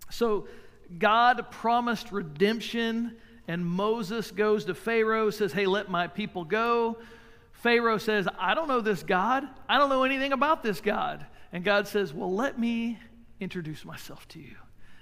So, 0.10 0.48
God 0.98 1.52
promised 1.52 2.12
redemption, 2.12 3.18
and 3.48 3.64
Moses 3.64 4.32
goes 4.32 4.66
to 4.66 4.74
Pharaoh, 4.74 5.30
says, 5.30 5.54
Hey, 5.54 5.68
let 5.68 5.90
my 5.90 6.08
people 6.08 6.46
go. 6.46 6.98
Pharaoh 7.52 8.00
says, 8.00 8.28
I 8.40 8.56
don't 8.56 8.68
know 8.68 8.82
this 8.82 9.04
God. 9.04 9.44
I 9.70 9.78
don't 9.78 9.90
know 9.90 10.04
anything 10.04 10.34
about 10.34 10.64
this 10.64 10.82
God. 10.82 11.24
And 11.54 11.64
God 11.64 11.88
says, 11.88 12.12
Well, 12.12 12.34
let 12.34 12.58
me 12.58 12.98
introduce 13.40 13.86
myself 13.86 14.28
to 14.30 14.40
you. 14.40 14.56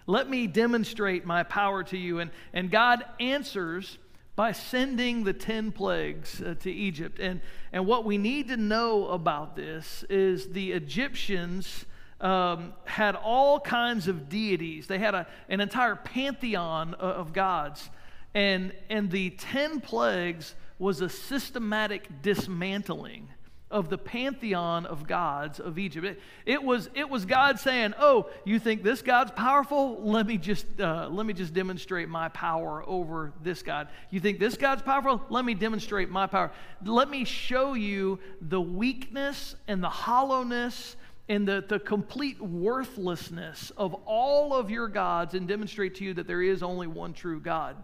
Let 0.08 0.30
me 0.30 0.45
demonstrate 0.45 1.25
my 1.25 1.43
power 1.43 1.84
to 1.86 1.97
you. 1.97 2.19
And, 2.19 2.32
and 2.51 2.69
God 2.69 3.06
answers 3.21 3.97
by 4.36 4.52
sending 4.52 5.24
the 5.24 5.34
10 5.34 5.71
plagues 5.71 6.41
uh, 6.41 6.56
to 6.60 6.71
Egypt. 6.71 7.19
And, 7.19 7.41
and 7.71 7.86
what 7.86 8.06
we 8.06 8.17
need 8.17 8.50
to 8.50 8.58
know 8.58 9.08
about 9.08 9.56
this 9.56 10.04
is 10.10 10.50
the 10.50 10.74
Egyptians 10.74 11.86
um, 12.19 12.74
had 12.86 13.15
all 13.15 13.60
kinds 13.60 14.08
of 14.08 14.30
deities, 14.30 14.88
they 14.88 15.00
had 15.00 15.13
a, 15.15 15.28
an 15.50 15.62
entire 15.62 15.95
pantheon 15.95 16.93
of, 16.95 17.28
of 17.28 17.34
gods. 17.34 17.89
And, 18.34 18.74
and 18.89 19.10
the 19.12 19.30
10 19.32 19.82
plagues 19.82 20.56
was 20.80 21.02
a 21.02 21.10
systematic 21.10 22.21
dismantling 22.21 23.30
of 23.76 23.90
the 23.90 23.98
pantheon 23.98 24.86
of 24.86 25.06
gods 25.06 25.60
of 25.60 25.78
Egypt. 25.78 26.06
It, 26.06 26.20
it, 26.46 26.64
was, 26.64 26.90
it 26.96 27.10
was 27.10 27.26
God 27.26 27.60
saying, 27.60 27.94
"Oh, 28.00 28.30
you 28.46 28.58
think 28.58 28.84
this 28.84 29.02
God's 29.02 29.32
powerful? 29.32 30.02
Let 30.02 30.26
me 30.26 30.38
just 30.38 30.66
uh, 30.80 31.10
let 31.12 31.26
me 31.26 31.34
just 31.34 31.54
demonstrate 31.54 32.08
my 32.08 32.30
power 32.30 32.84
over 32.88 33.34
this 33.44 33.62
God. 33.62 33.90
You 34.12 34.22
think 34.22 34.40
this 34.40 34.56
God's 34.56 34.82
powerful? 34.82 35.22
Let 35.30 35.44
me 35.44 35.56
demonstrate 35.56 36.10
my 36.10 36.26
power. 36.26 36.52
Let 36.86 37.10
me 37.10 37.26
show 37.26 37.74
you 37.74 38.20
the 38.40 38.62
weakness 38.62 39.56
and 39.68 39.84
the 39.84 39.90
hollowness." 39.90 40.96
And 41.28 41.48
the, 41.48 41.66
the 41.68 41.80
complete 41.80 42.40
worthlessness 42.40 43.72
of 43.76 43.96
all 44.06 44.54
of 44.54 44.70
your 44.70 44.88
gods 44.88 45.34
and 45.34 45.48
demonstrate 45.48 45.96
to 45.96 46.04
you 46.04 46.14
that 46.14 46.28
there 46.28 46.44
is 46.44 46.62
only 46.62 46.86
one 46.86 47.14
true 47.14 47.40
God. 47.40 47.76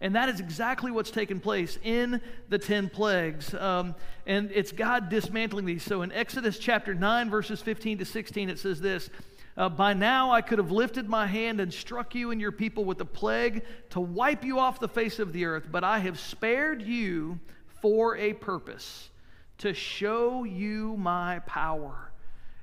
And 0.00 0.14
that 0.14 0.28
is 0.28 0.40
exactly 0.40 0.90
what's 0.90 1.10
taken 1.10 1.40
place 1.40 1.78
in 1.82 2.20
the 2.48 2.58
10 2.58 2.90
plagues. 2.90 3.54
Um, 3.54 3.94
and 4.26 4.50
it's 4.52 4.72
God 4.72 5.08
dismantling 5.08 5.64
these. 5.64 5.82
So 5.82 6.02
in 6.02 6.12
Exodus 6.12 6.58
chapter 6.58 6.94
9, 6.94 7.30
verses 7.30 7.62
15 7.62 7.98
to 7.98 8.04
16, 8.04 8.50
it 8.50 8.58
says 8.58 8.80
this 8.80 9.08
uh, 9.56 9.68
By 9.68 9.94
now 9.94 10.30
I 10.32 10.42
could 10.42 10.58
have 10.58 10.70
lifted 10.70 11.08
my 11.08 11.26
hand 11.26 11.60
and 11.60 11.72
struck 11.72 12.14
you 12.14 12.30
and 12.30 12.40
your 12.40 12.52
people 12.52 12.84
with 12.84 13.00
a 13.00 13.06
plague 13.06 13.64
to 13.90 14.00
wipe 14.00 14.44
you 14.44 14.58
off 14.58 14.80
the 14.80 14.88
face 14.88 15.18
of 15.18 15.32
the 15.32 15.46
earth, 15.46 15.68
but 15.70 15.84
I 15.84 16.00
have 16.00 16.18
spared 16.18 16.82
you 16.82 17.40
for 17.80 18.16
a 18.16 18.32
purpose 18.34 19.10
to 19.58 19.72
show 19.72 20.44
you 20.44 20.96
my 20.98 21.38
power 21.46 22.10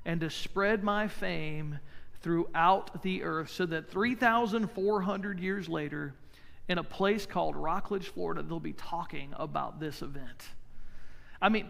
and 0.04 0.20
to 0.20 0.30
spread 0.30 0.84
my 0.84 1.08
fame 1.08 1.78
throughout 2.20 3.02
the 3.02 3.22
earth, 3.22 3.50
so 3.50 3.66
that 3.66 3.90
3,400 3.90 5.40
years 5.40 5.68
later, 5.68 6.14
in 6.68 6.78
a 6.78 6.84
place 6.84 7.26
called 7.26 7.56
Rockledge, 7.56 8.08
Florida, 8.08 8.42
they'll 8.42 8.60
be 8.60 8.72
talking 8.72 9.34
about 9.36 9.80
this 9.80 10.02
event. 10.02 10.42
I 11.40 11.48
mean, 11.48 11.66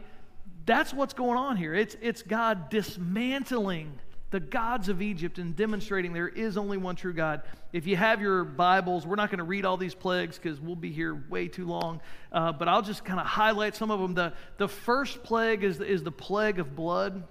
that's 0.67 0.95
what's 0.95 1.15
going 1.15 1.37
on 1.39 1.57
here. 1.57 1.75
It's, 1.75 1.97
it's 2.01 2.23
God 2.23 2.71
dismantling 2.71 3.99
the 4.35 4.41
gods 4.41 4.89
of 4.89 5.01
Egypt 5.01 5.39
and 5.39 5.55
demonstrating 5.55 6.13
there 6.13 6.27
is 6.27 6.57
only 6.57 6.77
one 6.77 6.97
true 6.97 7.13
God. 7.13 7.43
If 7.73 7.87
you 7.87 7.97
have 7.97 8.21
your 8.21 8.43
Bibles, 8.43 9.07
we're 9.07 9.15
not 9.15 9.31
going 9.31 9.39
to 9.39 9.45
read 9.45 9.65
all 9.65 9.77
these 9.77 9.95
plagues 9.95 10.37
because 10.37 10.61
we'll 10.61 10.75
be 10.75 10.91
here 10.91 11.23
way 11.29 11.47
too 11.47 11.67
long, 11.67 12.01
uh, 12.33 12.51
but 12.51 12.67
I'll 12.67 12.83
just 12.83 13.05
kind 13.05 13.21
of 13.21 13.27
highlight 13.27 13.77
some 13.77 13.93
of 13.93 14.01
them. 14.01 14.15
The, 14.15 14.33
the 14.57 14.67
first 14.67 15.23
plague 15.23 15.63
is, 15.63 15.81
is 15.81 16.03
the 16.03 16.11
plague 16.11 16.59
of 16.59 16.75
blood. 16.75 17.23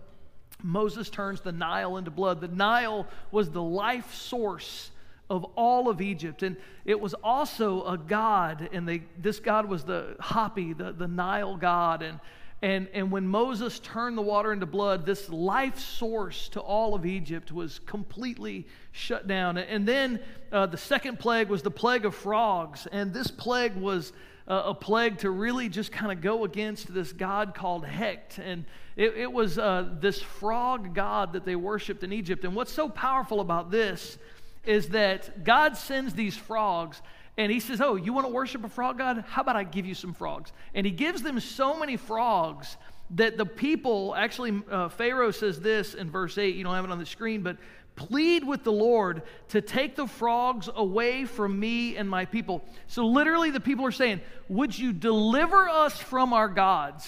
Moses 0.61 1.09
turns 1.09 1.41
the 1.41 1.51
Nile 1.51 1.97
into 1.97 2.09
blood. 2.09 2.39
The 2.39 2.47
Nile 2.47 3.05
was 3.31 3.49
the 3.49 3.61
life 3.61 4.13
source 4.13 4.89
of 5.33 5.43
all 5.55 5.89
of 5.89 5.99
Egypt. 5.99 6.43
And 6.43 6.55
it 6.85 6.99
was 6.99 7.15
also 7.15 7.83
a 7.85 7.97
god, 7.97 8.69
and 8.71 8.87
they, 8.87 9.01
this 9.17 9.39
god 9.39 9.65
was 9.65 9.83
the 9.83 10.15
Hapi, 10.21 10.77
the, 10.77 10.91
the 10.91 11.07
Nile 11.07 11.57
god. 11.57 12.03
And, 12.03 12.19
and, 12.61 12.87
and 12.93 13.09
when 13.11 13.27
Moses 13.27 13.79
turned 13.79 14.15
the 14.15 14.21
water 14.21 14.53
into 14.53 14.67
blood, 14.67 15.07
this 15.07 15.27
life 15.29 15.79
source 15.79 16.49
to 16.49 16.59
all 16.59 16.93
of 16.93 17.03
Egypt 17.03 17.51
was 17.51 17.79
completely 17.79 18.67
shut 18.91 19.27
down. 19.27 19.57
And 19.57 19.87
then 19.87 20.19
uh, 20.51 20.67
the 20.67 20.77
second 20.77 21.17
plague 21.17 21.49
was 21.49 21.63
the 21.63 21.71
plague 21.71 22.05
of 22.05 22.13
frogs. 22.13 22.87
And 22.91 23.11
this 23.11 23.31
plague 23.31 23.75
was 23.75 24.13
uh, 24.47 24.61
a 24.65 24.75
plague 24.75 25.17
to 25.19 25.31
really 25.31 25.67
just 25.67 25.91
kind 25.91 26.11
of 26.11 26.21
go 26.21 26.43
against 26.43 26.93
this 26.93 27.11
god 27.11 27.55
called 27.55 27.85
Heket. 27.85 28.37
And 28.37 28.65
it, 28.95 29.17
it 29.17 29.33
was 29.33 29.57
uh, 29.57 29.89
this 29.99 30.21
frog 30.21 30.93
god 30.93 31.33
that 31.33 31.43
they 31.43 31.55
worshiped 31.55 32.03
in 32.03 32.13
Egypt. 32.13 32.45
And 32.45 32.55
what's 32.55 32.71
so 32.71 32.87
powerful 32.87 33.39
about 33.39 33.71
this 33.71 34.19
is 34.65 34.89
that 34.89 35.43
God 35.43 35.77
sends 35.77 36.13
these 36.13 36.35
frogs 36.35 37.01
and 37.37 37.51
he 37.51 37.59
says, 37.59 37.81
Oh, 37.81 37.95
you 37.95 38.13
want 38.13 38.27
to 38.27 38.33
worship 38.33 38.63
a 38.63 38.69
frog 38.69 38.97
God? 38.97 39.23
How 39.27 39.41
about 39.41 39.55
I 39.55 39.63
give 39.63 39.85
you 39.85 39.95
some 39.95 40.13
frogs? 40.13 40.51
And 40.73 40.85
he 40.85 40.91
gives 40.91 41.21
them 41.21 41.39
so 41.39 41.77
many 41.77 41.97
frogs 41.97 42.77
that 43.11 43.37
the 43.37 43.45
people 43.45 44.15
actually, 44.15 44.61
uh, 44.69 44.89
Pharaoh 44.89 45.31
says 45.31 45.59
this 45.59 45.93
in 45.93 46.09
verse 46.09 46.37
8, 46.37 46.55
you 46.55 46.63
don't 46.63 46.75
have 46.75 46.85
it 46.85 46.91
on 46.91 46.99
the 46.99 47.05
screen, 47.05 47.41
but 47.41 47.57
plead 47.95 48.45
with 48.45 48.63
the 48.63 48.71
Lord 48.71 49.23
to 49.49 49.61
take 49.61 49.95
the 49.95 50.07
frogs 50.07 50.69
away 50.73 51.25
from 51.25 51.59
me 51.59 51.97
and 51.97 52.09
my 52.09 52.25
people. 52.25 52.63
So 52.87 53.05
literally, 53.05 53.51
the 53.51 53.59
people 53.59 53.85
are 53.85 53.91
saying, 53.91 54.21
Would 54.49 54.77
you 54.77 54.93
deliver 54.93 55.67
us 55.67 55.97
from 55.97 56.33
our 56.33 56.47
gods? 56.47 57.07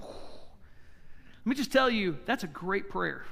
Let 0.00 1.46
me 1.50 1.56
just 1.56 1.72
tell 1.72 1.90
you, 1.90 2.18
that's 2.24 2.44
a 2.44 2.48
great 2.48 2.88
prayer. 2.88 3.24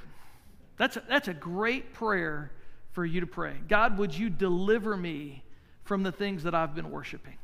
That's 0.77 0.97
a, 0.97 1.03
that's 1.07 1.27
a 1.29 1.33
great 1.33 1.93
prayer 1.93 2.51
for 2.91 3.05
you 3.05 3.21
to 3.21 3.27
pray. 3.27 3.55
God, 3.67 3.97
would 3.97 4.17
you 4.17 4.29
deliver 4.29 4.95
me 4.95 5.43
from 5.83 6.03
the 6.03 6.11
things 6.11 6.43
that 6.43 6.53
I've 6.53 6.75
been 6.75 6.91
worshiping? 6.91 7.37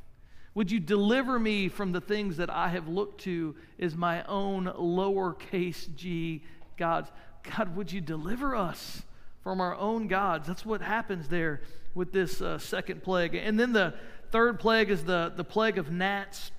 Would 0.56 0.72
you 0.72 0.80
deliver 0.80 1.38
me 1.38 1.70
from 1.70 1.92
the 1.92 2.02
things 2.02 2.38
that 2.38 2.50
I 2.50 2.70
have 2.70 2.88
looked 2.88 3.22
to 3.22 3.56
as 3.80 3.96
my 3.96 4.24
own 4.24 4.66
lowercase 4.66 5.94
g 5.96 6.44
gods? 6.78 7.12
God, 7.56 7.76
would 7.76 7.92
you 7.92 8.02
deliver 8.02 8.56
us 8.56 9.04
from 9.44 9.62
our 9.62 9.76
own 9.76 10.08
gods? 10.08 10.48
That's 10.48 10.66
what 10.66 10.82
happens 10.82 11.28
there 11.28 11.62
with 11.94 12.12
this 12.12 12.42
uh, 12.42 12.58
second 12.58 13.04
plague. 13.04 13.36
And 13.36 13.60
then 13.60 13.72
the 13.72 13.94
third 14.32 14.60
plague 14.60 14.90
is 14.90 15.04
the, 15.04 15.32
the 15.36 15.44
plague 15.44 15.78
of 15.78 15.92
gnats. 15.92 16.52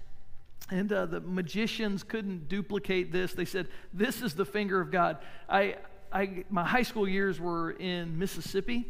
And 0.70 0.92
uh, 0.92 1.06
the 1.06 1.20
magicians 1.20 2.02
couldn't 2.02 2.48
duplicate 2.48 3.10
this. 3.10 3.32
They 3.32 3.46
said, 3.46 3.68
This 3.92 4.20
is 4.22 4.34
the 4.34 4.44
finger 4.44 4.80
of 4.80 4.90
God. 4.90 5.18
I, 5.48 5.76
I, 6.12 6.44
my 6.50 6.64
high 6.64 6.82
school 6.82 7.08
years 7.08 7.40
were 7.40 7.72
in 7.72 8.18
Mississippi, 8.18 8.86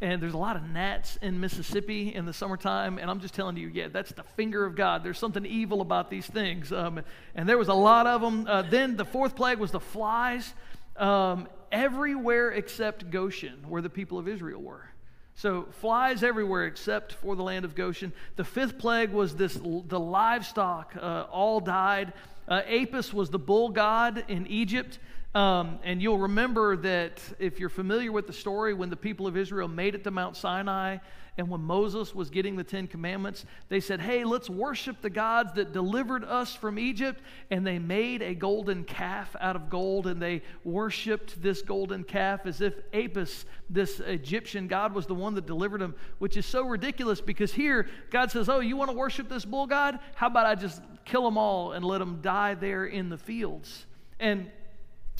and 0.00 0.22
there's 0.22 0.34
a 0.34 0.38
lot 0.38 0.56
of 0.56 0.62
gnats 0.62 1.16
in 1.16 1.40
Mississippi 1.40 2.14
in 2.14 2.24
the 2.24 2.32
summertime. 2.32 2.98
And 2.98 3.10
I'm 3.10 3.20
just 3.20 3.34
telling 3.34 3.56
you, 3.56 3.68
yeah, 3.68 3.88
that's 3.88 4.12
the 4.12 4.22
finger 4.22 4.64
of 4.64 4.74
God. 4.74 5.04
There's 5.04 5.18
something 5.18 5.44
evil 5.44 5.80
about 5.82 6.10
these 6.10 6.26
things. 6.26 6.72
Um, 6.72 7.02
and 7.34 7.48
there 7.48 7.58
was 7.58 7.68
a 7.68 7.74
lot 7.74 8.06
of 8.06 8.20
them. 8.22 8.46
Uh, 8.46 8.62
then 8.62 8.96
the 8.96 9.04
fourth 9.04 9.36
plague 9.36 9.58
was 9.58 9.72
the 9.72 9.80
flies, 9.80 10.54
um, 10.96 11.48
everywhere 11.70 12.50
except 12.50 13.10
Goshen, 13.10 13.64
where 13.68 13.82
the 13.82 13.90
people 13.90 14.18
of 14.18 14.26
Israel 14.26 14.62
were. 14.62 14.88
So 15.34 15.66
flies 15.80 16.22
everywhere 16.22 16.66
except 16.66 17.14
for 17.14 17.36
the 17.36 17.42
land 17.42 17.64
of 17.64 17.74
Goshen. 17.74 18.12
The 18.36 18.44
fifth 18.44 18.78
plague 18.78 19.10
was 19.10 19.36
this: 19.36 19.54
the 19.54 20.00
livestock 20.00 20.94
uh, 21.00 21.26
all 21.30 21.60
died. 21.60 22.12
Uh, 22.48 22.62
Apis 22.66 23.12
was 23.12 23.30
the 23.30 23.38
bull 23.38 23.68
god 23.68 24.24
in 24.28 24.46
Egypt 24.46 24.98
Um, 25.34 25.78
and 25.84 26.02
you'll 26.02 26.18
remember 26.18 26.76
that 26.78 27.22
if 27.38 27.60
you're 27.60 27.68
familiar 27.68 28.10
with 28.10 28.26
the 28.26 28.32
story, 28.32 28.74
when 28.74 28.90
the 28.90 28.96
people 28.96 29.28
of 29.28 29.36
Israel 29.36 29.68
made 29.68 29.94
it 29.94 30.02
to 30.04 30.10
Mount 30.10 30.36
Sinai 30.36 30.98
and 31.38 31.48
when 31.48 31.60
Moses 31.60 32.14
was 32.14 32.30
getting 32.30 32.56
the 32.56 32.64
Ten 32.64 32.88
Commandments, 32.88 33.46
they 33.68 33.78
said, 33.78 34.00
Hey, 34.00 34.24
let's 34.24 34.50
worship 34.50 35.00
the 35.00 35.08
gods 35.08 35.52
that 35.54 35.72
delivered 35.72 36.24
us 36.24 36.54
from 36.54 36.78
Egypt. 36.78 37.22
And 37.50 37.64
they 37.64 37.78
made 37.78 38.22
a 38.22 38.34
golden 38.34 38.82
calf 38.82 39.36
out 39.40 39.54
of 39.54 39.70
gold 39.70 40.08
and 40.08 40.20
they 40.20 40.42
worshiped 40.64 41.40
this 41.40 41.62
golden 41.62 42.02
calf 42.02 42.44
as 42.44 42.60
if 42.60 42.74
Apis, 42.92 43.46
this 43.70 44.00
Egyptian 44.00 44.66
god, 44.66 44.92
was 44.92 45.06
the 45.06 45.14
one 45.14 45.34
that 45.36 45.46
delivered 45.46 45.80
them, 45.80 45.94
which 46.18 46.36
is 46.36 46.44
so 46.44 46.66
ridiculous 46.66 47.20
because 47.20 47.52
here 47.52 47.86
God 48.10 48.32
says, 48.32 48.48
Oh, 48.48 48.58
you 48.58 48.76
want 48.76 48.90
to 48.90 48.96
worship 48.96 49.28
this 49.28 49.44
bull 49.44 49.68
god? 49.68 50.00
How 50.16 50.26
about 50.26 50.46
I 50.46 50.56
just 50.56 50.82
kill 51.04 51.22
them 51.22 51.38
all 51.38 51.72
and 51.72 51.84
let 51.84 51.98
them 51.98 52.18
die 52.20 52.54
there 52.54 52.84
in 52.84 53.08
the 53.08 53.18
fields? 53.18 53.86
And 54.18 54.50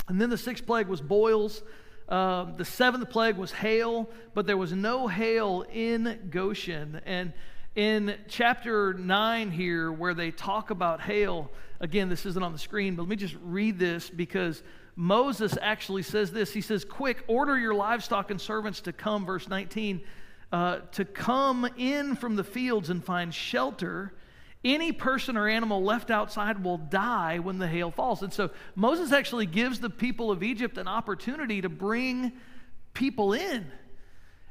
and 0.08 0.20
then 0.20 0.30
the 0.30 0.38
sixth 0.38 0.66
plague 0.66 0.88
was 0.88 1.00
boils. 1.00 1.62
Uh, 2.08 2.46
the 2.56 2.64
seventh 2.64 3.08
plague 3.10 3.36
was 3.36 3.52
hail, 3.52 4.10
but 4.34 4.46
there 4.46 4.56
was 4.56 4.72
no 4.72 5.06
hail 5.06 5.64
in 5.72 6.28
Goshen. 6.30 7.00
And 7.06 7.32
in 7.76 8.16
chapter 8.26 8.92
9 8.94 9.52
here, 9.52 9.92
where 9.92 10.12
they 10.12 10.32
talk 10.32 10.70
about 10.70 11.00
hail, 11.00 11.52
again, 11.78 12.08
this 12.08 12.26
isn't 12.26 12.42
on 12.42 12.52
the 12.52 12.58
screen, 12.58 12.96
but 12.96 13.02
let 13.02 13.08
me 13.08 13.16
just 13.16 13.36
read 13.44 13.78
this 13.78 14.10
because 14.10 14.64
Moses 14.96 15.56
actually 15.62 16.02
says 16.02 16.32
this. 16.32 16.52
He 16.52 16.60
says, 16.60 16.84
Quick, 16.84 17.22
order 17.28 17.56
your 17.56 17.74
livestock 17.74 18.32
and 18.32 18.40
servants 18.40 18.80
to 18.82 18.92
come, 18.92 19.24
verse 19.24 19.48
19, 19.48 20.00
uh, 20.50 20.78
to 20.92 21.04
come 21.04 21.68
in 21.78 22.16
from 22.16 22.34
the 22.34 22.42
fields 22.42 22.90
and 22.90 23.04
find 23.04 23.32
shelter 23.32 24.12
any 24.62 24.92
person 24.92 25.36
or 25.36 25.48
animal 25.48 25.82
left 25.82 26.10
outside 26.10 26.62
will 26.62 26.76
die 26.76 27.38
when 27.38 27.58
the 27.58 27.66
hail 27.66 27.90
falls. 27.90 28.22
And 28.22 28.32
so 28.32 28.50
Moses 28.74 29.12
actually 29.12 29.46
gives 29.46 29.80
the 29.80 29.88
people 29.88 30.30
of 30.30 30.42
Egypt 30.42 30.76
an 30.76 30.86
opportunity 30.86 31.62
to 31.62 31.68
bring 31.68 32.32
people 32.92 33.32
in. 33.32 33.66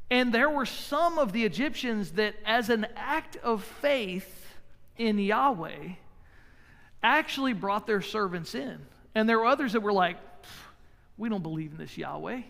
And 0.09 0.33
there 0.33 0.49
were 0.49 0.65
some 0.65 1.19
of 1.19 1.31
the 1.31 1.45
Egyptians 1.45 2.13
that, 2.13 2.33
as 2.43 2.69
an 2.69 2.87
act 2.95 3.37
of 3.37 3.63
faith 3.63 4.47
in 4.97 5.19
Yahweh, 5.19 5.89
actually 7.03 7.53
brought 7.53 7.85
their 7.85 8.01
servants 8.01 8.55
in. 8.55 8.79
And 9.13 9.29
there 9.29 9.37
were 9.37 9.45
others 9.45 9.73
that 9.73 9.81
were 9.81 9.93
like, 9.93 10.17
we 11.17 11.29
don't 11.29 11.43
believe 11.43 11.71
in 11.71 11.77
this 11.77 11.97
Yahweh. 11.97 12.41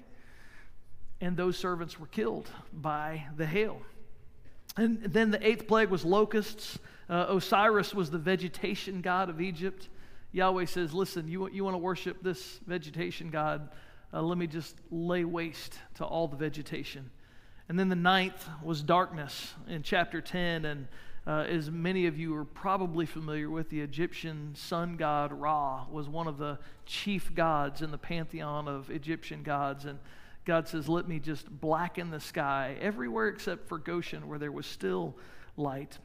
And 1.19 1.35
those 1.35 1.57
servants 1.57 1.99
were 1.99 2.07
killed 2.07 2.49
by 2.71 3.25
the 3.35 3.45
hail. 3.45 3.81
And 4.77 5.03
then 5.03 5.31
the 5.31 5.45
eighth 5.45 5.67
plague 5.67 5.89
was 5.89 6.05
locusts. 6.05 6.79
Uh, 7.09 7.25
Osiris 7.29 7.93
was 7.93 8.11
the 8.11 8.19
vegetation 8.19 9.01
god 9.01 9.29
of 9.29 9.41
Egypt. 9.41 9.89
Yahweh 10.31 10.65
says, 10.65 10.93
Listen, 10.93 11.27
you, 11.27 11.49
you 11.49 11.63
want 11.63 11.73
to 11.73 11.79
worship 11.79 12.21
this 12.21 12.59
vegetation 12.67 13.29
god? 13.31 13.69
Uh, 14.13 14.21
let 14.21 14.37
me 14.37 14.47
just 14.47 14.75
lay 14.91 15.23
waste 15.23 15.79
to 15.95 16.05
all 16.05 16.27
the 16.27 16.37
vegetation. 16.37 17.09
And 17.67 17.77
then 17.77 17.89
the 17.89 17.95
ninth 17.95 18.47
was 18.63 18.81
darkness 18.81 19.53
in 19.67 19.83
chapter 19.83 20.21
10. 20.21 20.65
And 20.65 20.87
uh, 21.25 21.45
as 21.47 21.69
many 21.69 22.07
of 22.07 22.17
you 22.17 22.35
are 22.35 22.45
probably 22.45 23.05
familiar 23.05 23.49
with, 23.49 23.69
the 23.69 23.81
Egyptian 23.81 24.53
sun 24.55 24.95
god 24.95 25.31
Ra 25.31 25.85
was 25.91 26.07
one 26.07 26.27
of 26.27 26.37
the 26.37 26.59
chief 26.85 27.33
gods 27.33 27.81
in 27.81 27.91
the 27.91 27.97
pantheon 27.97 28.67
of 28.67 28.89
Egyptian 28.89 29.43
gods. 29.43 29.85
And 29.85 29.99
God 30.45 30.67
says, 30.67 30.87
Let 30.87 31.07
me 31.07 31.19
just 31.19 31.49
blacken 31.49 32.11
the 32.11 32.19
sky 32.19 32.77
everywhere 32.79 33.27
except 33.27 33.67
for 33.67 33.77
Goshen, 33.77 34.27
where 34.27 34.39
there 34.39 34.51
was 34.51 34.65
still 34.65 35.15
light. 35.57 35.97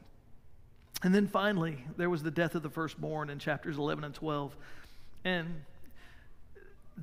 And 1.03 1.13
then 1.13 1.27
finally, 1.27 1.83
there 1.97 2.09
was 2.09 2.23
the 2.23 2.31
death 2.31 2.55
of 2.55 2.63
the 2.63 2.69
firstborn 2.69 3.29
in 3.29 3.39
chapters 3.39 3.77
11 3.77 4.03
and 4.03 4.15
12. 4.15 4.55
And 5.23 5.61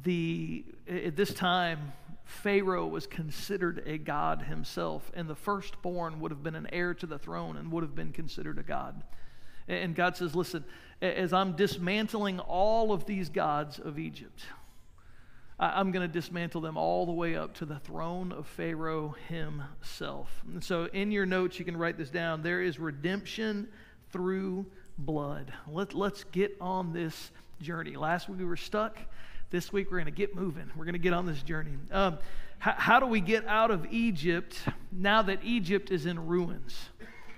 the, 0.02 0.64
at 0.88 1.16
this 1.16 1.34
time, 1.34 1.92
Pharaoh 2.24 2.86
was 2.86 3.06
considered 3.06 3.82
a 3.86 3.98
god 3.98 4.42
himself, 4.42 5.10
and 5.14 5.28
the 5.28 5.34
firstborn 5.34 6.20
would 6.20 6.30
have 6.30 6.42
been 6.42 6.54
an 6.54 6.68
heir 6.72 6.94
to 6.94 7.06
the 7.06 7.18
throne 7.18 7.56
and 7.56 7.70
would 7.72 7.82
have 7.82 7.94
been 7.94 8.12
considered 8.12 8.58
a 8.58 8.62
god. 8.62 9.02
And 9.68 9.94
God 9.94 10.16
says, 10.16 10.34
Listen, 10.34 10.64
as 11.00 11.32
I'm 11.32 11.52
dismantling 11.52 12.40
all 12.40 12.92
of 12.92 13.06
these 13.06 13.28
gods 13.28 13.78
of 13.78 13.98
Egypt, 13.98 14.42
I'm 15.58 15.92
going 15.92 16.06
to 16.06 16.12
dismantle 16.12 16.60
them 16.60 16.76
all 16.76 17.06
the 17.06 17.12
way 17.12 17.36
up 17.36 17.54
to 17.54 17.64
the 17.64 17.78
throne 17.78 18.32
of 18.32 18.46
Pharaoh 18.46 19.14
himself. 19.28 20.42
And 20.52 20.62
so, 20.62 20.86
in 20.86 21.12
your 21.12 21.26
notes, 21.26 21.58
you 21.58 21.64
can 21.64 21.76
write 21.76 21.96
this 21.96 22.10
down. 22.10 22.42
There 22.42 22.62
is 22.62 22.78
redemption 22.78 23.68
through 24.10 24.66
blood. 24.98 25.52
Let, 25.70 25.94
let's 25.94 26.24
get 26.24 26.56
on 26.60 26.92
this 26.92 27.30
journey. 27.60 27.96
Last 27.96 28.28
week 28.28 28.38
we 28.38 28.44
were 28.44 28.56
stuck. 28.56 28.98
This 29.50 29.72
week 29.72 29.90
we're 29.90 29.98
going 29.98 30.06
to 30.06 30.10
get 30.10 30.34
moving. 30.34 30.70
We're 30.76 30.84
going 30.84 30.94
to 30.94 30.98
get 30.98 31.12
on 31.12 31.26
this 31.26 31.42
journey. 31.42 31.72
Um, 31.90 32.18
how, 32.58 32.74
how 32.76 33.00
do 33.00 33.06
we 33.06 33.20
get 33.20 33.46
out 33.46 33.70
of 33.70 33.86
Egypt 33.92 34.58
now 34.90 35.22
that 35.22 35.40
Egypt 35.42 35.90
is 35.90 36.06
in 36.06 36.26
ruins? 36.26 36.76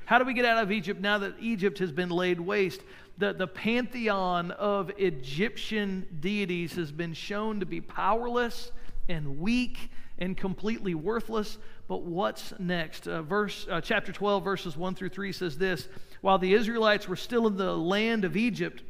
How 0.06 0.18
do 0.18 0.24
we 0.24 0.34
get 0.34 0.44
out 0.44 0.62
of 0.62 0.70
Egypt 0.70 1.00
now 1.00 1.18
that 1.18 1.34
Egypt 1.40 1.78
has 1.78 1.90
been 1.90 2.10
laid 2.10 2.40
waste? 2.40 2.82
The, 3.18 3.32
the 3.32 3.46
pantheon 3.46 4.50
of 4.52 4.90
Egyptian 4.98 6.06
deities 6.20 6.74
has 6.74 6.90
been 6.90 7.14
shown 7.14 7.60
to 7.60 7.66
be 7.66 7.80
powerless 7.80 8.72
and 9.08 9.38
weak 9.38 9.90
and 10.18 10.36
completely 10.36 10.94
worthless. 10.94 11.58
But 11.86 12.02
what's 12.02 12.52
next? 12.58 13.06
Uh, 13.06 13.22
verse, 13.22 13.66
uh, 13.70 13.80
chapter 13.80 14.12
12, 14.12 14.42
verses 14.42 14.76
1 14.76 14.94
through 14.94 15.10
3 15.10 15.32
says 15.32 15.58
this 15.58 15.88
While 16.22 16.38
the 16.38 16.54
Israelites 16.54 17.08
were 17.08 17.16
still 17.16 17.46
in 17.46 17.56
the 17.56 17.76
land 17.76 18.24
of 18.24 18.36
Egypt, 18.36 18.82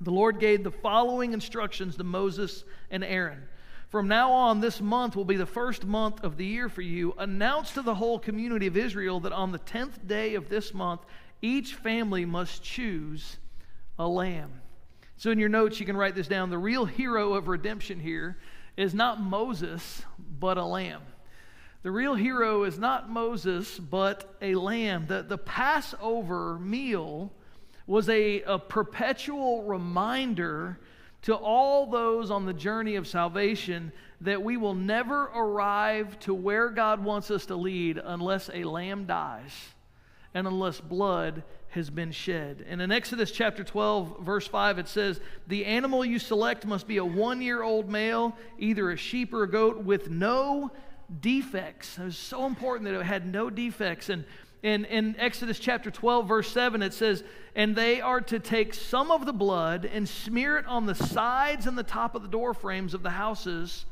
the 0.00 0.12
Lord 0.12 0.38
gave 0.38 0.62
the 0.62 0.70
following 0.70 1.32
instructions 1.32 1.96
to 1.96 2.04
Moses 2.04 2.64
and 2.90 3.02
Aaron. 3.02 3.42
From 3.88 4.06
now 4.06 4.30
on, 4.30 4.60
this 4.60 4.80
month 4.80 5.16
will 5.16 5.24
be 5.24 5.36
the 5.36 5.44
first 5.44 5.84
month 5.84 6.22
of 6.22 6.36
the 6.36 6.46
year 6.46 6.68
for 6.68 6.80
you. 6.80 7.12
Announce 7.18 7.72
to 7.72 7.82
the 7.82 7.96
whole 7.96 8.20
community 8.20 8.68
of 8.68 8.76
Israel 8.76 9.18
that 9.20 9.32
on 9.32 9.50
the 9.50 9.58
10th 9.58 10.06
day 10.06 10.36
of 10.36 10.48
this 10.48 10.72
month, 10.72 11.00
each 11.42 11.74
family 11.74 12.24
must 12.24 12.62
choose 12.62 13.36
a 13.98 14.06
lamb. 14.06 14.60
So, 15.16 15.30
in 15.30 15.38
your 15.38 15.48
notes, 15.48 15.78
you 15.80 15.86
can 15.86 15.96
write 15.96 16.14
this 16.14 16.28
down. 16.28 16.50
The 16.50 16.58
real 16.58 16.86
hero 16.86 17.34
of 17.34 17.48
redemption 17.48 18.00
here 18.00 18.38
is 18.76 18.94
not 18.94 19.20
Moses, 19.20 20.02
but 20.38 20.56
a 20.56 20.64
lamb. 20.64 21.02
The 21.82 21.90
real 21.90 22.14
hero 22.14 22.64
is 22.64 22.78
not 22.78 23.10
Moses, 23.10 23.78
but 23.78 24.36
a 24.40 24.54
lamb. 24.54 25.06
The, 25.06 25.22
the 25.22 25.38
Passover 25.38 26.58
meal 26.58 27.32
was 27.86 28.08
a, 28.08 28.42
a 28.42 28.58
perpetual 28.58 29.64
reminder 29.64 30.78
to 31.22 31.34
all 31.34 31.86
those 31.86 32.30
on 32.30 32.46
the 32.46 32.54
journey 32.54 32.96
of 32.96 33.06
salvation 33.06 33.92
that 34.22 34.42
we 34.42 34.56
will 34.56 34.74
never 34.74 35.24
arrive 35.34 36.18
to 36.20 36.34
where 36.34 36.70
God 36.70 37.02
wants 37.02 37.30
us 37.30 37.46
to 37.46 37.56
lead 37.56 38.00
unless 38.02 38.50
a 38.52 38.64
lamb 38.64 39.06
dies 39.06 39.52
and 40.34 40.46
unless 40.46 40.80
blood 40.80 41.42
has 41.70 41.88
been 41.88 42.12
shed. 42.12 42.64
And 42.68 42.82
in 42.82 42.90
Exodus 42.90 43.30
chapter 43.30 43.62
12, 43.62 44.20
verse 44.20 44.46
5, 44.46 44.78
it 44.78 44.88
says, 44.88 45.20
The 45.46 45.64
animal 45.66 46.04
you 46.04 46.18
select 46.18 46.66
must 46.66 46.86
be 46.86 46.96
a 46.96 47.04
one 47.04 47.40
year 47.40 47.62
old 47.62 47.88
male, 47.88 48.36
either 48.58 48.90
a 48.90 48.96
sheep 48.96 49.32
or 49.32 49.44
a 49.44 49.50
goat, 49.50 49.84
with 49.84 50.10
no 50.10 50.70
defects. 51.20 51.98
It 51.98 52.04
was 52.04 52.18
so 52.18 52.46
important 52.46 52.90
that 52.90 52.98
it 52.98 53.04
had 53.04 53.26
no 53.26 53.50
defects. 53.50 54.08
And 54.08 54.24
in, 54.62 54.84
in 54.86 55.16
Exodus 55.18 55.58
chapter 55.58 55.90
12, 55.90 56.28
verse 56.28 56.50
7, 56.52 56.82
it 56.82 56.92
says, 56.92 57.24
And 57.54 57.74
they 57.74 58.00
are 58.00 58.20
to 58.22 58.38
take 58.38 58.74
some 58.74 59.10
of 59.10 59.24
the 59.24 59.32
blood 59.32 59.84
and 59.84 60.08
smear 60.08 60.58
it 60.58 60.66
on 60.66 60.86
the 60.86 60.94
sides 60.94 61.66
and 61.66 61.78
the 61.78 61.82
top 61.82 62.14
of 62.14 62.22
the 62.22 62.28
door 62.28 62.52
frames 62.52 62.94
of 62.94 63.02
the 63.02 63.10
houses 63.10 63.86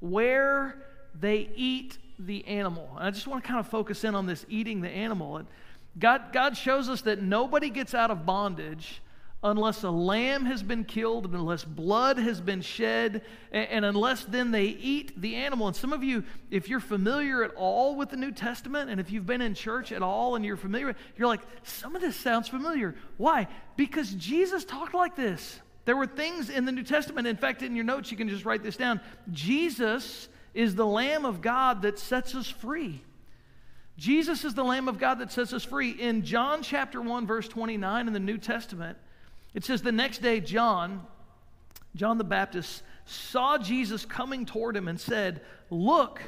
where 0.00 0.76
they 1.18 1.50
eat 1.56 1.98
the 2.18 2.46
animal. 2.46 2.88
And 2.96 3.06
I 3.06 3.10
just 3.10 3.26
want 3.26 3.42
to 3.42 3.48
kind 3.48 3.60
of 3.60 3.66
focus 3.68 4.04
in 4.04 4.14
on 4.14 4.26
this 4.26 4.46
eating 4.48 4.80
the 4.80 4.90
animal. 4.90 5.38
And 5.38 5.48
God, 5.98 6.32
God 6.32 6.56
shows 6.56 6.88
us 6.88 7.02
that 7.02 7.22
nobody 7.22 7.70
gets 7.70 7.94
out 7.94 8.10
of 8.10 8.24
bondage 8.24 9.02
unless 9.44 9.82
a 9.82 9.90
lamb 9.90 10.44
has 10.44 10.62
been 10.62 10.84
killed 10.84 11.26
unless 11.26 11.64
blood 11.64 12.16
has 12.16 12.40
been 12.40 12.60
shed 12.60 13.22
and, 13.50 13.68
and, 13.68 13.84
unless 13.84 14.24
then 14.24 14.52
they 14.52 14.66
eat 14.66 15.20
the 15.20 15.34
animal. 15.34 15.66
And 15.66 15.76
some 15.76 15.92
of 15.92 16.04
you 16.04 16.22
if 16.50 16.68
you're 16.68 16.80
familiar 16.80 17.42
at 17.42 17.52
all 17.56 17.96
with 17.96 18.10
the 18.10 18.16
new 18.16 18.30
testament 18.30 18.88
and 18.88 19.00
if 19.00 19.10
you've 19.10 19.26
been 19.26 19.40
in 19.40 19.54
church 19.54 19.90
at 19.90 20.02
all 20.02 20.36
and 20.36 20.44
you're 20.44 20.56
familiar 20.56 20.94
you're 21.16 21.28
like 21.28 21.40
some 21.64 21.96
of 21.96 22.02
this 22.02 22.16
sounds 22.16 22.48
familiar. 22.48 22.94
Why? 23.16 23.48
Because 23.76 24.12
jesus 24.12 24.64
talked 24.64 24.94
like 24.94 25.16
this. 25.16 25.60
There 25.84 25.96
were 25.96 26.06
things 26.06 26.48
in 26.48 26.64
the 26.64 26.72
new 26.72 26.84
testament 26.84 27.26
in 27.26 27.36
fact 27.36 27.62
in 27.62 27.74
your 27.74 27.84
notes 27.84 28.10
you 28.10 28.16
can 28.16 28.28
just 28.28 28.44
write 28.44 28.62
this 28.62 28.76
down. 28.76 29.00
Jesus 29.32 30.28
is 30.54 30.74
the 30.76 30.86
lamb 30.86 31.24
of 31.24 31.40
god 31.40 31.82
that 31.82 31.98
sets 31.98 32.34
us 32.34 32.46
free 32.46 33.02
Jesus 34.02 34.44
is 34.44 34.54
the 34.54 34.64
Lamb 34.64 34.88
of 34.88 34.98
God 34.98 35.20
that 35.20 35.30
sets 35.30 35.52
us 35.52 35.62
free. 35.62 35.90
In 35.90 36.24
John 36.24 36.64
chapter 36.64 37.00
1, 37.00 37.24
verse 37.24 37.46
29 37.46 38.08
in 38.08 38.12
the 38.12 38.18
New 38.18 38.36
Testament, 38.36 38.98
it 39.54 39.64
says, 39.64 39.80
The 39.80 39.92
next 39.92 40.22
day, 40.22 40.40
John, 40.40 41.06
John 41.94 42.18
the 42.18 42.24
Baptist, 42.24 42.82
saw 43.06 43.58
Jesus 43.58 44.04
coming 44.04 44.44
toward 44.44 44.76
him 44.76 44.88
and 44.88 44.98
said, 45.00 45.40
Look, 45.70 46.20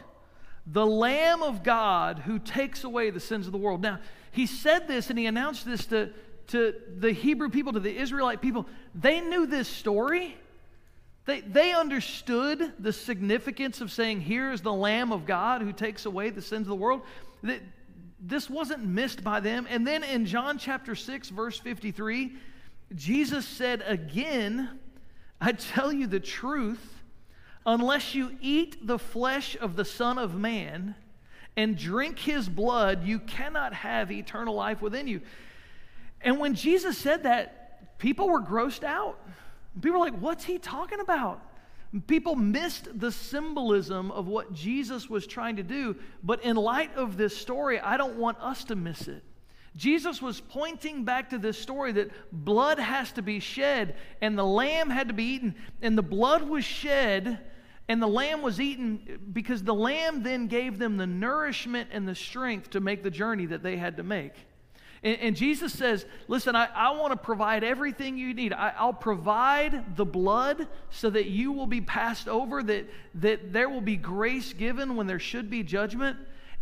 the 0.69 0.87
Lamb 0.87 1.43
of 1.43 1.65
God 1.65 2.21
who 2.21 2.39
takes 2.39 2.85
away 2.85 3.11
the 3.11 3.19
sins 3.19 3.47
of 3.47 3.53
the 3.53 3.59
world. 3.59 3.83
Now, 3.83 3.99
he 4.31 4.47
said 4.47 4.87
this 4.87 5.11
and 5.11 5.19
he 5.19 5.27
announced 5.27 5.67
this 5.67 5.85
to, 5.87 6.11
to 6.49 6.77
the 6.97 7.11
Hebrew 7.11 7.49
people, 7.49 7.73
to 7.73 7.81
the 7.81 7.97
Israelite 7.97 8.41
people. 8.41 8.67
They 8.95 9.21
knew 9.21 9.47
this 9.47 9.67
story, 9.67 10.37
They, 11.27 11.41
they 11.41 11.73
understood 11.73 12.73
the 12.79 12.93
significance 12.93 13.81
of 13.81 13.91
saying, 13.91 14.21
Here 14.21 14.53
is 14.53 14.61
the 14.61 14.73
Lamb 14.73 15.11
of 15.11 15.27
God 15.27 15.61
who 15.61 15.73
takes 15.73 16.07
away 16.07 16.31
the 16.31 16.41
sins 16.41 16.69
of 16.69 16.69
the 16.69 16.77
world. 16.77 17.03
This 18.21 18.49
wasn't 18.49 18.85
missed 18.85 19.23
by 19.23 19.41
them. 19.41 19.67
And 19.69 19.87
then 19.87 20.03
in 20.03 20.25
John 20.27 20.59
chapter 20.59 20.95
6, 20.95 21.29
verse 21.29 21.59
53, 21.59 22.33
Jesus 22.95 23.47
said 23.47 23.83
again, 23.87 24.79
I 25.41 25.53
tell 25.53 25.93
you 25.93 26.07
the 26.07 26.21
truth, 26.21 27.03
unless 27.67 28.15
you 28.15 28.37
eat 28.41 28.87
the 28.87 28.99
flesh 28.99 29.57
of 29.61 29.77
the 29.77 29.85
Son 29.85 30.19
of 30.19 30.35
Man 30.35 30.95
and 31.57 31.77
drink 31.77 32.19
his 32.19 32.49
blood, 32.49 33.05
you 33.05 33.19
cannot 33.19 33.75
have 33.75 34.11
eternal 34.11 34.55
life 34.55 34.81
within 34.81 35.07
you. 35.07 35.21
And 36.21 36.39
when 36.39 36.55
Jesus 36.55 36.97
said 36.97 37.25
that, 37.25 37.99
people 37.99 38.29
were 38.29 38.41
grossed 38.41 38.85
out. 38.85 39.21
People 39.81 40.01
were 40.01 40.07
like, 40.07 40.19
What's 40.19 40.45
he 40.45 40.59
talking 40.59 41.01
about? 41.01 41.43
People 42.07 42.35
missed 42.35 42.99
the 42.99 43.13
symbolism 43.13 44.11
of 44.11 44.27
what 44.27 44.53
Jesus 44.53 45.09
was 45.09 45.27
trying 45.27 45.57
to 45.57 45.63
do. 45.63 45.97
But 46.23 46.43
in 46.43 46.57
light 46.57 46.95
of 46.97 47.17
this 47.17 47.37
story, 47.37 47.79
I 47.79 47.97
don't 47.97 48.17
want 48.17 48.39
us 48.41 48.65
to 48.65 48.77
miss 48.77 49.07
it. 49.07 49.23
Jesus 49.77 50.23
was 50.23 50.41
pointing 50.41 51.05
back 51.05 51.31
to 51.31 51.39
this 51.39 51.59
story 51.59 51.93
that 51.93 52.11
blood 52.33 52.79
has 52.79 53.11
to 53.13 53.23
be 53.23 53.41
shed 53.41 53.97
and 54.21 54.39
the 54.39 54.45
lamb 54.45 54.89
had 54.89 55.09
to 55.09 55.15
be 55.15 55.25
eaten, 55.25 55.55
and 55.83 55.99
the 55.99 56.03
blood 56.03 56.43
was 56.43 56.65
shed 56.65 57.41
and 57.89 58.01
the 58.01 58.09
lamb 58.09 58.41
was 58.41 58.61
eaten 58.61 59.19
because 59.33 59.63
the 59.63 59.75
lamb 59.75 60.23
then 60.23 60.47
gave 60.47 60.79
them 60.79 60.97
the 60.97 61.07
nourishment 61.07 61.91
and 61.93 62.09
the 62.09 62.15
strength 62.15 62.71
to 62.71 62.81
make 62.81 63.03
the 63.03 63.11
journey 63.11 63.47
that 63.47 63.63
they 63.63 63.77
had 63.77 63.97
to 63.99 64.03
make. 64.03 64.33
And, 65.05 65.19
and 65.21 65.37
Jesus 65.37 65.73
says, 65.73 66.07
Listen, 66.27 66.57
I, 66.57 66.69
I 66.75 66.91
want 66.93 67.13
to 67.13 67.19
provide 67.19 67.63
everything 67.63 68.17
you 68.17 68.35
need. 68.35 68.53
I, 68.53 68.73
I'll 68.77 68.93
provide 68.93 69.97
the 69.97 70.05
blood 70.05 70.67
so 70.91 71.11
that 71.11 71.27
you 71.27 71.53
will 71.53 71.67
be 71.67 71.83
passed 71.83 72.27
over, 72.27 72.63
that, 72.63 72.91
that 73.17 73.53
there 73.53 73.69
will 73.69 73.83
be 73.83 73.97
grace 73.97 74.53
given 74.55 74.97
when 74.97 75.07
there 75.07 75.21
should 75.21 75.51
be 75.51 75.63
judgment. 75.63 76.17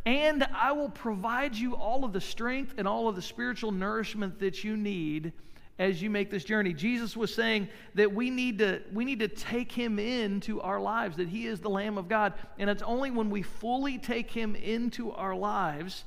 And 0.04 0.44
I 0.52 0.72
will 0.72 0.90
provide 0.90 1.54
you 1.54 1.76
all 1.76 2.04
of 2.04 2.12
the 2.12 2.20
strength 2.20 2.74
and 2.76 2.88
all 2.88 3.08
of 3.08 3.14
the 3.14 3.22
spiritual 3.22 3.70
nourishment 3.70 4.40
that 4.40 4.64
you 4.64 4.76
need 4.76 5.32
as 5.78 6.02
you 6.02 6.10
make 6.10 6.28
this 6.30 6.44
journey. 6.44 6.72
Jesus 6.72 7.16
was 7.16 7.32
saying 7.32 7.68
that 7.94 8.12
we 8.12 8.28
need 8.28 8.58
to 8.58 8.82
we 8.92 9.04
need 9.04 9.20
to 9.20 9.28
take 9.28 9.70
him 9.70 9.98
into 9.98 10.60
our 10.60 10.80
lives 10.80 11.16
that 11.16 11.28
he 11.28 11.46
is 11.46 11.60
the 11.60 11.70
lamb 11.70 11.98
of 11.98 12.08
God 12.08 12.34
and 12.58 12.68
it's 12.68 12.82
only 12.82 13.10
when 13.10 13.30
we 13.30 13.42
fully 13.42 13.98
take 13.98 14.30
him 14.30 14.54
into 14.56 15.12
our 15.12 15.34
lives 15.34 16.04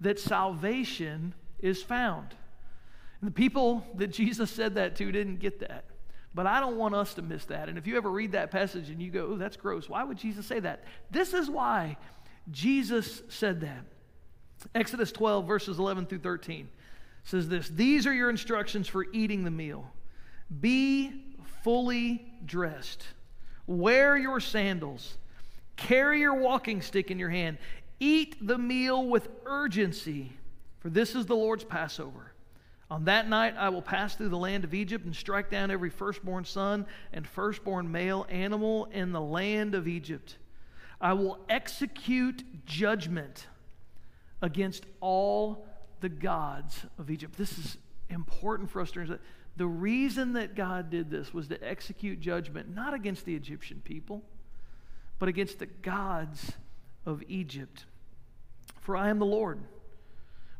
that 0.00 0.20
salvation 0.20 1.34
is 1.60 1.82
found. 1.82 2.34
And 3.20 3.28
the 3.28 3.34
people 3.34 3.84
that 3.96 4.08
Jesus 4.08 4.50
said 4.50 4.76
that 4.76 4.96
to 4.96 5.10
didn't 5.10 5.38
get 5.38 5.60
that. 5.60 5.84
But 6.34 6.46
I 6.46 6.60
don't 6.60 6.76
want 6.76 6.94
us 6.94 7.14
to 7.14 7.22
miss 7.22 7.46
that. 7.46 7.68
And 7.68 7.78
if 7.78 7.86
you 7.86 7.96
ever 7.96 8.10
read 8.10 8.32
that 8.32 8.50
passage 8.50 8.90
and 8.90 9.02
you 9.02 9.10
go, 9.10 9.30
oh, 9.32 9.36
that's 9.36 9.56
gross, 9.56 9.88
why 9.88 10.04
would 10.04 10.18
Jesus 10.18 10.46
say 10.46 10.60
that? 10.60 10.84
This 11.10 11.34
is 11.34 11.50
why 11.50 11.96
Jesus 12.50 13.22
said 13.28 13.62
that. 13.62 13.84
Exodus 14.74 15.12
12, 15.12 15.46
verses 15.46 15.78
11 15.78 16.06
through 16.06 16.18
13 16.18 16.68
says 17.24 17.48
this 17.48 17.68
These 17.68 18.06
are 18.06 18.12
your 18.12 18.30
instructions 18.30 18.88
for 18.88 19.06
eating 19.12 19.44
the 19.44 19.50
meal. 19.50 19.90
Be 20.60 21.36
fully 21.62 22.32
dressed, 22.44 23.04
wear 23.66 24.16
your 24.16 24.40
sandals, 24.40 25.16
carry 25.76 26.20
your 26.20 26.34
walking 26.34 26.82
stick 26.82 27.10
in 27.10 27.18
your 27.18 27.28
hand, 27.28 27.58
eat 28.00 28.46
the 28.46 28.58
meal 28.58 29.06
with 29.06 29.28
urgency 29.44 30.32
for 30.80 30.90
this 30.90 31.14
is 31.14 31.26
the 31.26 31.36
Lord's 31.36 31.64
Passover. 31.64 32.32
On 32.90 33.04
that 33.04 33.28
night 33.28 33.54
I 33.58 33.68
will 33.68 33.82
pass 33.82 34.14
through 34.14 34.30
the 34.30 34.38
land 34.38 34.64
of 34.64 34.72
Egypt 34.72 35.04
and 35.04 35.14
strike 35.14 35.50
down 35.50 35.70
every 35.70 35.90
firstborn 35.90 36.44
son 36.44 36.86
and 37.12 37.26
firstborn 37.26 37.90
male 37.92 38.26
animal 38.30 38.86
in 38.92 39.12
the 39.12 39.20
land 39.20 39.74
of 39.74 39.86
Egypt. 39.86 40.38
I 41.00 41.12
will 41.12 41.38
execute 41.48 42.44
judgment 42.64 43.46
against 44.40 44.86
all 45.00 45.66
the 46.00 46.08
gods 46.08 46.86
of 46.98 47.10
Egypt. 47.10 47.36
This 47.36 47.58
is 47.58 47.76
important 48.08 48.70
for 48.70 48.80
us 48.80 48.90
to 48.92 49.00
understand. 49.00 49.20
The 49.56 49.66
reason 49.66 50.34
that 50.34 50.54
God 50.54 50.88
did 50.88 51.10
this 51.10 51.34
was 51.34 51.48
to 51.48 51.68
execute 51.68 52.20
judgment 52.20 52.74
not 52.74 52.94
against 52.94 53.24
the 53.24 53.34
Egyptian 53.34 53.82
people, 53.84 54.22
but 55.18 55.28
against 55.28 55.58
the 55.58 55.66
gods 55.66 56.52
of 57.04 57.22
Egypt. 57.28 57.84
For 58.80 58.96
I 58.96 59.08
am 59.10 59.18
the 59.18 59.26
Lord 59.26 59.58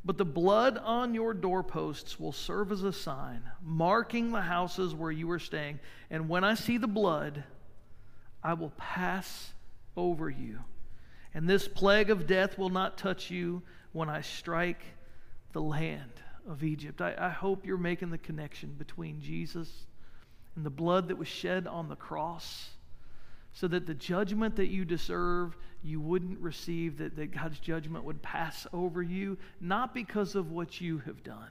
but 0.09 0.17
the 0.17 0.25
blood 0.25 0.79
on 0.79 1.13
your 1.13 1.35
doorposts 1.35 2.19
will 2.19 2.33
serve 2.33 2.73
as 2.73 2.83
a 2.83 2.95
sign, 2.95 3.43
marking 3.63 4.33
the 4.33 4.41
houses 4.41 4.95
where 4.95 5.11
you 5.11 5.31
are 5.31 5.39
staying. 5.39 5.79
And 6.09 6.31
when 6.31 6.45
I 6.45 6.55
see 6.55 6.79
the 6.79 6.89
blood, 6.89 7.45
I 8.43 8.55
will 8.55 8.73
pass 8.79 9.53
over 9.99 10.31
you. 10.31 10.61
And 11.35 11.47
this 11.47 11.69
plague 11.69 12.09
of 12.09 12.27
death 12.27 12.57
will 12.57 12.71
not 12.71 12.97
touch 12.97 13.31
you 13.31 13.61
when 13.93 14.09
I 14.09 14.23
strike 14.23 14.81
the 15.53 15.61
land 15.61 16.13
of 16.49 16.65
Egypt. 16.65 17.03
I, 17.03 17.15
I 17.19 17.29
hope 17.29 17.67
you're 17.67 17.77
making 17.77 18.09
the 18.09 18.17
connection 18.17 18.77
between 18.79 19.21
Jesus 19.21 19.71
and 20.57 20.65
the 20.65 20.71
blood 20.71 21.09
that 21.09 21.19
was 21.19 21.29
shed 21.29 21.67
on 21.67 21.91
the 21.91 21.97
cross 21.97 22.71
so 23.53 23.69
that 23.69 23.87
the 23.87 23.95
judgment 23.95 24.57
that 24.57 24.69
you 24.69 24.85
deserve 24.85 25.57
you 25.83 26.01
wouldn't 26.01 26.41
receive, 26.41 26.99
that, 26.99 27.17
that 27.17 27.33
God's 27.33 27.59
judgment 27.61 28.05
would 28.05 28.23
pass 28.23 28.67
over 28.73 29.03
you, 29.03 29.39
not 29.61 29.95
because 29.95 30.35
of 30.35 30.51
what 30.51 30.81
you 30.81 30.99
have 31.07 31.23
done, 31.23 31.51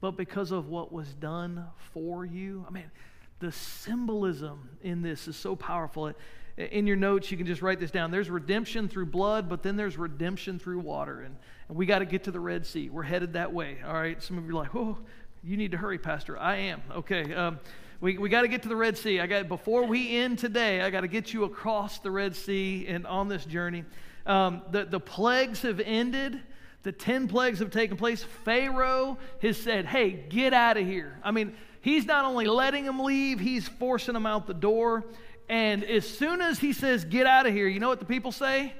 but 0.00 0.12
because 0.12 0.52
of 0.52 0.68
what 0.68 0.92
was 0.92 1.12
done 1.14 1.66
for 1.92 2.24
you. 2.24 2.64
I 2.66 2.70
mean, 2.70 2.90
the 3.38 3.52
symbolism 3.52 4.70
in 4.82 5.02
this 5.02 5.28
is 5.28 5.36
so 5.36 5.54
powerful. 5.54 6.12
In 6.56 6.86
your 6.86 6.96
notes, 6.96 7.30
you 7.30 7.36
can 7.36 7.46
just 7.46 7.60
write 7.60 7.78
this 7.78 7.90
down. 7.90 8.10
There's 8.10 8.30
redemption 8.30 8.88
through 8.88 9.06
blood, 9.06 9.48
but 9.48 9.62
then 9.62 9.76
there's 9.76 9.98
redemption 9.98 10.58
through 10.58 10.80
water. 10.80 11.20
And, 11.20 11.36
and 11.68 11.76
we 11.76 11.84
got 11.84 11.98
to 11.98 12.06
get 12.06 12.24
to 12.24 12.30
the 12.30 12.40
Red 12.40 12.64
Sea. 12.64 12.88
We're 12.88 13.02
headed 13.02 13.34
that 13.34 13.52
way. 13.52 13.78
All 13.86 13.92
right. 13.92 14.22
Some 14.22 14.38
of 14.38 14.44
you 14.46 14.52
are 14.52 14.62
like, 14.62 14.74
oh, 14.74 14.96
you 15.44 15.58
need 15.58 15.72
to 15.72 15.76
hurry, 15.76 15.98
Pastor. 15.98 16.38
I 16.38 16.56
am. 16.56 16.82
Okay. 16.94 17.34
Um, 17.34 17.60
we, 18.00 18.18
we 18.18 18.28
got 18.28 18.42
to 18.42 18.48
get 18.48 18.62
to 18.64 18.68
the 18.68 18.76
Red 18.76 18.98
Sea. 18.98 19.20
I 19.20 19.26
got 19.26 19.48
before 19.48 19.86
we 19.86 20.16
end 20.16 20.38
today. 20.38 20.82
I 20.82 20.90
got 20.90 21.00
to 21.00 21.08
get 21.08 21.32
you 21.32 21.44
across 21.44 21.98
the 21.98 22.10
Red 22.10 22.36
Sea 22.36 22.86
and 22.88 23.06
on 23.06 23.28
this 23.28 23.44
journey. 23.44 23.84
Um, 24.26 24.62
the 24.70 24.84
the 24.84 25.00
plagues 25.00 25.62
have 25.62 25.80
ended. 25.80 26.40
The 26.82 26.92
ten 26.92 27.26
plagues 27.26 27.60
have 27.60 27.70
taken 27.70 27.96
place. 27.96 28.22
Pharaoh 28.44 29.18
has 29.40 29.56
said, 29.56 29.86
"Hey, 29.86 30.10
get 30.10 30.52
out 30.52 30.76
of 30.76 30.86
here." 30.86 31.18
I 31.22 31.30
mean, 31.30 31.54
he's 31.80 32.04
not 32.04 32.24
only 32.24 32.46
letting 32.46 32.84
them 32.84 33.00
leave, 33.00 33.40
he's 33.40 33.66
forcing 33.66 34.14
them 34.14 34.26
out 34.26 34.46
the 34.46 34.54
door. 34.54 35.04
And 35.48 35.84
as 35.84 36.06
soon 36.06 36.42
as 36.42 36.58
he 36.58 36.72
says, 36.72 37.04
"Get 37.04 37.26
out 37.26 37.46
of 37.46 37.54
here," 37.54 37.66
you 37.66 37.80
know 37.80 37.88
what 37.88 38.00
the 38.00 38.04
people 38.04 38.32
say? 38.32 38.74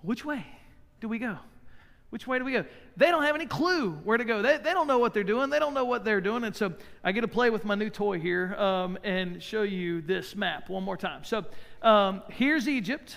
Which 0.00 0.24
way 0.24 0.44
do 1.00 1.08
we 1.08 1.18
go? 1.18 1.38
Which 2.12 2.26
way 2.26 2.38
do 2.38 2.44
we 2.44 2.52
go? 2.52 2.66
They 2.98 3.06
don't 3.06 3.22
have 3.22 3.34
any 3.34 3.46
clue 3.46 3.92
where 4.04 4.18
to 4.18 4.24
go. 4.26 4.42
They, 4.42 4.58
they 4.58 4.74
don't 4.74 4.86
know 4.86 4.98
what 4.98 5.14
they're 5.14 5.24
doing. 5.24 5.48
They 5.48 5.58
don't 5.58 5.72
know 5.72 5.86
what 5.86 6.04
they're 6.04 6.20
doing. 6.20 6.44
And 6.44 6.54
so 6.54 6.74
I 7.02 7.10
get 7.12 7.22
to 7.22 7.28
play 7.28 7.48
with 7.48 7.64
my 7.64 7.74
new 7.74 7.88
toy 7.88 8.20
here 8.20 8.54
um, 8.56 8.98
and 9.02 9.42
show 9.42 9.62
you 9.62 10.02
this 10.02 10.36
map 10.36 10.68
one 10.68 10.82
more 10.82 10.98
time. 10.98 11.24
So 11.24 11.46
um, 11.80 12.22
here's 12.28 12.68
Egypt, 12.68 13.16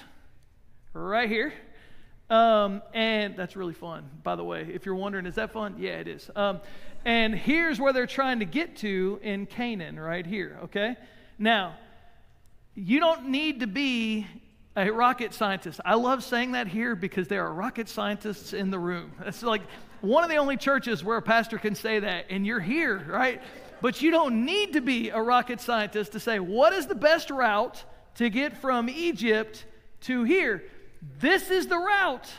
right 0.93 1.27
here. 1.27 1.53
Um, 2.29 2.81
and 2.93 3.35
that's 3.35 3.57
really 3.57 3.73
fun, 3.73 4.09
by 4.23 4.37
the 4.37 4.45
way. 4.45 4.65
If 4.73 4.85
you're 4.85 4.95
wondering, 4.95 5.25
is 5.25 5.35
that 5.35 5.51
fun? 5.51 5.75
Yeah, 5.77 5.99
it 5.99 6.07
is. 6.07 6.31
Um, 6.33 6.61
and 7.03 7.35
here's 7.35 7.81
where 7.81 7.91
they're 7.91 8.07
trying 8.07 8.39
to 8.39 8.45
get 8.45 8.77
to 8.77 9.19
in 9.21 9.45
Canaan, 9.45 9.99
right 9.99 10.25
here, 10.25 10.57
okay? 10.63 10.95
Now, 11.37 11.75
you 12.75 13.01
don't 13.01 13.27
need 13.27 13.59
to 13.59 13.67
be 13.67 14.25
a 14.75 14.89
rocket 14.89 15.33
scientist. 15.33 15.79
I 15.85 15.95
love 15.95 16.23
saying 16.23 16.51
that 16.51 16.67
here 16.67 16.95
because 16.95 17.27
there 17.27 17.45
are 17.45 17.53
rocket 17.53 17.87
scientists 17.87 18.53
in 18.53 18.71
the 18.71 18.79
room. 18.79 19.13
It's 19.25 19.41
like 19.41 19.61
one 20.01 20.23
of 20.23 20.29
the 20.29 20.35
only 20.35 20.57
churches 20.57 21.03
where 21.03 21.17
a 21.17 21.21
pastor 21.21 21.57
can 21.57 21.75
say 21.75 21.99
that, 21.99 22.25
and 22.29 22.45
you're 22.45 22.59
here, 22.59 23.05
right? 23.07 23.41
But 23.81 24.01
you 24.01 24.11
don't 24.11 24.45
need 24.45 24.73
to 24.73 24.81
be 24.81 25.09
a 25.09 25.21
rocket 25.21 25.61
scientist 25.61 26.11
to 26.13 26.19
say, 26.19 26.39
what 26.39 26.73
is 26.73 26.87
the 26.87 26.95
best 26.95 27.29
route 27.29 27.83
to 28.15 28.29
get 28.29 28.57
from 28.57 28.89
Egypt 28.89 29.65
to 30.01 30.23
here? 30.23 30.63
This 31.19 31.49
is 31.49 31.67
the 31.67 31.77
route. 31.77 32.29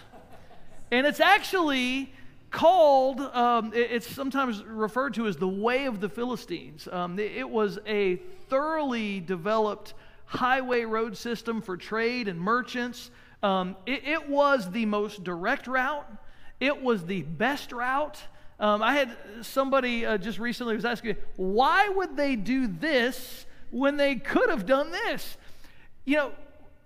And 0.91 1.07
it's 1.07 1.21
actually 1.21 2.13
called, 2.51 3.21
um, 3.21 3.73
it's 3.75 4.07
sometimes 4.07 4.63
referred 4.65 5.15
to 5.15 5.27
as 5.27 5.37
the 5.37 5.49
way 5.49 5.87
of 5.87 6.01
the 6.01 6.09
Philistines. 6.09 6.89
Um, 6.91 7.19
it 7.19 7.49
was 7.49 7.79
a 7.87 8.17
thoroughly 8.49 9.21
developed 9.21 9.95
highway 10.27 10.85
road 10.85 11.17
system 11.17 11.63
for 11.63 11.77
trade 11.77 12.29
and 12.29 12.41
merchants. 12.41 13.11
Um, 13.43 13.77
it, 13.87 14.03
it, 14.07 14.29
was 14.29 14.71
the 14.71 14.87
most 14.87 15.25
direct 15.25 15.67
route, 15.67 16.11
it 16.61 16.83
was 16.83 17.05
the 17.05 17.23
best 17.23 17.73
route. 17.73 18.21
Um, 18.59 18.83
I 18.83 18.95
had 18.95 19.17
somebody 19.43 20.07
uh, 20.07 20.17
just 20.17 20.39
recently 20.39 20.75
was 20.75 20.87
asking, 20.87 21.11
me, 21.11 21.17
why 21.37 21.89
would 21.89 22.17
they 22.17 22.37
do 22.37 22.67
this 22.67 23.45
when 23.71 23.99
they 23.99 24.17
could 24.17 24.49
have 24.49 24.65
done 24.65 24.91
this? 24.91 25.37
You 26.07 26.17
know, 26.17 26.33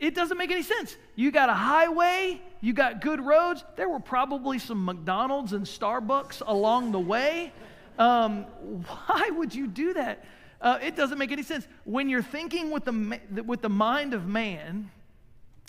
it 0.00 0.14
doesn't 0.14 0.36
make 0.36 0.50
any 0.50 0.62
sense. 0.62 0.96
You 1.14 1.30
got 1.30 1.48
a 1.48 1.54
highway, 1.54 2.40
you 2.60 2.72
got 2.72 3.00
good 3.00 3.24
roads. 3.24 3.64
There 3.76 3.88
were 3.88 4.00
probably 4.00 4.58
some 4.58 4.84
McDonald's 4.84 5.52
and 5.52 5.64
Starbucks 5.64 6.42
along 6.44 6.92
the 6.92 7.00
way. 7.00 7.52
Um, 7.98 8.42
why 9.06 9.30
would 9.32 9.54
you 9.54 9.68
do 9.68 9.94
that? 9.94 10.24
Uh, 10.60 10.78
it 10.82 10.94
doesn't 10.94 11.18
make 11.18 11.32
any 11.32 11.42
sense. 11.42 11.66
When 11.84 12.08
you're 12.08 12.22
thinking 12.22 12.70
with 12.70 12.84
the, 12.84 13.42
with 13.42 13.62
the 13.62 13.70
mind 13.70 14.12
of 14.12 14.26
man, 14.26 14.90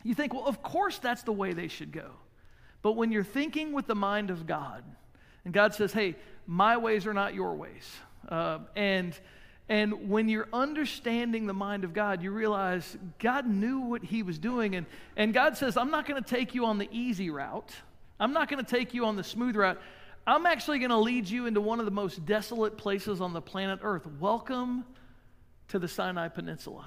you 0.03 0.13
think, 0.13 0.33
well, 0.33 0.45
of 0.45 0.61
course 0.61 0.97
that's 0.97 1.23
the 1.23 1.31
way 1.31 1.53
they 1.53 1.67
should 1.67 1.91
go. 1.91 2.09
But 2.81 2.93
when 2.93 3.11
you're 3.11 3.23
thinking 3.23 3.73
with 3.73 3.87
the 3.87 3.95
mind 3.95 4.29
of 4.29 4.47
God, 4.47 4.83
and 5.45 5.53
God 5.53 5.73
says, 5.73 5.93
hey, 5.93 6.15
my 6.45 6.77
ways 6.77 7.07
are 7.07 7.13
not 7.13 7.33
your 7.33 7.55
ways. 7.55 7.89
Uh, 8.27 8.59
and, 8.75 9.17
and 9.69 10.09
when 10.09 10.27
you're 10.27 10.49
understanding 10.51 11.45
the 11.45 11.53
mind 11.53 11.83
of 11.83 11.93
God, 11.93 12.21
you 12.21 12.31
realize 12.31 12.97
God 13.19 13.47
knew 13.47 13.79
what 13.79 14.03
he 14.03 14.23
was 14.23 14.37
doing. 14.37 14.75
And, 14.75 14.85
and 15.15 15.33
God 15.33 15.57
says, 15.57 15.77
I'm 15.77 15.91
not 15.91 16.05
going 16.07 16.21
to 16.21 16.29
take 16.29 16.53
you 16.53 16.65
on 16.65 16.77
the 16.77 16.89
easy 16.91 17.29
route, 17.29 17.71
I'm 18.19 18.33
not 18.33 18.49
going 18.49 18.63
to 18.63 18.69
take 18.69 18.93
you 18.93 19.05
on 19.05 19.15
the 19.15 19.23
smooth 19.23 19.55
route. 19.55 19.81
I'm 20.25 20.45
actually 20.45 20.77
going 20.77 20.91
to 20.91 20.97
lead 20.97 21.27
you 21.27 21.47
into 21.47 21.61
one 21.61 21.79
of 21.79 21.85
the 21.85 21.91
most 21.91 22.25
desolate 22.27 22.77
places 22.77 23.21
on 23.21 23.33
the 23.33 23.41
planet 23.41 23.79
Earth. 23.81 24.05
Welcome 24.19 24.85
to 25.69 25.79
the 25.79 25.87
Sinai 25.87 26.27
Peninsula. 26.27 26.85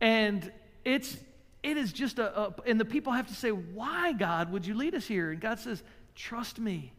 And 0.00 0.52
it's 0.84 1.16
it 1.64 1.76
is 1.76 1.92
just 1.92 2.18
a, 2.18 2.38
a, 2.38 2.54
and 2.66 2.78
the 2.78 2.84
people 2.84 3.12
have 3.12 3.26
to 3.28 3.34
say, 3.34 3.50
Why, 3.50 4.12
God, 4.12 4.52
would 4.52 4.64
you 4.64 4.74
lead 4.74 4.94
us 4.94 5.06
here? 5.06 5.32
And 5.32 5.40
God 5.40 5.58
says, 5.58 5.82
Trust 6.14 6.60
me. 6.60 6.92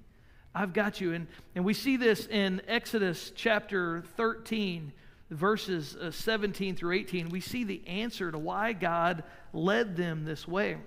I've 0.53 0.73
got 0.73 0.99
you. 0.99 1.13
And, 1.13 1.27
and 1.55 1.63
we 1.63 1.73
see 1.73 1.97
this 1.97 2.27
in 2.27 2.61
Exodus 2.67 3.31
chapter 3.35 4.03
13, 4.17 4.91
verses 5.31 5.95
uh, 5.95 6.11
17 6.11 6.75
through 6.75 6.93
18. 6.93 7.29
We 7.29 7.39
see 7.39 7.63
the 7.63 7.81
answer 7.87 8.31
to 8.31 8.37
why 8.37 8.73
God 8.73 9.23
led 9.53 9.95
them 9.95 10.25
this 10.25 10.47
way. 10.47 10.77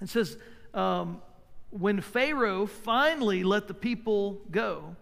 It 0.00 0.08
says, 0.08 0.36
um, 0.74 1.22
when 1.72 2.02
Pharaoh 2.02 2.66
finally 2.66 3.42
let 3.42 3.66
the 3.66 3.74
people 3.74 4.42
go, 4.50 4.94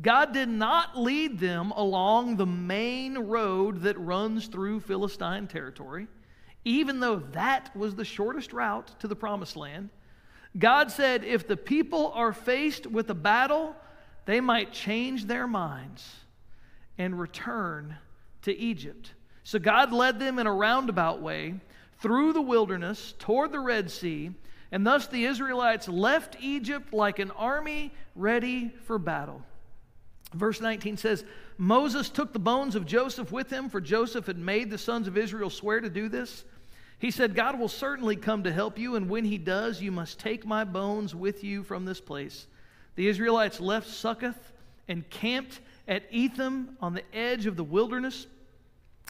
God 0.00 0.32
did 0.32 0.48
not 0.48 0.96
lead 0.96 1.38
them 1.38 1.70
along 1.72 2.36
the 2.36 2.46
main 2.46 3.18
road 3.18 3.82
that 3.82 3.98
runs 3.98 4.46
through 4.46 4.80
Philistine 4.80 5.48
territory, 5.48 6.06
even 6.64 7.00
though 7.00 7.16
that 7.32 7.74
was 7.76 7.94
the 7.94 8.04
shortest 8.04 8.52
route 8.52 8.98
to 9.00 9.08
the 9.08 9.16
promised 9.16 9.56
land. 9.56 9.90
God 10.58 10.90
said 10.90 11.24
if 11.24 11.46
the 11.46 11.56
people 11.56 12.12
are 12.14 12.32
faced 12.32 12.86
with 12.86 13.10
a 13.10 13.14
battle, 13.14 13.76
they 14.24 14.40
might 14.40 14.72
change 14.72 15.26
their 15.26 15.46
minds 15.46 16.10
and 16.96 17.18
return 17.18 17.96
to 18.42 18.56
Egypt. 18.56 19.12
So 19.44 19.58
God 19.58 19.92
led 19.92 20.18
them 20.18 20.38
in 20.38 20.46
a 20.46 20.52
roundabout 20.52 21.20
way 21.20 21.54
through 21.98 22.32
the 22.32 22.42
wilderness 22.42 23.14
toward 23.18 23.52
the 23.52 23.60
Red 23.60 23.90
Sea 23.90 24.30
and 24.70 24.86
thus 24.86 25.06
the 25.06 25.24
Israelites 25.24 25.88
left 25.88 26.36
Egypt 26.40 26.92
like 26.92 27.18
an 27.18 27.30
army 27.32 27.92
ready 28.14 28.72
for 28.84 28.98
battle. 28.98 29.42
Verse 30.34 30.60
19 30.60 30.96
says, 30.96 31.24
Moses 31.56 32.10
took 32.10 32.32
the 32.32 32.38
bones 32.38 32.74
of 32.74 32.86
Joseph 32.86 33.32
with 33.32 33.50
him, 33.50 33.70
for 33.70 33.80
Joseph 33.80 34.26
had 34.26 34.38
made 34.38 34.70
the 34.70 34.78
sons 34.78 35.08
of 35.08 35.16
Israel 35.16 35.50
swear 35.50 35.80
to 35.80 35.88
do 35.88 36.08
this. 36.08 36.44
He 36.98 37.10
said, 37.10 37.34
God 37.34 37.58
will 37.58 37.68
certainly 37.68 38.16
come 38.16 38.42
to 38.42 38.52
help 38.52 38.78
you, 38.78 38.96
and 38.96 39.08
when 39.08 39.24
he 39.24 39.38
does, 39.38 39.80
you 39.80 39.90
must 39.90 40.18
take 40.18 40.44
my 40.44 40.64
bones 40.64 41.14
with 41.14 41.44
you 41.44 41.62
from 41.62 41.84
this 41.84 42.00
place. 42.00 42.46
The 42.96 43.08
Israelites 43.08 43.60
left 43.60 43.88
Succoth 43.88 44.52
and 44.88 45.08
camped 45.08 45.60
at 45.86 46.04
Etham 46.10 46.76
on 46.80 46.94
the 46.94 47.04
edge 47.14 47.46
of 47.46 47.56
the 47.56 47.64
wilderness, 47.64 48.26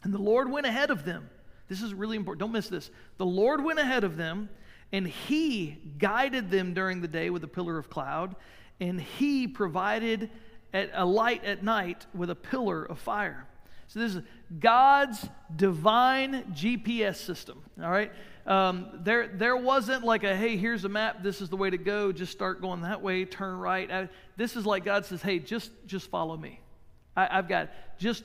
and 0.04 0.12
the 0.12 0.18
Lord 0.18 0.50
went 0.50 0.66
ahead 0.66 0.90
of 0.90 1.04
them. 1.04 1.28
This 1.68 1.82
is 1.82 1.92
really 1.92 2.16
important. 2.16 2.40
Don't 2.40 2.52
miss 2.52 2.68
this. 2.68 2.90
The 3.16 3.26
Lord 3.26 3.64
went 3.64 3.78
ahead 3.78 4.04
of 4.04 4.16
them 4.16 4.48
and 4.92 5.06
he 5.06 5.78
guided 5.98 6.50
them 6.50 6.74
during 6.74 7.00
the 7.00 7.08
day 7.08 7.30
with 7.30 7.44
a 7.44 7.48
pillar 7.48 7.78
of 7.78 7.90
cloud, 7.90 8.36
and 8.80 9.00
he 9.00 9.46
provided 9.46 10.30
a 10.72 11.04
light 11.04 11.44
at 11.44 11.62
night 11.62 12.06
with 12.14 12.30
a 12.30 12.34
pillar 12.34 12.84
of 12.84 12.98
fire. 12.98 13.46
So 13.88 14.00
this 14.00 14.14
is 14.14 14.22
God's 14.60 15.26
divine 15.54 16.52
GPS 16.52 17.16
system. 17.16 17.62
All 17.82 17.90
right, 17.90 18.12
um, 18.46 19.00
there 19.02 19.28
there 19.28 19.56
wasn't 19.56 20.04
like 20.04 20.24
a 20.24 20.36
hey, 20.36 20.56
here's 20.56 20.84
a 20.84 20.88
map. 20.88 21.22
This 21.22 21.40
is 21.40 21.48
the 21.48 21.56
way 21.56 21.70
to 21.70 21.78
go. 21.78 22.12
Just 22.12 22.32
start 22.32 22.60
going 22.60 22.82
that 22.82 23.02
way. 23.02 23.24
Turn 23.24 23.58
right. 23.58 23.90
I, 23.90 24.08
this 24.36 24.56
is 24.56 24.66
like 24.66 24.84
God 24.84 25.06
says, 25.06 25.22
hey, 25.22 25.38
just 25.38 25.70
just 25.86 26.10
follow 26.10 26.36
me. 26.36 26.60
I, 27.16 27.38
I've 27.38 27.48
got 27.48 27.70
just 27.98 28.24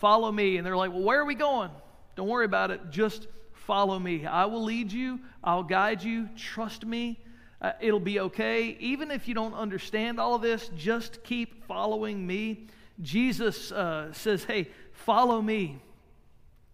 follow 0.00 0.32
me. 0.32 0.56
And 0.56 0.66
they're 0.66 0.76
like, 0.76 0.90
well, 0.90 1.02
where 1.02 1.20
are 1.20 1.26
we 1.26 1.34
going? 1.34 1.70
Don't 2.16 2.28
worry 2.28 2.46
about 2.46 2.70
it. 2.70 2.80
Just 2.90 3.26
Follow 3.66 3.98
me. 3.98 4.26
I 4.26 4.46
will 4.46 4.64
lead 4.64 4.92
you, 4.92 5.20
I'll 5.42 5.62
guide 5.62 6.02
you. 6.02 6.28
Trust 6.36 6.84
me. 6.84 7.18
Uh, 7.60 7.72
it'll 7.80 8.00
be 8.00 8.18
okay. 8.18 8.76
Even 8.80 9.12
if 9.12 9.28
you 9.28 9.34
don't 9.34 9.54
understand 9.54 10.18
all 10.18 10.34
of 10.34 10.42
this, 10.42 10.68
just 10.76 11.22
keep 11.22 11.64
following 11.66 12.26
me. 12.26 12.66
Jesus 13.00 13.70
uh, 13.70 14.12
says, 14.12 14.42
Hey, 14.42 14.68
follow 14.90 15.40
me. 15.40 15.78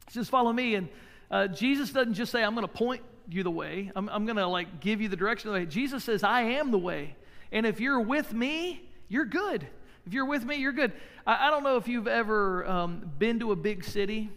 He 0.06 0.12
says, 0.12 0.30
Follow 0.30 0.52
me. 0.52 0.76
And 0.76 0.88
uh, 1.30 1.48
Jesus 1.48 1.92
doesn't 1.92 2.14
just 2.14 2.32
say, 2.32 2.42
I'm 2.42 2.54
going 2.54 2.66
to 2.66 2.72
point 2.72 3.02
you 3.28 3.42
the 3.42 3.50
way, 3.50 3.92
I'm, 3.94 4.08
I'm 4.08 4.24
going 4.24 4.36
to 4.36 4.46
like 4.46 4.80
give 4.80 5.02
you 5.02 5.08
the 5.08 5.16
direction 5.16 5.48
of 5.48 5.54
the 5.54 5.60
way. 5.60 5.66
Jesus 5.66 6.04
says, 6.04 6.24
I 6.24 6.42
am 6.42 6.70
the 6.70 6.78
way. 6.78 7.16
And 7.52 7.66
if 7.66 7.80
you're 7.80 8.00
with 8.00 8.32
me, 8.32 8.80
you're 9.08 9.26
good. 9.26 9.66
If 10.06 10.14
you're 10.14 10.24
with 10.24 10.44
me, 10.44 10.56
you're 10.56 10.72
good. 10.72 10.92
I, 11.26 11.48
I 11.48 11.50
don't 11.50 11.64
know 11.64 11.76
if 11.76 11.86
you've 11.86 12.08
ever 12.08 12.66
um, 12.66 13.12
been 13.18 13.40
to 13.40 13.52
a 13.52 13.56
big 13.56 13.84
city 13.84 14.30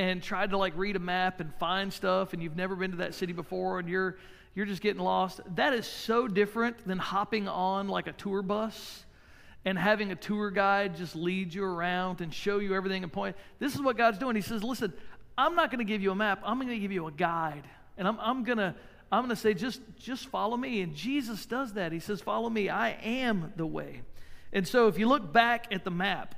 and 0.00 0.22
tried 0.22 0.48
to 0.48 0.56
like 0.56 0.72
read 0.76 0.96
a 0.96 0.98
map 0.98 1.40
and 1.40 1.54
find 1.56 1.92
stuff 1.92 2.32
and 2.32 2.42
you've 2.42 2.56
never 2.56 2.74
been 2.74 2.90
to 2.90 2.96
that 2.96 3.14
city 3.14 3.34
before 3.34 3.78
and 3.78 3.86
you're 3.86 4.16
you're 4.54 4.64
just 4.64 4.80
getting 4.80 5.02
lost. 5.02 5.42
That 5.56 5.74
is 5.74 5.86
so 5.86 6.26
different 6.26 6.86
than 6.86 6.96
hopping 6.96 7.46
on 7.46 7.86
like 7.86 8.06
a 8.06 8.12
tour 8.12 8.40
bus 8.40 9.04
and 9.66 9.78
having 9.78 10.10
a 10.10 10.16
tour 10.16 10.50
guide 10.50 10.96
just 10.96 11.14
lead 11.14 11.52
you 11.52 11.62
around 11.62 12.22
and 12.22 12.32
show 12.32 12.60
you 12.60 12.74
everything 12.74 13.02
and 13.02 13.12
point. 13.12 13.36
This 13.58 13.74
is 13.74 13.82
what 13.82 13.98
god's 13.98 14.16
doing. 14.16 14.36
He 14.36 14.42
says 14.42 14.64
listen 14.64 14.94
i'm 15.36 15.54
not 15.54 15.70
going 15.70 15.80
to 15.80 15.84
give 15.84 16.00
you 16.00 16.12
a 16.12 16.14
map. 16.14 16.40
I'm 16.44 16.56
going 16.56 16.68
to 16.68 16.78
give 16.78 16.92
you 16.92 17.06
a 17.06 17.12
guide. 17.12 17.64
And 17.98 18.08
i'm, 18.08 18.18
I'm 18.20 18.42
going 18.42 18.58
to 18.58 18.74
i'm 19.12 19.24
going 19.24 19.36
to 19.36 19.40
say 19.40 19.52
just 19.52 19.82
just 19.98 20.28
follow 20.28 20.56
me. 20.56 20.80
And 20.80 20.94
jesus 20.94 21.44
does 21.44 21.74
that. 21.74 21.92
He 21.92 22.00
says 22.00 22.22
follow 22.22 22.48
me. 22.48 22.70
I 22.70 22.92
am 23.02 23.52
the 23.54 23.66
way. 23.66 24.00
And 24.50 24.66
so 24.66 24.88
if 24.88 24.98
you 24.98 25.06
look 25.06 25.30
back 25.30 25.66
at 25.70 25.84
the 25.84 25.90
map 25.90 26.36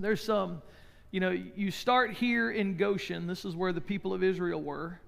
there's 0.00 0.22
some 0.22 0.62
you 1.10 1.20
know, 1.20 1.30
you 1.30 1.70
start 1.70 2.12
here 2.12 2.50
in 2.50 2.76
Goshen. 2.76 3.26
This 3.26 3.44
is 3.44 3.54
where 3.54 3.72
the 3.72 3.80
people 3.80 4.12
of 4.12 4.22
Israel 4.22 4.62
were. 4.62 5.00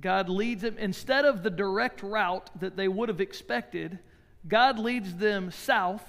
God 0.00 0.28
leads 0.28 0.62
them, 0.62 0.76
instead 0.78 1.24
of 1.24 1.42
the 1.42 1.50
direct 1.50 2.02
route 2.02 2.50
that 2.60 2.76
they 2.76 2.88
would 2.88 3.08
have 3.08 3.20
expected, 3.20 3.98
God 4.46 4.78
leads 4.78 5.16
them 5.16 5.50
south 5.50 6.04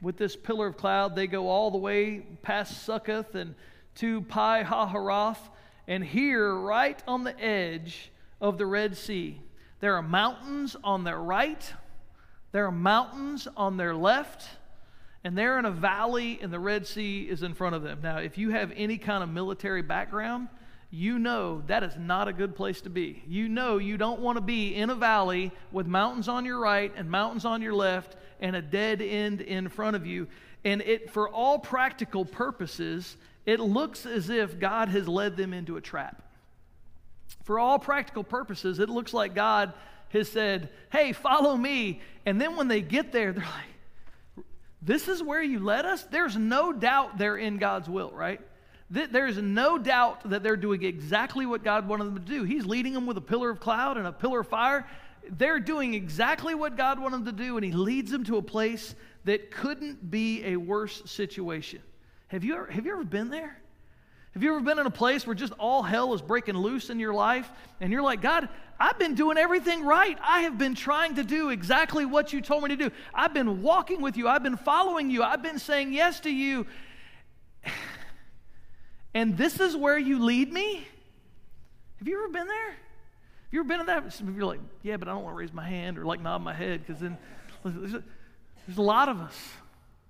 with 0.00 0.16
this 0.16 0.36
pillar 0.36 0.68
of 0.68 0.76
cloud. 0.76 1.14
They 1.14 1.26
go 1.26 1.48
all 1.48 1.70
the 1.70 1.78
way 1.78 2.20
past 2.42 2.84
Succoth 2.84 3.34
and 3.34 3.54
to 3.96 4.22
Pi 4.22 4.64
Hahiroth. 4.64 5.38
And 5.86 6.04
here, 6.04 6.54
right 6.54 7.02
on 7.06 7.24
the 7.24 7.38
edge 7.38 8.10
of 8.40 8.56
the 8.56 8.66
Red 8.66 8.96
Sea, 8.96 9.40
there 9.80 9.96
are 9.96 10.02
mountains 10.02 10.76
on 10.82 11.04
their 11.04 11.18
right, 11.18 11.72
there 12.52 12.66
are 12.66 12.72
mountains 12.72 13.46
on 13.56 13.76
their 13.76 13.94
left 13.94 14.48
and 15.22 15.36
they're 15.36 15.58
in 15.58 15.64
a 15.64 15.70
valley 15.70 16.38
and 16.40 16.52
the 16.52 16.58
Red 16.58 16.86
Sea 16.86 17.22
is 17.22 17.42
in 17.42 17.54
front 17.54 17.74
of 17.74 17.82
them. 17.82 18.00
Now, 18.02 18.18
if 18.18 18.38
you 18.38 18.50
have 18.50 18.72
any 18.74 18.96
kind 18.96 19.22
of 19.22 19.28
military 19.28 19.82
background, 19.82 20.48
you 20.90 21.18
know 21.18 21.62
that 21.66 21.84
is 21.84 21.96
not 21.96 22.26
a 22.26 22.32
good 22.32 22.56
place 22.56 22.80
to 22.82 22.90
be. 22.90 23.22
You 23.28 23.48
know 23.48 23.78
you 23.78 23.96
don't 23.96 24.20
want 24.20 24.36
to 24.36 24.42
be 24.42 24.74
in 24.74 24.90
a 24.90 24.94
valley 24.94 25.52
with 25.70 25.86
mountains 25.86 26.26
on 26.28 26.44
your 26.44 26.58
right 26.58 26.92
and 26.96 27.10
mountains 27.10 27.44
on 27.44 27.62
your 27.62 27.74
left 27.74 28.16
and 28.40 28.56
a 28.56 28.62
dead 28.62 29.00
end 29.00 29.40
in 29.40 29.68
front 29.68 29.94
of 29.94 30.06
you. 30.06 30.26
And 30.64 30.80
it 30.82 31.10
for 31.10 31.28
all 31.28 31.58
practical 31.58 32.24
purposes, 32.24 33.16
it 33.46 33.60
looks 33.60 34.04
as 34.04 34.30
if 34.30 34.58
God 34.58 34.88
has 34.88 35.06
led 35.06 35.36
them 35.36 35.54
into 35.54 35.76
a 35.76 35.80
trap. 35.80 36.22
For 37.44 37.58
all 37.58 37.78
practical 37.78 38.24
purposes, 38.24 38.80
it 38.80 38.88
looks 38.88 39.14
like 39.14 39.34
God 39.34 39.72
has 40.08 40.28
said, 40.28 40.70
"Hey, 40.90 41.12
follow 41.12 41.56
me." 41.56 42.00
And 42.26 42.40
then 42.40 42.56
when 42.56 42.68
they 42.68 42.80
get 42.80 43.12
there, 43.12 43.32
they're 43.32 43.44
like, 43.44 43.69
this 44.82 45.08
is 45.08 45.22
where 45.22 45.42
you 45.42 45.58
led 45.58 45.84
us? 45.84 46.02
There's 46.04 46.36
no 46.36 46.72
doubt 46.72 47.18
they're 47.18 47.36
in 47.36 47.58
God's 47.58 47.88
will, 47.88 48.10
right? 48.10 48.40
There's 48.90 49.36
no 49.36 49.78
doubt 49.78 50.28
that 50.30 50.42
they're 50.42 50.56
doing 50.56 50.82
exactly 50.82 51.46
what 51.46 51.62
God 51.62 51.86
wanted 51.86 52.04
them 52.04 52.14
to 52.16 52.20
do. 52.20 52.42
He's 52.42 52.66
leading 52.66 52.92
them 52.92 53.06
with 53.06 53.16
a 53.16 53.20
pillar 53.20 53.50
of 53.50 53.60
cloud 53.60 53.98
and 53.98 54.06
a 54.06 54.12
pillar 54.12 54.40
of 54.40 54.48
fire. 54.48 54.86
They're 55.30 55.60
doing 55.60 55.94
exactly 55.94 56.54
what 56.54 56.76
God 56.76 56.98
wanted 56.98 57.24
them 57.24 57.36
to 57.36 57.44
do, 57.44 57.56
and 57.56 57.64
He 57.64 57.72
leads 57.72 58.10
them 58.10 58.24
to 58.24 58.38
a 58.38 58.42
place 58.42 58.96
that 59.24 59.50
couldn't 59.52 60.10
be 60.10 60.44
a 60.44 60.56
worse 60.56 61.02
situation. 61.04 61.82
Have 62.28 62.42
you 62.42 62.54
ever, 62.54 62.66
have 62.66 62.84
you 62.84 62.92
ever 62.92 63.04
been 63.04 63.28
there? 63.28 63.60
Have 64.34 64.44
you 64.44 64.50
ever 64.54 64.60
been 64.60 64.78
in 64.78 64.86
a 64.86 64.90
place 64.90 65.26
where 65.26 65.34
just 65.34 65.52
all 65.58 65.82
hell 65.82 66.14
is 66.14 66.22
breaking 66.22 66.56
loose 66.56 66.88
in 66.88 67.00
your 67.00 67.12
life 67.12 67.50
and 67.80 67.92
you're 67.92 68.02
like, 68.02 68.20
God, 68.20 68.48
I've 68.78 68.98
been 68.98 69.14
doing 69.14 69.36
everything 69.36 69.84
right. 69.84 70.16
I 70.22 70.42
have 70.42 70.56
been 70.56 70.74
trying 70.74 71.16
to 71.16 71.24
do 71.24 71.50
exactly 71.50 72.06
what 72.06 72.32
you 72.32 72.40
told 72.40 72.62
me 72.62 72.68
to 72.70 72.76
do. 72.76 72.90
I've 73.12 73.34
been 73.34 73.60
walking 73.60 74.00
with 74.00 74.16
you. 74.16 74.28
I've 74.28 74.42
been 74.42 74.56
following 74.56 75.10
you. 75.10 75.22
I've 75.22 75.42
been 75.42 75.58
saying 75.58 75.92
yes 75.92 76.20
to 76.20 76.30
you. 76.30 76.66
And 79.12 79.36
this 79.36 79.58
is 79.58 79.74
where 79.74 79.98
you 79.98 80.24
lead 80.24 80.52
me? 80.52 80.86
Have 81.98 82.06
you 82.06 82.16
ever 82.22 82.32
been 82.32 82.46
there? 82.46 82.70
Have 82.70 82.76
you 83.50 83.58
ever 83.58 83.68
been 83.68 83.80
in 83.80 83.86
that? 83.86 84.12
Some 84.12 84.28
of 84.28 84.36
you 84.36 84.42
are 84.42 84.46
like, 84.46 84.60
yeah, 84.84 84.98
but 84.98 85.08
I 85.08 85.10
don't 85.10 85.24
want 85.24 85.34
to 85.34 85.38
raise 85.38 85.52
my 85.52 85.68
hand 85.68 85.98
or 85.98 86.04
like 86.04 86.20
nod 86.20 86.42
my 86.42 86.54
head 86.54 86.86
because 86.86 87.02
then 87.02 87.18
there's 87.64 87.94
a, 87.94 88.04
there's 88.68 88.78
a 88.78 88.82
lot 88.82 89.08
of 89.08 89.20
us 89.20 89.36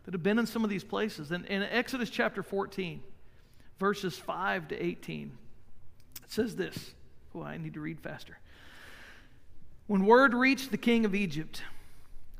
that 0.04 0.12
have 0.12 0.22
been 0.22 0.38
in 0.38 0.44
some 0.44 0.64
of 0.64 0.68
these 0.70 0.84
places. 0.84 1.30
And 1.30 1.46
in 1.46 1.62
Exodus 1.62 2.10
chapter 2.10 2.42
14, 2.42 3.02
verses 3.80 4.16
5 4.16 4.68
to 4.68 4.80
18. 4.80 5.32
It 6.22 6.30
says 6.30 6.54
this. 6.54 6.92
Oh, 7.34 7.42
I 7.42 7.56
need 7.56 7.74
to 7.74 7.80
read 7.80 7.98
faster. 7.98 8.38
When 9.86 10.06
word 10.06 10.34
reached 10.34 10.70
the 10.70 10.76
king 10.76 11.04
of 11.04 11.14
Egypt 11.14 11.62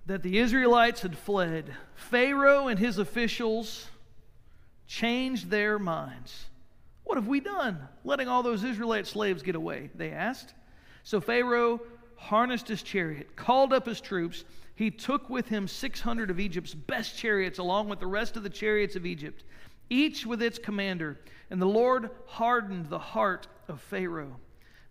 that 0.07 0.23
the 0.23 0.39
Israelites 0.39 1.01
had 1.01 1.17
fled, 1.17 1.75
Pharaoh 1.95 2.69
and 2.69 2.79
his 2.79 2.99
officials 2.99 3.89
changed 4.87 5.51
their 5.51 5.79
minds. 5.79 6.47
What 7.05 7.17
have 7.17 7.27
we 7.27 7.41
done, 7.41 7.89
letting 8.05 8.29
all 8.29 8.43
those 8.43 8.63
Israelite 8.63 9.07
slaves 9.07 9.43
get 9.43 9.57
away? 9.57 9.91
They 9.95 10.11
asked. 10.11 10.55
So 11.03 11.21
Pharaoh 11.21 11.81
harnessed 12.17 12.69
his 12.69 12.83
chariot, 12.83 13.35
called 13.35 13.73
up 13.73 13.87
his 13.87 14.01
troops. 14.01 14.45
He 14.75 14.91
took 14.91 15.31
with 15.31 15.49
him 15.49 15.67
600 15.67 16.31
of 16.31 16.39
Egypt's 16.39 16.75
best 16.75 17.17
chariots, 17.17 17.59
along 17.59 17.89
with 17.89 17.99
the 17.99 18.07
rest 18.07 18.37
of 18.37 18.43
the 18.43 18.51
chariots 18.51 18.95
of 18.95 19.07
Egypt, 19.07 19.43
each 19.91 20.25
with 20.25 20.41
its 20.41 20.59
commander. 20.59 21.19
And 21.51 21.61
the 21.61 21.67
Lord 21.67 22.11
hardened 22.27 22.89
the 22.89 22.99
heart 22.99 23.49
of 23.69 23.81
Pharaoh, 23.81 24.37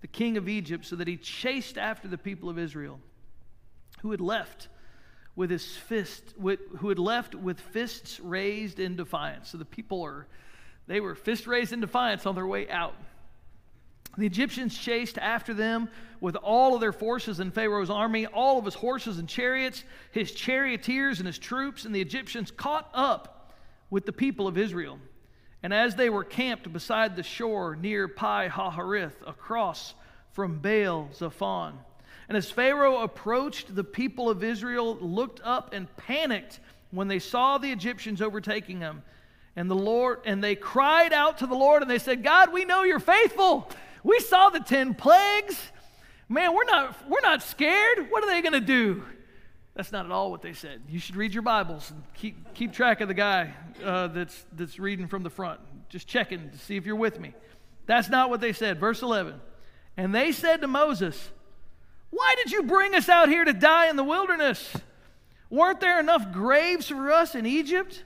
the 0.01 0.07
king 0.07 0.37
of 0.37 0.47
Egypt, 0.47 0.85
so 0.85 0.97
that 0.97 1.07
he 1.07 1.17
chased 1.17 1.77
after 1.77 2.07
the 2.07 2.17
people 2.17 2.49
of 2.49 2.59
Israel, 2.59 2.99
who 4.01 4.11
had 4.11 4.21
left 4.21 4.67
with 5.35 5.49
his 5.49 5.65
fist, 5.75 6.35
who 6.77 6.89
had 6.89 6.99
left 6.99 7.33
with 7.33 7.59
fists 7.59 8.19
raised 8.19 8.79
in 8.79 8.97
defiance. 8.97 9.49
So 9.49 9.57
the 9.57 9.65
people 9.65 10.03
are, 10.03 10.27
they 10.87 10.99
were 10.99 11.15
fist 11.15 11.47
raised 11.47 11.71
in 11.71 11.79
defiance 11.79 12.25
on 12.25 12.35
their 12.35 12.47
way 12.47 12.69
out. 12.69 12.95
The 14.17 14.25
Egyptians 14.25 14.77
chased 14.77 15.17
after 15.17 15.53
them 15.53 15.87
with 16.19 16.35
all 16.35 16.75
of 16.75 16.81
their 16.81 16.91
forces 16.91 17.39
and 17.39 17.53
Pharaoh's 17.53 17.89
army, 17.89 18.25
all 18.25 18.59
of 18.59 18.65
his 18.65 18.73
horses 18.73 19.17
and 19.17 19.29
chariots, 19.29 19.85
his 20.11 20.33
charioteers 20.33 21.19
and 21.19 21.27
his 21.27 21.37
troops, 21.37 21.85
and 21.85 21.95
the 21.95 22.01
Egyptians 22.01 22.51
caught 22.51 22.89
up 22.93 23.38
with 23.89 24.05
the 24.05 24.13
people 24.13 24.47
of 24.47 24.57
Israel. 24.57 24.99
And 25.61 25.73
as 25.73 25.95
they 25.95 26.09
were 26.09 26.23
camped 26.23 26.71
beside 26.71 27.15
the 27.15 27.23
shore 27.23 27.75
near 27.75 28.07
Pi 28.07 28.47
Hahiroth, 28.47 29.15
across 29.27 29.93
from 30.31 30.59
Baal 30.59 31.09
Zephon, 31.13 31.73
and 32.29 32.37
as 32.37 32.51
Pharaoh 32.51 32.99
approached, 32.99 33.75
the 33.75 33.83
people 33.83 34.29
of 34.29 34.43
Israel 34.43 34.95
looked 35.01 35.41
up 35.43 35.73
and 35.73 35.93
panicked 35.97 36.59
when 36.91 37.07
they 37.07 37.17
saw 37.17 37.57
the 37.57 37.71
Egyptians 37.71 38.21
overtaking 38.21 38.79
them. 38.79 39.01
And 39.55 39.69
the 39.69 39.75
Lord 39.75 40.19
and 40.25 40.43
they 40.43 40.55
cried 40.55 41.11
out 41.11 41.39
to 41.39 41.47
the 41.47 41.55
Lord 41.55 41.81
and 41.81 41.89
they 41.89 41.97
said, 41.97 42.23
"God, 42.23 42.53
we 42.53 42.65
know 42.65 42.83
you're 42.83 42.99
faithful. 42.99 43.69
We 44.03 44.19
saw 44.19 44.49
the 44.49 44.59
10 44.59 44.93
plagues. 44.93 45.71
Man, 46.29 46.53
we're 46.53 46.65
not 46.65 47.09
we're 47.09 47.19
not 47.21 47.41
scared. 47.41 48.11
What 48.11 48.23
are 48.23 48.27
they 48.27 48.41
going 48.41 48.53
to 48.53 48.61
do?" 48.61 49.03
That's 49.79 49.93
not 49.93 50.05
at 50.05 50.11
all 50.11 50.29
what 50.29 50.41
they 50.41 50.51
said. 50.51 50.81
You 50.89 50.99
should 50.99 51.15
read 51.15 51.33
your 51.33 51.41
Bibles 51.41 51.89
and 51.91 52.03
keep, 52.13 52.53
keep 52.53 52.73
track 52.73 52.99
of 52.99 53.07
the 53.07 53.13
guy 53.13 53.53
uh, 53.81 54.07
that's, 54.07 54.45
that's 54.51 54.77
reading 54.77 55.07
from 55.07 55.23
the 55.23 55.29
front. 55.29 55.61
Just 55.87 56.05
checking 56.05 56.49
to 56.49 56.57
see 56.57 56.75
if 56.75 56.85
you're 56.85 56.97
with 56.97 57.17
me. 57.17 57.33
That's 57.85 58.09
not 58.09 58.29
what 58.29 58.41
they 58.41 58.51
said. 58.51 58.77
Verse 58.77 59.01
11. 59.01 59.39
And 59.95 60.13
they 60.13 60.33
said 60.33 60.59
to 60.59 60.67
Moses, 60.67 61.29
Why 62.09 62.35
did 62.43 62.51
you 62.51 62.63
bring 62.63 62.93
us 62.93 63.07
out 63.07 63.29
here 63.29 63.45
to 63.45 63.53
die 63.53 63.89
in 63.89 63.95
the 63.95 64.03
wilderness? 64.03 64.69
Weren't 65.49 65.79
there 65.79 65.97
enough 65.97 66.33
graves 66.33 66.89
for 66.89 67.09
us 67.13 67.33
in 67.33 67.45
Egypt? 67.45 68.03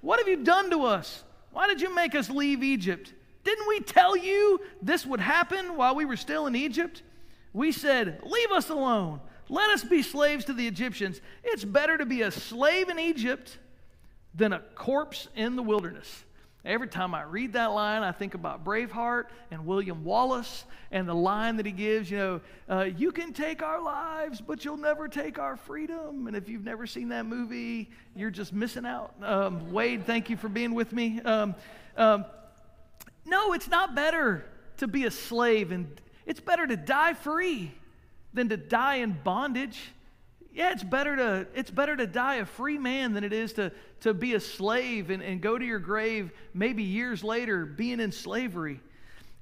What 0.00 0.20
have 0.20 0.28
you 0.28 0.42
done 0.42 0.70
to 0.70 0.86
us? 0.86 1.22
Why 1.52 1.66
did 1.66 1.82
you 1.82 1.94
make 1.94 2.14
us 2.14 2.30
leave 2.30 2.62
Egypt? 2.62 3.12
Didn't 3.44 3.68
we 3.68 3.80
tell 3.80 4.16
you 4.16 4.58
this 4.80 5.04
would 5.04 5.20
happen 5.20 5.76
while 5.76 5.94
we 5.94 6.06
were 6.06 6.16
still 6.16 6.46
in 6.46 6.56
Egypt? 6.56 7.02
We 7.52 7.72
said, 7.72 8.22
Leave 8.24 8.52
us 8.52 8.70
alone. 8.70 9.20
Let 9.50 9.70
us 9.70 9.82
be 9.82 10.02
slaves 10.02 10.44
to 10.44 10.52
the 10.52 10.68
Egyptians. 10.68 11.20
It's 11.42 11.64
better 11.64 11.98
to 11.98 12.06
be 12.06 12.22
a 12.22 12.30
slave 12.30 12.88
in 12.88 13.00
Egypt 13.00 13.58
than 14.32 14.52
a 14.52 14.60
corpse 14.76 15.26
in 15.34 15.56
the 15.56 15.62
wilderness. 15.62 16.24
Every 16.64 16.86
time 16.86 17.16
I 17.16 17.22
read 17.22 17.54
that 17.54 17.72
line, 17.72 18.04
I 18.04 18.12
think 18.12 18.34
about 18.34 18.64
Braveheart 18.64 19.24
and 19.50 19.66
William 19.66 20.04
Wallace 20.04 20.64
and 20.92 21.08
the 21.08 21.14
line 21.14 21.56
that 21.56 21.66
he 21.66 21.72
gives, 21.72 22.08
you 22.08 22.18
know, 22.18 22.40
uh, 22.68 22.82
you 22.84 23.10
can 23.10 23.32
take 23.32 23.60
our 23.60 23.82
lives, 23.82 24.40
but 24.40 24.64
you'll 24.64 24.76
never 24.76 25.08
take 25.08 25.40
our 25.40 25.56
freedom. 25.56 26.28
And 26.28 26.36
if 26.36 26.48
you've 26.48 26.64
never 26.64 26.86
seen 26.86 27.08
that 27.08 27.26
movie, 27.26 27.90
you're 28.14 28.30
just 28.30 28.52
missing 28.52 28.86
out. 28.86 29.14
Um, 29.20 29.72
Wade, 29.72 30.06
thank 30.06 30.30
you 30.30 30.36
for 30.36 30.48
being 30.48 30.74
with 30.74 30.92
me. 30.92 31.20
Um, 31.22 31.56
um, 31.96 32.24
no, 33.24 33.52
it's 33.52 33.68
not 33.68 33.96
better 33.96 34.44
to 34.76 34.86
be 34.86 35.06
a 35.06 35.10
slave, 35.10 35.72
and 35.72 36.00
it's 36.24 36.40
better 36.40 36.68
to 36.68 36.76
die 36.76 37.14
free 37.14 37.72
than 38.32 38.48
to 38.48 38.56
die 38.56 38.96
in 38.96 39.18
bondage. 39.24 39.80
Yeah, 40.52 40.72
it's 40.72 40.82
better 40.82 41.16
to, 41.16 41.46
it's 41.54 41.70
better 41.70 41.96
to 41.96 42.06
die 42.06 42.36
a 42.36 42.46
free 42.46 42.78
man 42.78 43.12
than 43.12 43.24
it 43.24 43.32
is 43.32 43.52
to, 43.54 43.72
to 44.00 44.12
be 44.14 44.34
a 44.34 44.40
slave 44.40 45.10
and, 45.10 45.22
and 45.22 45.40
go 45.40 45.56
to 45.56 45.64
your 45.64 45.78
grave 45.78 46.32
maybe 46.52 46.82
years 46.82 47.22
later 47.22 47.64
being 47.64 48.00
in 48.00 48.12
slavery. 48.12 48.80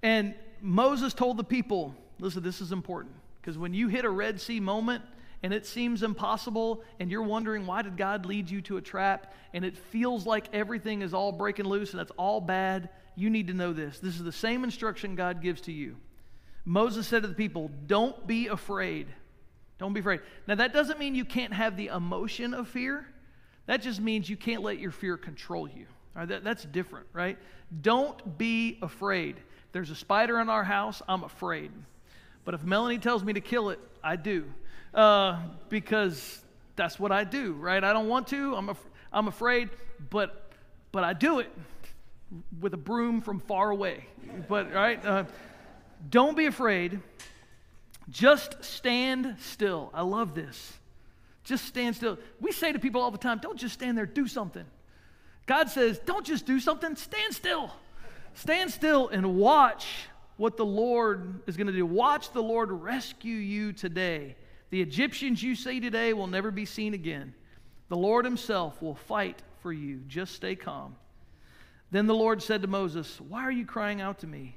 And 0.02 0.34
Moses 0.60 1.14
told 1.14 1.36
the 1.36 1.44
people, 1.44 1.94
listen, 2.18 2.42
this 2.42 2.60
is 2.60 2.72
important 2.72 3.14
because 3.40 3.56
when 3.56 3.74
you 3.74 3.88
hit 3.88 4.04
a 4.04 4.10
Red 4.10 4.40
Sea 4.40 4.60
moment 4.60 5.02
and 5.42 5.54
it 5.54 5.66
seems 5.66 6.02
impossible 6.02 6.82
and 7.00 7.10
you're 7.10 7.22
wondering 7.22 7.66
why 7.66 7.82
did 7.82 7.96
God 7.96 8.26
lead 8.26 8.50
you 8.50 8.60
to 8.62 8.76
a 8.76 8.82
trap 8.82 9.32
and 9.54 9.64
it 9.64 9.76
feels 9.76 10.26
like 10.26 10.46
everything 10.52 11.02
is 11.02 11.14
all 11.14 11.32
breaking 11.32 11.64
loose 11.64 11.92
and 11.92 12.00
it's 12.02 12.12
all 12.16 12.40
bad, 12.40 12.90
you 13.16 13.30
need 13.30 13.46
to 13.46 13.54
know 13.54 13.72
this. 13.72 13.98
This 13.98 14.14
is 14.14 14.24
the 14.24 14.32
same 14.32 14.64
instruction 14.64 15.14
God 15.14 15.40
gives 15.40 15.62
to 15.62 15.72
you. 15.72 15.96
Moses 16.64 17.06
said 17.06 17.22
to 17.22 17.28
the 17.28 17.34
people, 17.34 17.70
Don't 17.86 18.26
be 18.26 18.48
afraid. 18.48 19.06
Don't 19.78 19.92
be 19.92 20.00
afraid. 20.00 20.20
Now, 20.46 20.56
that 20.56 20.72
doesn't 20.72 20.98
mean 20.98 21.14
you 21.14 21.24
can't 21.24 21.52
have 21.52 21.76
the 21.76 21.86
emotion 21.88 22.52
of 22.52 22.68
fear. 22.68 23.06
That 23.66 23.82
just 23.82 24.00
means 24.00 24.28
you 24.28 24.36
can't 24.36 24.62
let 24.62 24.78
your 24.78 24.90
fear 24.90 25.16
control 25.16 25.68
you. 25.68 25.86
That, 26.16 26.42
that's 26.42 26.64
different, 26.64 27.06
right? 27.12 27.38
Don't 27.80 28.38
be 28.38 28.78
afraid. 28.82 29.36
There's 29.72 29.90
a 29.90 29.94
spider 29.94 30.40
in 30.40 30.48
our 30.48 30.64
house, 30.64 31.00
I'm 31.08 31.22
afraid. 31.22 31.70
But 32.44 32.54
if 32.54 32.64
Melanie 32.64 32.98
tells 32.98 33.22
me 33.22 33.34
to 33.34 33.40
kill 33.40 33.70
it, 33.70 33.78
I 34.02 34.16
do. 34.16 34.46
Uh, 34.94 35.38
because 35.68 36.40
that's 36.76 36.98
what 36.98 37.12
I 37.12 37.24
do, 37.24 37.52
right? 37.52 37.84
I 37.84 37.92
don't 37.92 38.08
want 38.08 38.26
to. 38.28 38.56
I'm, 38.56 38.70
af- 38.70 38.88
I'm 39.12 39.28
afraid, 39.28 39.68
but, 40.10 40.50
but 40.92 41.04
I 41.04 41.12
do 41.12 41.40
it 41.40 41.50
with 42.60 42.74
a 42.74 42.78
broom 42.78 43.20
from 43.20 43.40
far 43.40 43.70
away. 43.70 44.06
But, 44.48 44.72
right? 44.72 45.04
Uh, 45.04 45.24
don't 46.10 46.36
be 46.36 46.46
afraid. 46.46 47.00
Just 48.10 48.64
stand 48.64 49.36
still. 49.40 49.90
I 49.92 50.02
love 50.02 50.34
this. 50.34 50.72
Just 51.44 51.64
stand 51.64 51.96
still. 51.96 52.18
We 52.40 52.52
say 52.52 52.72
to 52.72 52.78
people 52.78 53.00
all 53.00 53.10
the 53.10 53.18
time, 53.18 53.38
don't 53.38 53.58
just 53.58 53.74
stand 53.74 53.96
there, 53.96 54.06
do 54.06 54.26
something. 54.28 54.64
God 55.46 55.70
says, 55.70 55.98
don't 55.98 56.26
just 56.26 56.46
do 56.46 56.60
something, 56.60 56.94
stand 56.96 57.34
still. 57.34 57.72
Stand 58.34 58.70
still 58.70 59.08
and 59.08 59.36
watch 59.36 59.86
what 60.36 60.56
the 60.56 60.64
Lord 60.64 61.40
is 61.46 61.56
going 61.56 61.66
to 61.66 61.72
do. 61.72 61.86
Watch 61.86 62.32
the 62.32 62.42
Lord 62.42 62.70
rescue 62.70 63.34
you 63.34 63.72
today. 63.72 64.36
The 64.70 64.80
Egyptians 64.80 65.42
you 65.42 65.54
see 65.54 65.80
today 65.80 66.12
will 66.12 66.26
never 66.26 66.50
be 66.50 66.64
seen 66.64 66.94
again. 66.94 67.34
The 67.88 67.96
Lord 67.96 68.24
Himself 68.24 68.80
will 68.82 68.94
fight 68.94 69.42
for 69.62 69.72
you. 69.72 70.02
Just 70.06 70.34
stay 70.34 70.54
calm. 70.54 70.96
Then 71.90 72.06
the 72.06 72.14
Lord 72.14 72.42
said 72.42 72.62
to 72.62 72.68
Moses, 72.68 73.20
Why 73.20 73.42
are 73.42 73.50
you 73.50 73.64
crying 73.64 74.00
out 74.00 74.18
to 74.20 74.26
me? 74.26 74.54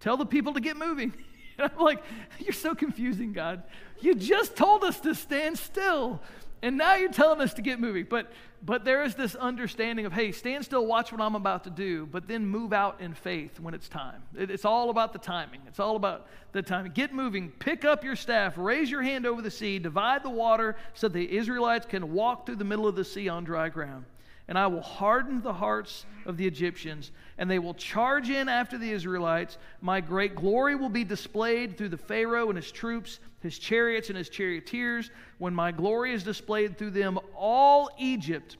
Tell 0.00 0.16
the 0.16 0.26
people 0.26 0.54
to 0.54 0.60
get 0.60 0.76
moving. 0.76 1.12
And 1.58 1.70
I'm 1.76 1.84
like, 1.84 2.02
You're 2.38 2.52
so 2.52 2.74
confusing, 2.74 3.32
God. 3.32 3.62
You 4.00 4.14
just 4.14 4.56
told 4.56 4.84
us 4.84 5.00
to 5.00 5.14
stand 5.14 5.58
still, 5.58 6.20
and 6.62 6.78
now 6.78 6.94
you're 6.94 7.10
telling 7.10 7.40
us 7.40 7.54
to 7.54 7.62
get 7.62 7.80
moving. 7.80 8.06
But 8.08 8.30
but 8.62 8.84
there 8.84 9.04
is 9.04 9.14
this 9.14 9.36
understanding 9.36 10.04
of, 10.04 10.12
hey, 10.12 10.32
stand 10.32 10.64
still, 10.64 10.84
watch 10.84 11.12
what 11.12 11.20
I'm 11.20 11.36
about 11.36 11.64
to 11.64 11.70
do, 11.70 12.06
but 12.06 12.26
then 12.26 12.46
move 12.46 12.72
out 12.72 13.00
in 13.00 13.14
faith 13.14 13.60
when 13.60 13.72
it's 13.72 13.88
time. 13.88 14.22
It, 14.36 14.50
it's 14.50 14.64
all 14.64 14.90
about 14.90 15.12
the 15.12 15.18
timing. 15.18 15.60
It's 15.68 15.78
all 15.78 15.94
about 15.94 16.26
the 16.50 16.62
timing. 16.62 16.92
Get 16.92 17.14
moving, 17.14 17.50
pick 17.50 17.84
up 17.84 18.02
your 18.02 18.16
staff, 18.16 18.54
raise 18.56 18.90
your 18.90 19.02
hand 19.02 19.26
over 19.26 19.42
the 19.42 19.50
sea, 19.50 19.78
divide 19.78 20.24
the 20.24 20.30
water 20.30 20.76
so 20.94 21.08
the 21.08 21.36
Israelites 21.36 21.86
can 21.86 22.12
walk 22.12 22.46
through 22.46 22.56
the 22.56 22.64
middle 22.64 22.88
of 22.88 22.96
the 22.96 23.04
sea 23.04 23.28
on 23.28 23.44
dry 23.44 23.68
ground 23.68 24.04
and 24.48 24.58
I 24.58 24.66
will 24.66 24.82
harden 24.82 25.42
the 25.42 25.52
hearts 25.52 26.06
of 26.24 26.38
the 26.38 26.46
Egyptians, 26.46 27.12
and 27.36 27.50
they 27.50 27.58
will 27.58 27.74
charge 27.74 28.30
in 28.30 28.48
after 28.48 28.78
the 28.78 28.90
Israelites. 28.90 29.58
My 29.82 30.00
great 30.00 30.34
glory 30.34 30.74
will 30.74 30.88
be 30.88 31.04
displayed 31.04 31.76
through 31.76 31.90
the 31.90 31.98
Pharaoh 31.98 32.48
and 32.48 32.56
his 32.56 32.72
troops, 32.72 33.20
his 33.40 33.58
chariots 33.58 34.08
and 34.08 34.16
his 34.16 34.30
charioteers. 34.30 35.10
When 35.36 35.54
my 35.54 35.70
glory 35.70 36.14
is 36.14 36.24
displayed 36.24 36.78
through 36.78 36.90
them, 36.92 37.18
all 37.36 37.90
Egypt 37.98 38.56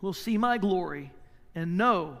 will 0.00 0.14
see 0.14 0.38
my 0.38 0.56
glory 0.56 1.12
and 1.54 1.76
know 1.76 2.16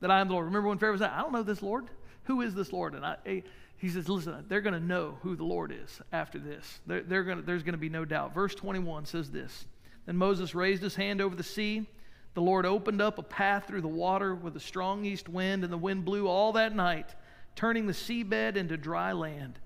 that 0.00 0.10
I 0.10 0.20
am 0.20 0.28
the 0.28 0.34
Lord. 0.34 0.46
Remember 0.46 0.70
when 0.70 0.78
Pharaoh 0.78 0.96
said, 0.96 1.10
I 1.10 1.20
don't 1.20 1.32
know 1.32 1.42
this 1.42 1.62
Lord? 1.62 1.84
Who 2.24 2.40
is 2.40 2.54
this 2.54 2.72
Lord? 2.72 2.94
And 2.94 3.04
I, 3.04 3.16
eh, 3.26 3.40
he 3.76 3.90
says, 3.90 4.08
listen, 4.08 4.46
they're 4.48 4.62
going 4.62 4.74
to 4.74 4.80
know 4.80 5.18
who 5.22 5.36
the 5.36 5.44
Lord 5.44 5.72
is 5.72 6.00
after 6.10 6.38
this. 6.38 6.80
They're, 6.86 7.02
they're 7.02 7.24
gonna, 7.24 7.42
there's 7.42 7.62
going 7.62 7.74
to 7.74 7.78
be 7.78 7.90
no 7.90 8.06
doubt. 8.06 8.34
Verse 8.34 8.54
21 8.54 9.04
says 9.04 9.30
this 9.30 9.66
Then 10.06 10.16
Moses 10.16 10.54
raised 10.54 10.82
his 10.82 10.96
hand 10.96 11.20
over 11.20 11.36
the 11.36 11.42
sea 11.42 11.86
the 12.34 12.42
Lord 12.42 12.66
opened 12.66 13.00
up 13.00 13.18
a 13.18 13.22
path 13.22 13.66
through 13.66 13.80
the 13.80 13.88
water 13.88 14.34
with 14.34 14.56
a 14.56 14.60
strong 14.60 15.04
east 15.04 15.28
wind, 15.28 15.64
and 15.64 15.72
the 15.72 15.78
wind 15.78 16.04
blew 16.04 16.28
all 16.28 16.52
that 16.52 16.74
night, 16.74 17.14
turning 17.54 17.86
the 17.86 17.92
seabed 17.92 18.56
into 18.56 18.76
dry 18.76 19.12
land. 19.12 19.58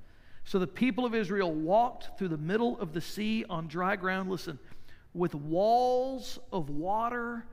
So 0.45 0.59
the 0.59 0.67
people 0.67 1.05
of 1.05 1.15
Israel 1.15 1.53
walked 1.53 2.19
through 2.19 2.29
the 2.29 2.39
middle 2.39 2.79
of 2.81 2.93
the 2.93 3.01
sea 3.01 3.45
on 3.49 3.69
dry 3.69 3.97
ground, 3.97 4.31
listen, 4.31 4.59
with 5.15 5.35
walls 5.35 6.39
of 6.53 6.71
water 6.71 7.45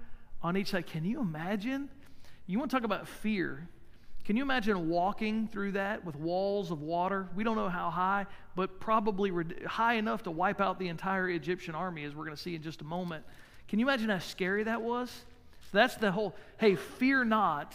on 0.42 0.58
each 0.58 0.70
side. 0.70 0.86
Can 0.86 1.06
you 1.06 1.20
imagine? 1.20 1.90
You 2.46 2.60
want 2.60 2.72
to 2.72 2.78
talk 2.78 2.84
about 2.84 3.08
fear? 3.08 3.68
Can 4.26 4.36
you 4.36 4.44
imagine 4.44 4.90
walking 4.90 5.48
through 5.48 5.74
that 5.74 6.04
with 6.04 6.16
walls 6.16 6.72
of 6.72 6.82
water? 6.82 7.30
We 7.36 7.44
don't 7.44 7.56
know 7.56 7.70
how 7.70 7.90
high, 7.90 8.26
but 8.56 8.80
probably 8.80 9.32
high 9.66 9.96
enough 9.96 10.24
to 10.24 10.32
wipe 10.32 10.60
out 10.60 10.80
the 10.80 10.88
entire 10.88 11.30
Egyptian 11.30 11.76
army, 11.76 12.04
as 12.06 12.16
we're 12.16 12.26
going 12.26 12.36
to 12.36 12.42
see 12.42 12.56
in 12.56 12.64
just 12.64 12.82
a 12.82 12.86
moment. 12.86 13.24
Can 13.68 13.80
you 13.80 13.86
imagine 13.86 14.10
how 14.10 14.20
scary 14.20 14.64
that 14.64 14.82
was? 14.82 15.10
So 15.10 15.78
that's 15.78 15.96
the 15.96 16.12
whole, 16.12 16.36
hey, 16.58 16.76
fear 16.76 17.24
not, 17.26 17.74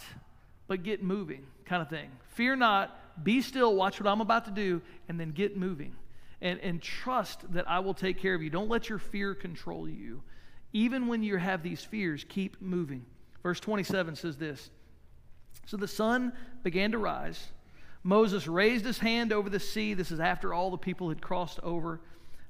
but 0.67 0.83
get 0.83 1.03
moving 1.03 1.45
kind 1.65 1.81
of 1.81 1.89
thing. 1.89 2.09
Fear 2.35 2.57
not, 2.57 3.23
be 3.23 3.41
still, 3.41 3.75
watch 3.75 3.99
what 3.99 4.09
I'm 4.09 4.21
about 4.21 4.45
to 4.45 4.51
do, 4.51 4.81
and 5.07 5.19
then 5.19 5.31
get 5.31 5.57
moving. 5.57 5.95
And, 6.41 6.59
and 6.59 6.81
trust 6.81 7.39
that 7.53 7.69
I 7.69 7.79
will 7.79 7.93
take 7.93 8.17
care 8.17 8.33
of 8.33 8.41
you. 8.41 8.49
Don't 8.49 8.69
let 8.69 8.89
your 8.89 8.97
fear 8.97 9.35
control 9.35 9.87
you. 9.87 10.23
Even 10.73 11.07
when 11.07 11.21
you 11.21 11.37
have 11.37 11.61
these 11.61 11.83
fears, 11.83 12.25
keep 12.27 12.61
moving. 12.61 13.05
Verse 13.43 13.59
27 13.59 14.15
says 14.15 14.37
this 14.37 14.69
So 15.65 15.77
the 15.77 15.87
sun 15.87 16.33
began 16.63 16.91
to 16.91 16.97
rise. 16.97 17.47
Moses 18.03 18.47
raised 18.47 18.85
his 18.85 18.97
hand 18.97 19.31
over 19.31 19.49
the 19.49 19.59
sea. 19.59 19.93
This 19.93 20.11
is 20.11 20.19
after 20.19 20.53
all 20.53 20.71
the 20.71 20.77
people 20.77 21.09
had 21.09 21.21
crossed 21.21 21.59
over. 21.61 22.01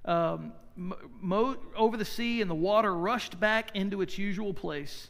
Um, 0.05 0.53
mo- 0.75 1.57
over 1.75 1.97
the 1.97 2.05
sea, 2.05 2.41
and 2.41 2.49
the 2.49 2.55
water 2.55 2.95
rushed 2.95 3.39
back 3.39 3.75
into 3.75 4.01
its 4.01 4.17
usual 4.17 4.53
place. 4.53 5.09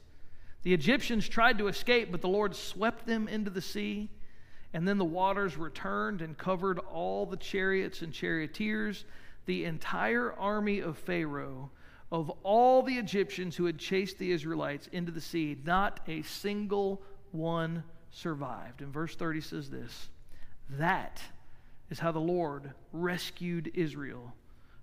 The 0.63 0.73
Egyptians 0.73 1.27
tried 1.27 1.57
to 1.57 1.67
escape, 1.67 2.11
but 2.11 2.21
the 2.21 2.29
Lord 2.29 2.55
swept 2.55 3.05
them 3.05 3.27
into 3.27 3.49
the 3.49 3.61
sea. 3.61 4.09
And 4.73 4.87
then 4.87 4.97
the 4.97 5.05
waters 5.05 5.57
returned 5.57 6.21
and 6.21 6.37
covered 6.37 6.79
all 6.79 7.25
the 7.25 7.37
chariots 7.37 8.01
and 8.01 8.13
charioteers, 8.13 9.05
the 9.45 9.65
entire 9.65 10.33
army 10.33 10.79
of 10.79 10.97
Pharaoh, 10.97 11.71
of 12.11 12.29
all 12.43 12.83
the 12.83 12.95
Egyptians 12.95 13.55
who 13.55 13.65
had 13.65 13.77
chased 13.77 14.17
the 14.17 14.31
Israelites 14.31 14.87
into 14.91 15.11
the 15.11 15.21
sea. 15.21 15.57
Not 15.65 15.99
a 16.07 16.21
single 16.21 17.01
one 17.31 17.83
survived. 18.11 18.81
And 18.81 18.93
verse 18.93 19.15
30 19.15 19.41
says 19.41 19.69
this 19.69 20.09
That 20.69 21.21
is 21.89 21.99
how 21.99 22.11
the 22.11 22.19
Lord 22.19 22.71
rescued 22.93 23.71
Israel 23.73 24.33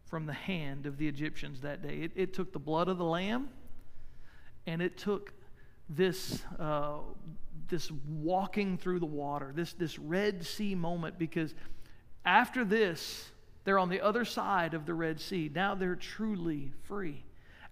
from 0.09 0.27
the 0.27 0.33
hand 0.33 0.87
of 0.87 0.99
the 0.99 1.07
Egyptians 1.07 1.61
that 1.61 1.83
day. 1.83 2.01
It, 2.01 2.13
it 2.15 2.33
took 2.35 2.53
the 2.53 2.59
blood 2.59 2.89
of 2.89 2.99
the 2.99 3.05
lamb 3.05 3.51
and 4.67 4.83
it 4.83 4.97
took 4.97 5.33
this, 5.89 6.43
uh, 6.59 6.99
this 7.69 7.91
walking 8.07 8.79
through 8.79 9.01
the 9.01 9.07
water, 9.07 9.53
this, 9.55 9.73
this 9.73 9.99
Red 9.99 10.45
Sea 10.45 10.75
moment, 10.75 11.19
because 11.19 11.55
after 12.25 12.65
this, 12.65 13.31
they're 13.65 13.79
on 13.79 13.89
the 13.89 14.01
other 14.01 14.25
side 14.25 14.75
of 14.75 14.87
the 14.87 14.95
Red 14.95 15.21
Sea. 15.21 15.51
Now 15.55 15.75
they're 15.75 15.97
truly 15.97 16.73
free. 16.85 17.25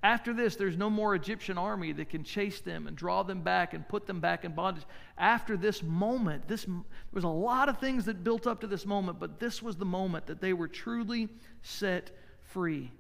After 0.03 0.33
this, 0.33 0.57
there's 0.57 0.77
no 0.77 0.89
more 0.89 1.15
Egyptian 1.15 1.59
army 1.59 1.93
that 1.93 2.11
can 2.11 2.23
chase 2.23 2.61
them 2.61 2.87
and 2.87 2.97
draw 2.97 3.23
them 3.23 3.41
back 3.41 3.75
and 3.75 3.89
put 3.89 4.07
them 4.07 4.21
back 4.21 4.45
in 4.45 4.53
bondage. 4.53 4.85
After 5.19 5.57
this 5.57 5.83
moment, 5.83 6.47
this 6.47 6.65
there 6.65 6.77
was 7.13 7.25
a 7.25 7.29
lot 7.29 7.69
of 7.69 7.79
things 7.79 8.05
that 8.05 8.23
built 8.23 8.47
up 8.47 8.61
to 8.61 8.67
this 8.67 8.87
moment, 8.87 9.19
but 9.19 9.41
this 9.41 9.63
was 9.63 9.77
the 9.77 9.87
moment 9.87 10.27
that 10.27 10.41
they 10.41 10.53
were 10.53 10.69
truly 10.69 11.29
set 11.63 12.11
free. 12.57 12.91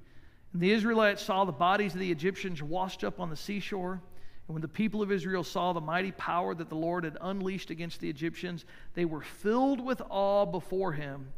And 0.52 0.60
the 0.60 0.70
Israelites 0.70 1.22
saw 1.22 1.46
the 1.46 1.50
bodies 1.50 1.94
of 1.94 2.00
the 2.00 2.12
Egyptians 2.12 2.62
washed 2.62 3.04
up 3.04 3.20
on 3.20 3.30
the 3.30 3.36
seashore. 3.36 3.92
And 3.92 4.54
when 4.54 4.60
the 4.60 4.68
people 4.68 5.00
of 5.00 5.10
Israel 5.10 5.44
saw 5.44 5.72
the 5.72 5.80
mighty 5.80 6.12
power 6.12 6.54
that 6.54 6.68
the 6.68 6.74
Lord 6.74 7.04
had 7.04 7.16
unleashed 7.22 7.70
against 7.70 8.00
the 8.00 8.10
Egyptians, 8.10 8.66
they 8.92 9.06
were 9.06 9.22
filled 9.22 9.82
with 9.82 10.02
awe 10.10 10.44
before 10.44 10.92
him, 10.92 11.32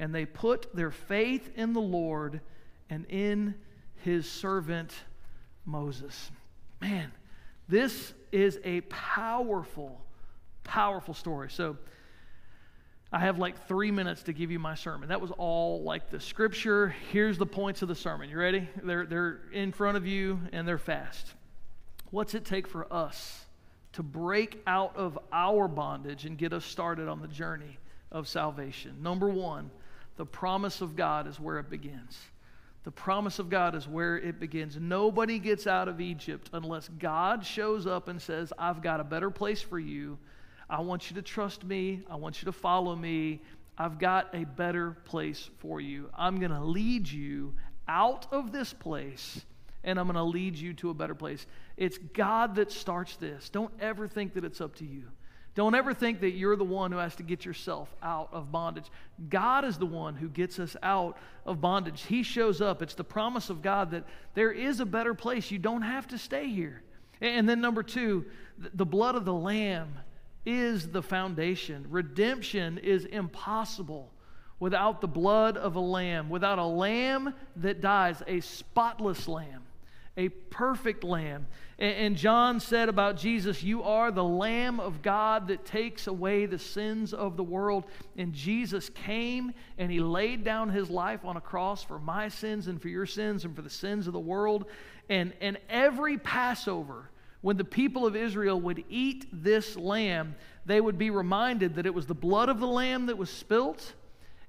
and 0.00 0.12
they 0.12 0.26
put 0.26 0.74
their 0.74 0.90
faith 0.90 1.48
in 1.54 1.72
the 1.72 1.80
Lord 1.80 2.40
and 2.88 3.06
in 3.08 3.54
his 4.02 4.28
servant 4.28 4.92
Moses. 5.64 6.32
Man, 6.80 7.12
this 7.68 8.12
is 8.32 8.58
a 8.64 8.80
powerful, 8.80 10.00
powerful 10.64 11.14
story. 11.14 11.50
So, 11.50 11.76
I 13.12 13.18
have 13.18 13.38
like 13.38 13.66
three 13.66 13.90
minutes 13.90 14.22
to 14.24 14.32
give 14.32 14.52
you 14.52 14.60
my 14.60 14.76
sermon. 14.76 15.08
That 15.08 15.20
was 15.20 15.32
all 15.32 15.82
like 15.82 16.10
the 16.10 16.20
scripture. 16.20 16.94
Here's 17.10 17.38
the 17.38 17.46
points 17.46 17.82
of 17.82 17.88
the 17.88 17.94
sermon. 17.94 18.30
You 18.30 18.38
ready? 18.38 18.68
They're, 18.84 19.04
they're 19.04 19.40
in 19.52 19.72
front 19.72 19.96
of 19.96 20.06
you 20.06 20.40
and 20.52 20.66
they're 20.66 20.78
fast. 20.78 21.34
What's 22.10 22.34
it 22.34 22.44
take 22.44 22.68
for 22.68 22.92
us 22.92 23.46
to 23.94 24.04
break 24.04 24.62
out 24.64 24.96
of 24.96 25.18
our 25.32 25.66
bondage 25.66 26.24
and 26.24 26.38
get 26.38 26.52
us 26.52 26.64
started 26.64 27.08
on 27.08 27.20
the 27.20 27.26
journey 27.26 27.78
of 28.12 28.28
salvation? 28.28 29.02
Number 29.02 29.28
one, 29.28 29.72
the 30.16 30.26
promise 30.26 30.80
of 30.80 30.94
God 30.94 31.26
is 31.26 31.40
where 31.40 31.58
it 31.58 31.68
begins. 31.68 32.16
The 32.84 32.92
promise 32.92 33.40
of 33.40 33.50
God 33.50 33.74
is 33.74 33.88
where 33.88 34.18
it 34.18 34.38
begins. 34.38 34.76
Nobody 34.80 35.40
gets 35.40 35.66
out 35.66 35.88
of 35.88 36.00
Egypt 36.00 36.48
unless 36.52 36.88
God 36.88 37.44
shows 37.44 37.86
up 37.86 38.06
and 38.06 38.22
says, 38.22 38.52
I've 38.56 38.82
got 38.82 39.00
a 39.00 39.04
better 39.04 39.30
place 39.30 39.60
for 39.60 39.78
you. 39.78 40.16
I 40.70 40.80
want 40.80 41.10
you 41.10 41.16
to 41.16 41.22
trust 41.22 41.64
me. 41.64 42.02
I 42.08 42.16
want 42.16 42.40
you 42.40 42.46
to 42.46 42.52
follow 42.52 42.94
me. 42.94 43.42
I've 43.76 43.98
got 43.98 44.34
a 44.34 44.44
better 44.44 44.92
place 45.04 45.50
for 45.58 45.80
you. 45.80 46.08
I'm 46.16 46.38
going 46.38 46.52
to 46.52 46.62
lead 46.62 47.10
you 47.10 47.54
out 47.88 48.26
of 48.30 48.52
this 48.52 48.72
place 48.72 49.44
and 49.82 49.98
I'm 49.98 50.06
going 50.06 50.16
to 50.16 50.22
lead 50.22 50.56
you 50.56 50.74
to 50.74 50.90
a 50.90 50.94
better 50.94 51.14
place. 51.14 51.46
It's 51.76 51.98
God 51.98 52.54
that 52.56 52.70
starts 52.70 53.16
this. 53.16 53.48
Don't 53.48 53.72
ever 53.80 54.06
think 54.06 54.34
that 54.34 54.44
it's 54.44 54.60
up 54.60 54.76
to 54.76 54.84
you. 54.84 55.04
Don't 55.54 55.74
ever 55.74 55.92
think 55.92 56.20
that 56.20 56.30
you're 56.30 56.56
the 56.56 56.64
one 56.64 56.92
who 56.92 56.98
has 56.98 57.16
to 57.16 57.22
get 57.22 57.44
yourself 57.44 57.92
out 58.02 58.28
of 58.32 58.52
bondage. 58.52 58.84
God 59.28 59.64
is 59.64 59.78
the 59.78 59.86
one 59.86 60.14
who 60.14 60.28
gets 60.28 60.58
us 60.58 60.76
out 60.82 61.16
of 61.44 61.60
bondage. 61.60 62.02
He 62.02 62.22
shows 62.22 62.60
up. 62.60 62.82
It's 62.82 62.94
the 62.94 63.02
promise 63.02 63.50
of 63.50 63.60
God 63.60 63.90
that 63.90 64.04
there 64.34 64.52
is 64.52 64.78
a 64.78 64.86
better 64.86 65.14
place. 65.14 65.50
You 65.50 65.58
don't 65.58 65.82
have 65.82 66.06
to 66.08 66.18
stay 66.18 66.48
here. 66.48 66.82
And 67.20 67.48
then, 67.48 67.60
number 67.60 67.82
two, 67.82 68.26
the 68.58 68.86
blood 68.86 69.16
of 69.16 69.24
the 69.24 69.34
Lamb 69.34 69.94
is 70.44 70.88
the 70.88 71.02
foundation. 71.02 71.86
Redemption 71.88 72.78
is 72.78 73.04
impossible 73.04 74.12
without 74.58 75.00
the 75.00 75.08
blood 75.08 75.56
of 75.56 75.76
a 75.76 75.80
lamb, 75.80 76.28
without 76.28 76.58
a 76.58 76.64
lamb 76.64 77.34
that 77.56 77.80
dies, 77.80 78.22
a 78.26 78.40
spotless 78.40 79.26
lamb 79.26 79.62
a 80.16 80.28
perfect 80.28 81.04
lamb. 81.04 81.46
And 81.78 82.16
John 82.16 82.60
said 82.60 82.90
about 82.90 83.16
Jesus, 83.16 83.62
You 83.62 83.82
are 83.84 84.10
the 84.10 84.24
Lamb 84.24 84.78
of 84.78 85.00
God 85.00 85.48
that 85.48 85.64
takes 85.64 86.08
away 86.08 86.44
the 86.44 86.58
sins 86.58 87.14
of 87.14 87.38
the 87.38 87.42
world. 87.42 87.84
And 88.18 88.34
Jesus 88.34 88.90
came 88.90 89.52
and 89.78 89.90
he 89.90 90.00
laid 90.00 90.44
down 90.44 90.68
his 90.68 90.90
life 90.90 91.24
on 91.24 91.38
a 91.38 91.40
cross 91.40 91.82
for 91.82 91.98
my 91.98 92.28
sins 92.28 92.66
and 92.66 92.80
for 92.82 92.88
your 92.88 93.06
sins 93.06 93.46
and 93.46 93.56
for 93.56 93.62
the 93.62 93.70
sins 93.70 94.06
of 94.06 94.12
the 94.12 94.20
world. 94.20 94.66
And, 95.08 95.32
and 95.40 95.56
every 95.70 96.18
Passover, 96.18 97.09
when 97.40 97.56
the 97.56 97.64
people 97.64 98.06
of 98.06 98.16
Israel 98.16 98.60
would 98.60 98.84
eat 98.88 99.26
this 99.32 99.76
lamb, 99.76 100.34
they 100.66 100.80
would 100.80 100.98
be 100.98 101.10
reminded 101.10 101.76
that 101.76 101.86
it 101.86 101.94
was 101.94 102.06
the 102.06 102.14
blood 102.14 102.48
of 102.48 102.60
the 102.60 102.66
lamb 102.66 103.06
that 103.06 103.16
was 103.16 103.30
spilt 103.30 103.94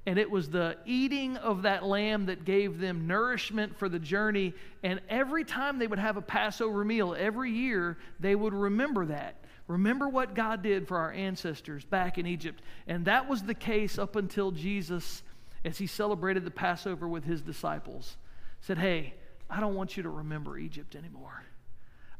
and 0.05 0.17
it 0.17 0.31
was 0.31 0.49
the 0.49 0.77
eating 0.85 1.37
of 1.37 1.61
that 1.61 1.85
lamb 1.85 2.25
that 2.25 2.43
gave 2.43 2.79
them 2.79 3.05
nourishment 3.05 3.77
for 3.77 3.87
the 3.87 3.99
journey. 3.99 4.53
And 4.81 4.99
every 5.09 5.43
time 5.43 5.77
they 5.77 5.85
would 5.85 5.99
have 5.99 6.17
a 6.17 6.21
Passover 6.21 6.83
meal, 6.83 7.15
every 7.17 7.51
year, 7.51 7.97
they 8.19 8.35
would 8.35 8.53
remember 8.53 9.05
that. 9.05 9.35
Remember 9.67 10.09
what 10.09 10.33
God 10.33 10.63
did 10.63 10.87
for 10.87 10.97
our 10.97 11.11
ancestors 11.11 11.85
back 11.85 12.17
in 12.17 12.25
Egypt. 12.25 12.63
And 12.87 13.05
that 13.05 13.29
was 13.29 13.43
the 13.43 13.53
case 13.53 13.99
up 13.99 14.15
until 14.15 14.49
Jesus, 14.51 15.21
as 15.63 15.77
he 15.77 15.85
celebrated 15.85 16.45
the 16.45 16.51
Passover 16.51 17.07
with 17.07 17.23
his 17.23 17.41
disciples, 17.41 18.17
said, 18.59 18.79
Hey, 18.79 19.13
I 19.51 19.59
don't 19.59 19.75
want 19.75 19.97
you 19.97 20.03
to 20.03 20.09
remember 20.09 20.57
Egypt 20.57 20.95
anymore. 20.95 21.43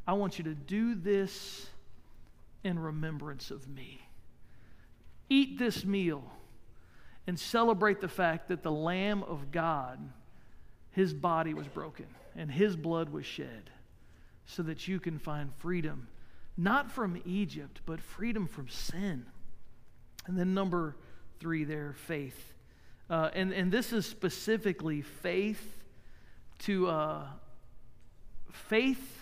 I 0.07 0.13
want 0.13 0.37
you 0.37 0.43
to 0.45 0.55
do 0.55 0.95
this 0.95 1.67
in 2.63 2.77
remembrance 2.79 3.51
of 3.51 3.67
me. 3.67 4.01
Eat 5.29 5.57
this 5.57 5.85
meal 5.85 6.23
and 7.27 7.39
celebrate 7.39 8.01
the 8.01 8.07
fact 8.07 8.49
that 8.49 8.63
the 8.63 8.71
Lamb 8.71 9.23
of 9.23 9.51
God, 9.51 9.99
his 10.91 11.13
body 11.13 11.53
was 11.53 11.67
broken 11.67 12.07
and 12.35 12.51
his 12.51 12.75
blood 12.75 13.09
was 13.09 13.25
shed 13.25 13.69
so 14.45 14.63
that 14.63 14.87
you 14.87 14.99
can 14.99 15.19
find 15.19 15.53
freedom, 15.57 16.07
not 16.57 16.91
from 16.91 17.21
Egypt, 17.25 17.81
but 17.85 18.01
freedom 18.01 18.47
from 18.47 18.67
sin. 18.67 19.25
And 20.25 20.37
then, 20.37 20.53
number 20.53 20.95
three, 21.39 21.63
there, 21.63 21.93
faith. 21.93 22.53
Uh, 23.09 23.29
and, 23.33 23.53
and 23.53 23.71
this 23.71 23.93
is 23.93 24.05
specifically 24.05 25.01
faith 25.01 25.77
to 26.59 26.87
uh, 26.87 27.23
faith 28.51 29.20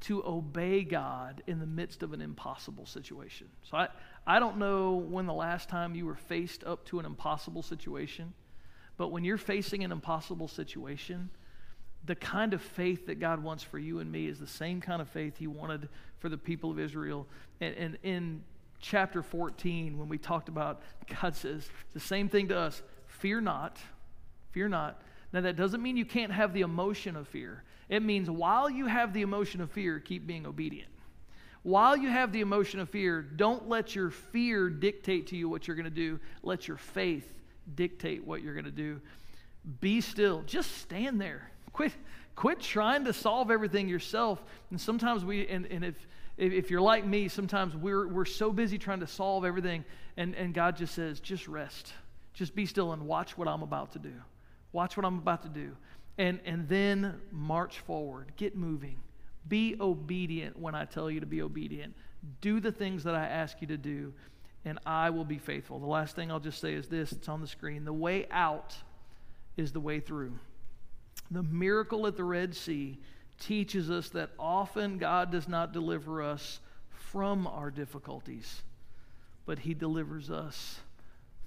to 0.00 0.24
obey 0.24 0.84
God 0.84 1.42
in 1.46 1.58
the 1.58 1.66
midst 1.66 2.02
of 2.02 2.12
an 2.12 2.20
impossible 2.20 2.86
situation. 2.86 3.48
So 3.68 3.76
I, 3.76 3.88
I 4.26 4.38
don't 4.38 4.58
know 4.58 4.94
when 4.94 5.26
the 5.26 5.32
last 5.32 5.68
time 5.68 5.94
you 5.94 6.06
were 6.06 6.14
faced 6.14 6.62
up 6.64 6.84
to 6.86 7.00
an 7.00 7.06
impossible 7.06 7.62
situation, 7.62 8.32
but 8.96 9.08
when 9.08 9.24
you're 9.24 9.38
facing 9.38 9.82
an 9.82 9.90
impossible 9.90 10.48
situation, 10.48 11.30
the 12.04 12.14
kind 12.14 12.54
of 12.54 12.62
faith 12.62 13.06
that 13.06 13.18
God 13.18 13.42
wants 13.42 13.62
for 13.62 13.78
you 13.78 13.98
and 13.98 14.10
me 14.10 14.26
is 14.26 14.38
the 14.38 14.46
same 14.46 14.80
kind 14.80 15.02
of 15.02 15.08
faith 15.08 15.36
He 15.36 15.46
wanted 15.46 15.88
for 16.18 16.28
the 16.28 16.38
people 16.38 16.70
of 16.70 16.78
Israel. 16.78 17.26
And, 17.60 17.74
and 17.74 17.98
in 18.02 18.44
chapter 18.80 19.22
14, 19.22 19.98
when 19.98 20.08
we 20.08 20.18
talked 20.18 20.48
about, 20.48 20.82
God 21.20 21.34
says 21.34 21.68
the 21.92 22.00
same 22.00 22.28
thing 22.28 22.48
to 22.48 22.56
us 22.56 22.82
fear 23.06 23.40
not, 23.40 23.78
fear 24.52 24.68
not. 24.68 25.02
Now, 25.32 25.42
that 25.42 25.56
doesn't 25.56 25.82
mean 25.82 25.96
you 25.96 26.06
can't 26.06 26.32
have 26.32 26.54
the 26.54 26.62
emotion 26.62 27.16
of 27.16 27.28
fear. 27.28 27.62
It 27.88 28.02
means 28.02 28.30
while 28.30 28.68
you 28.68 28.86
have 28.86 29.12
the 29.12 29.22
emotion 29.22 29.60
of 29.60 29.70
fear, 29.70 29.98
keep 29.98 30.26
being 30.26 30.46
obedient 30.46 30.90
while 31.62 31.96
you 31.96 32.08
have 32.08 32.32
the 32.32 32.40
emotion 32.40 32.80
of 32.80 32.88
fear, 32.88 33.20
don't 33.20 33.68
let 33.68 33.94
your 33.94 34.10
fear 34.10 34.70
dictate 34.70 35.26
to 35.28 35.36
you 35.36 35.48
what 35.48 35.66
you're 35.66 35.76
going 35.76 35.84
to 35.84 35.90
do. 35.90 36.18
Let 36.42 36.68
your 36.68 36.76
faith 36.76 37.30
dictate 37.74 38.26
what 38.26 38.42
you're 38.42 38.54
going 38.54 38.64
to 38.64 38.70
do. 38.70 39.00
Be 39.80 40.00
still. 40.00 40.42
Just 40.46 40.78
stand 40.78 41.20
there. 41.20 41.50
Quit, 41.74 41.92
quit 42.36 42.60
trying 42.60 43.04
to 43.04 43.12
solve 43.12 43.50
everything 43.50 43.88
yourself. 43.88 44.42
And 44.70 44.80
sometimes 44.80 45.24
we, 45.24 45.46
and, 45.48 45.66
and 45.66 45.84
if, 45.84 46.06
if 46.38 46.70
you're 46.70 46.80
like 46.80 47.04
me, 47.04 47.28
sometimes 47.28 47.76
we're, 47.76 48.08
we're 48.08 48.24
so 48.24 48.50
busy 48.52 48.78
trying 48.78 49.00
to 49.00 49.06
solve 49.06 49.44
everything, 49.44 49.84
and, 50.16 50.34
and 50.36 50.54
God 50.54 50.76
just 50.76 50.94
says, 50.94 51.20
just 51.20 51.48
rest. 51.48 51.92
Just 52.32 52.54
be 52.54 52.64
still 52.66 52.92
and 52.92 53.02
watch 53.02 53.36
what 53.36 53.46
I'm 53.48 53.62
about 53.62 53.92
to 53.92 53.98
do. 53.98 54.14
Watch 54.72 54.96
what 54.96 55.04
I'm 55.04 55.18
about 55.18 55.42
to 55.42 55.48
do. 55.48 55.76
And, 56.18 56.40
and 56.44 56.68
then 56.68 57.14
march 57.30 57.78
forward. 57.78 58.32
Get 58.36 58.56
moving. 58.56 58.98
Be 59.48 59.76
obedient 59.80 60.58
when 60.58 60.74
I 60.74 60.84
tell 60.84 61.10
you 61.10 61.20
to 61.20 61.26
be 61.26 61.40
obedient. 61.40 61.94
Do 62.40 62.60
the 62.60 62.72
things 62.72 63.04
that 63.04 63.14
I 63.14 63.24
ask 63.24 63.60
you 63.60 63.68
to 63.68 63.78
do, 63.78 64.12
and 64.64 64.78
I 64.84 65.10
will 65.10 65.24
be 65.24 65.38
faithful. 65.38 65.78
The 65.78 65.86
last 65.86 66.16
thing 66.16 66.30
I'll 66.30 66.40
just 66.40 66.60
say 66.60 66.74
is 66.74 66.88
this 66.88 67.12
it's 67.12 67.28
on 67.28 67.40
the 67.40 67.46
screen. 67.46 67.84
The 67.84 67.92
way 67.92 68.26
out 68.30 68.74
is 69.56 69.72
the 69.72 69.80
way 69.80 70.00
through. 70.00 70.38
The 71.30 71.44
miracle 71.44 72.06
at 72.06 72.16
the 72.16 72.24
Red 72.24 72.54
Sea 72.54 72.98
teaches 73.40 73.90
us 73.90 74.08
that 74.10 74.30
often 74.38 74.98
God 74.98 75.30
does 75.30 75.48
not 75.48 75.72
deliver 75.72 76.22
us 76.22 76.60
from 76.90 77.46
our 77.46 77.70
difficulties, 77.70 78.62
but 79.46 79.60
He 79.60 79.74
delivers 79.74 80.30
us 80.30 80.80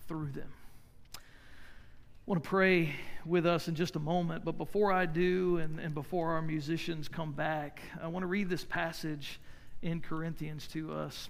through 0.07 0.31
them. 0.31 0.49
Want 2.27 2.43
to 2.43 2.47
pray 2.47 2.93
with 3.25 3.47
us 3.47 3.67
in 3.67 3.73
just 3.73 3.95
a 3.95 3.99
moment, 3.99 4.45
but 4.45 4.55
before 4.55 4.91
I 4.91 5.07
do, 5.07 5.57
and, 5.57 5.79
and 5.79 5.95
before 5.95 6.33
our 6.33 6.41
musicians 6.41 7.07
come 7.07 7.31
back, 7.31 7.81
I 7.99 8.07
want 8.07 8.21
to 8.21 8.27
read 8.27 8.47
this 8.47 8.63
passage 8.63 9.39
in 9.81 10.01
Corinthians 10.01 10.67
to 10.67 10.93
us. 10.93 11.29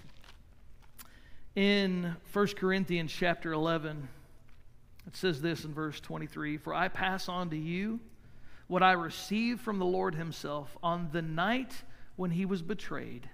In 1.56 2.14
1 2.34 2.46
Corinthians 2.58 3.10
chapter 3.10 3.52
11, 3.52 4.06
it 5.06 5.16
says 5.16 5.40
this 5.40 5.64
in 5.64 5.72
verse 5.72 5.98
23 5.98 6.58
For 6.58 6.74
I 6.74 6.88
pass 6.88 7.26
on 7.26 7.48
to 7.50 7.56
you 7.56 7.98
what 8.66 8.82
I 8.82 8.92
received 8.92 9.62
from 9.62 9.78
the 9.78 9.86
Lord 9.86 10.14
Himself 10.14 10.76
on 10.82 11.08
the 11.10 11.22
night 11.22 11.72
when 12.16 12.30
He 12.30 12.44
was 12.44 12.60
betrayed 12.60 13.30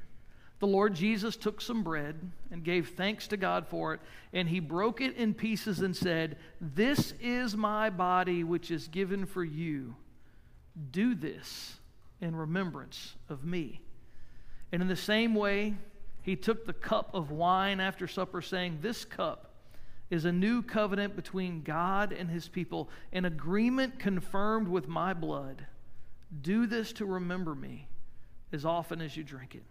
the 0.61 0.67
Lord 0.67 0.95
Jesus 0.95 1.37
took 1.37 1.61
some 1.61 1.83
bread 1.83 2.17
and 2.51 2.65
gave 2.65 2.91
thanks 2.91 3.29
to 3.29 3.37
God 3.37 3.67
for 3.69 3.95
it, 3.95 4.01
and 4.33 4.49
he 4.49 4.59
broke 4.59 5.01
it 5.01 5.17
in 5.17 5.33
pieces 5.35 5.81
and 5.81 5.97
said, 5.97 6.37
This 6.61 7.15
is 7.21 7.57
my 7.57 7.91
body, 7.91 8.43
which 8.43 8.71
is 8.71 8.89
given 8.89 9.25
for 9.25 9.45
you. 9.45 9.95
Do 10.91 11.15
this 11.15 11.79
in 12.21 12.35
remembrance 12.35 13.15
of 13.29 13.45
me. 13.45 13.81
And 14.73 14.83
in 14.83 14.89
the 14.89 14.97
same 14.97 15.35
way, 15.35 15.77
he 16.23 16.35
took 16.35 16.67
the 16.67 16.73
cup 16.73 17.11
of 17.15 17.31
wine 17.31 17.79
after 17.79 18.09
supper, 18.09 18.43
saying, 18.43 18.79
This 18.83 19.05
cup 19.05 19.53
is 20.11 20.25
a 20.25 20.33
new 20.33 20.63
covenant 20.63 21.15
between 21.15 21.63
God 21.63 22.13
and 22.13 22.29
his 22.29 22.49
people, 22.49 22.91
an 23.13 23.25
agreement 23.25 24.01
confirmed 24.01 24.67
with 24.67 24.89
my 24.89 25.15
blood. 25.15 25.67
Do 26.43 26.67
this 26.67 26.93
to 26.95 27.07
remember 27.07 27.55
me 27.55 27.87
as 28.53 28.65
often 28.65 29.01
as 29.01 29.17
you 29.17 29.23
drink 29.23 29.55
it. 29.55 29.63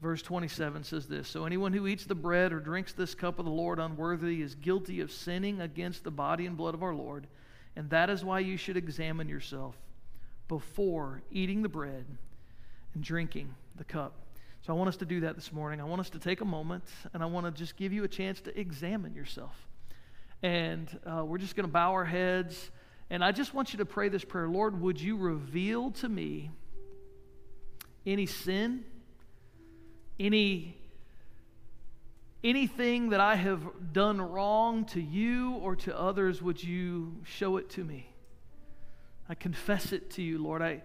Verse 0.00 0.22
27 0.22 0.84
says 0.84 1.06
this 1.06 1.28
So 1.28 1.44
anyone 1.44 1.72
who 1.72 1.86
eats 1.86 2.04
the 2.04 2.14
bread 2.14 2.52
or 2.52 2.60
drinks 2.60 2.92
this 2.92 3.14
cup 3.14 3.38
of 3.38 3.44
the 3.44 3.50
Lord 3.50 3.78
unworthily 3.78 4.42
is 4.42 4.54
guilty 4.54 5.00
of 5.00 5.10
sinning 5.10 5.60
against 5.60 6.04
the 6.04 6.10
body 6.10 6.46
and 6.46 6.56
blood 6.56 6.74
of 6.74 6.82
our 6.82 6.94
Lord. 6.94 7.26
And 7.74 7.90
that 7.90 8.10
is 8.10 8.24
why 8.24 8.40
you 8.40 8.56
should 8.56 8.76
examine 8.76 9.28
yourself 9.28 9.76
before 10.46 11.22
eating 11.30 11.62
the 11.62 11.68
bread 11.68 12.04
and 12.94 13.02
drinking 13.04 13.54
the 13.76 13.84
cup. 13.84 14.14
So 14.62 14.72
I 14.72 14.76
want 14.76 14.88
us 14.88 14.96
to 14.98 15.06
do 15.06 15.20
that 15.20 15.34
this 15.34 15.52
morning. 15.52 15.80
I 15.80 15.84
want 15.84 16.00
us 16.00 16.10
to 16.10 16.18
take 16.18 16.40
a 16.40 16.44
moment 16.44 16.84
and 17.12 17.22
I 17.22 17.26
want 17.26 17.46
to 17.46 17.52
just 17.52 17.76
give 17.76 17.92
you 17.92 18.04
a 18.04 18.08
chance 18.08 18.40
to 18.42 18.58
examine 18.58 19.14
yourself. 19.14 19.54
And 20.42 20.88
uh, 21.06 21.24
we're 21.24 21.38
just 21.38 21.56
going 21.56 21.66
to 21.66 21.72
bow 21.72 21.92
our 21.92 22.04
heads. 22.04 22.70
And 23.10 23.24
I 23.24 23.32
just 23.32 23.54
want 23.54 23.72
you 23.72 23.78
to 23.78 23.84
pray 23.84 24.08
this 24.08 24.24
prayer 24.24 24.48
Lord, 24.48 24.80
would 24.80 25.00
you 25.00 25.16
reveal 25.16 25.90
to 25.92 26.08
me 26.08 26.50
any 28.06 28.26
sin? 28.26 28.84
Any 30.18 30.78
anything 32.44 33.10
that 33.10 33.20
I 33.20 33.34
have 33.34 33.92
done 33.92 34.20
wrong 34.20 34.84
to 34.86 35.00
you 35.00 35.54
or 35.54 35.76
to 35.76 35.98
others, 35.98 36.40
would 36.40 36.62
you 36.62 37.16
show 37.24 37.56
it 37.56 37.70
to 37.70 37.84
me? 37.84 38.08
I 39.28 39.34
confess 39.34 39.92
it 39.92 40.10
to 40.12 40.22
you, 40.22 40.38
Lord. 40.42 40.62
I, 40.62 40.82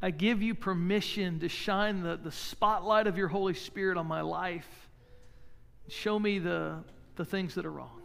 I 0.00 0.10
give 0.10 0.42
you 0.42 0.54
permission 0.54 1.40
to 1.40 1.48
shine 1.48 2.02
the, 2.02 2.16
the 2.16 2.32
spotlight 2.32 3.06
of 3.06 3.16
your 3.16 3.28
Holy 3.28 3.54
Spirit 3.54 3.96
on 3.96 4.06
my 4.06 4.22
life. 4.22 4.68
Show 5.88 6.18
me 6.18 6.38
the, 6.38 6.82
the 7.16 7.24
things 7.24 7.54
that 7.54 7.66
are 7.66 7.70
wrong. 7.70 8.00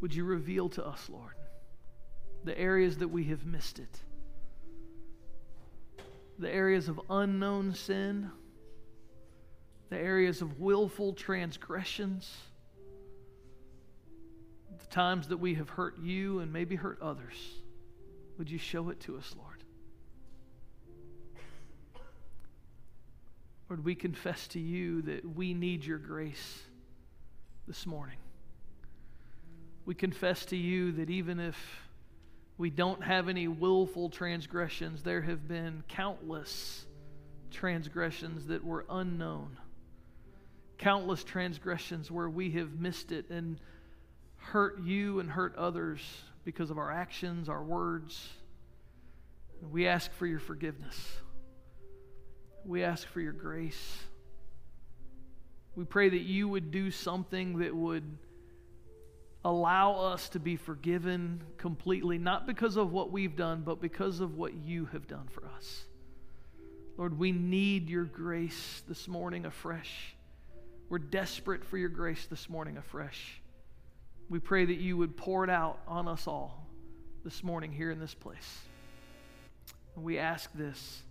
Would 0.00 0.14
you 0.14 0.24
reveal 0.24 0.68
to 0.70 0.84
us, 0.84 1.08
Lord? 1.08 1.34
The 2.44 2.58
areas 2.58 2.98
that 2.98 3.08
we 3.08 3.24
have 3.24 3.44
missed 3.46 3.78
it, 3.78 4.00
the 6.38 6.50
areas 6.50 6.88
of 6.88 7.00
unknown 7.08 7.74
sin, 7.74 8.30
the 9.88 9.98
areas 9.98 10.42
of 10.42 10.60
willful 10.60 11.12
transgressions, 11.14 12.30
the 14.78 14.86
times 14.86 15.28
that 15.28 15.38
we 15.38 15.54
have 15.54 15.70
hurt 15.70 15.98
you 16.02 16.40
and 16.40 16.52
maybe 16.52 16.76
hurt 16.76 17.00
others. 17.00 17.34
Would 18.38 18.50
you 18.50 18.58
show 18.58 18.90
it 18.90 19.00
to 19.00 19.16
us, 19.16 19.34
Lord? 19.38 19.64
Lord, 23.70 23.84
we 23.84 23.94
confess 23.94 24.46
to 24.48 24.60
you 24.60 25.02
that 25.02 25.24
we 25.24 25.54
need 25.54 25.84
your 25.84 25.98
grace 25.98 26.62
this 27.66 27.86
morning. 27.86 28.18
We 29.86 29.94
confess 29.94 30.44
to 30.46 30.56
you 30.56 30.92
that 30.92 31.08
even 31.10 31.40
if 31.40 31.83
we 32.56 32.70
don't 32.70 33.02
have 33.02 33.28
any 33.28 33.48
willful 33.48 34.10
transgressions. 34.10 35.02
There 35.02 35.22
have 35.22 35.48
been 35.48 35.82
countless 35.88 36.84
transgressions 37.50 38.46
that 38.46 38.64
were 38.64 38.84
unknown, 38.88 39.56
countless 40.78 41.24
transgressions 41.24 42.10
where 42.10 42.28
we 42.28 42.52
have 42.52 42.78
missed 42.78 43.12
it 43.12 43.30
and 43.30 43.58
hurt 44.36 44.80
you 44.82 45.20
and 45.20 45.30
hurt 45.30 45.56
others 45.56 46.00
because 46.44 46.70
of 46.70 46.78
our 46.78 46.90
actions, 46.90 47.48
our 47.48 47.62
words. 47.62 48.28
We 49.70 49.88
ask 49.88 50.12
for 50.12 50.26
your 50.26 50.40
forgiveness. 50.40 51.16
We 52.64 52.84
ask 52.84 53.06
for 53.08 53.20
your 53.20 53.32
grace. 53.32 53.98
We 55.74 55.84
pray 55.84 56.08
that 56.08 56.22
you 56.22 56.48
would 56.48 56.70
do 56.70 56.90
something 56.90 57.58
that 57.58 57.74
would 57.74 58.04
allow 59.44 59.92
us 59.96 60.28
to 60.30 60.40
be 60.40 60.56
forgiven 60.56 61.42
completely, 61.58 62.18
not 62.18 62.46
because 62.46 62.76
of 62.76 62.92
what 62.92 63.10
we've 63.10 63.36
done, 63.36 63.62
but 63.64 63.80
because 63.80 64.20
of 64.20 64.36
what 64.36 64.54
you 64.54 64.86
have 64.86 65.06
done 65.06 65.28
for 65.30 65.44
us. 65.56 65.84
Lord, 66.96 67.18
we 67.18 67.32
need 67.32 67.90
your 67.90 68.04
grace 68.04 68.82
this 68.88 69.08
morning 69.08 69.44
afresh. 69.44 70.14
We're 70.88 70.98
desperate 70.98 71.64
for 71.64 71.76
your 71.76 71.88
grace 71.88 72.26
this 72.26 72.48
morning 72.48 72.76
afresh. 72.76 73.40
We 74.30 74.38
pray 74.38 74.64
that 74.64 74.78
you 74.78 74.96
would 74.96 75.16
pour 75.16 75.44
it 75.44 75.50
out 75.50 75.80
on 75.86 76.08
us 76.08 76.26
all 76.26 76.66
this 77.24 77.42
morning 77.42 77.72
here 77.72 77.90
in 77.90 77.98
this 77.98 78.14
place. 78.14 78.60
And 79.96 80.04
we 80.04 80.18
ask 80.18 80.50
this 80.54 81.02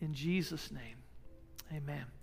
in 0.00 0.14
Jesus' 0.14 0.70
name. 0.70 0.96
Amen. 1.72 2.13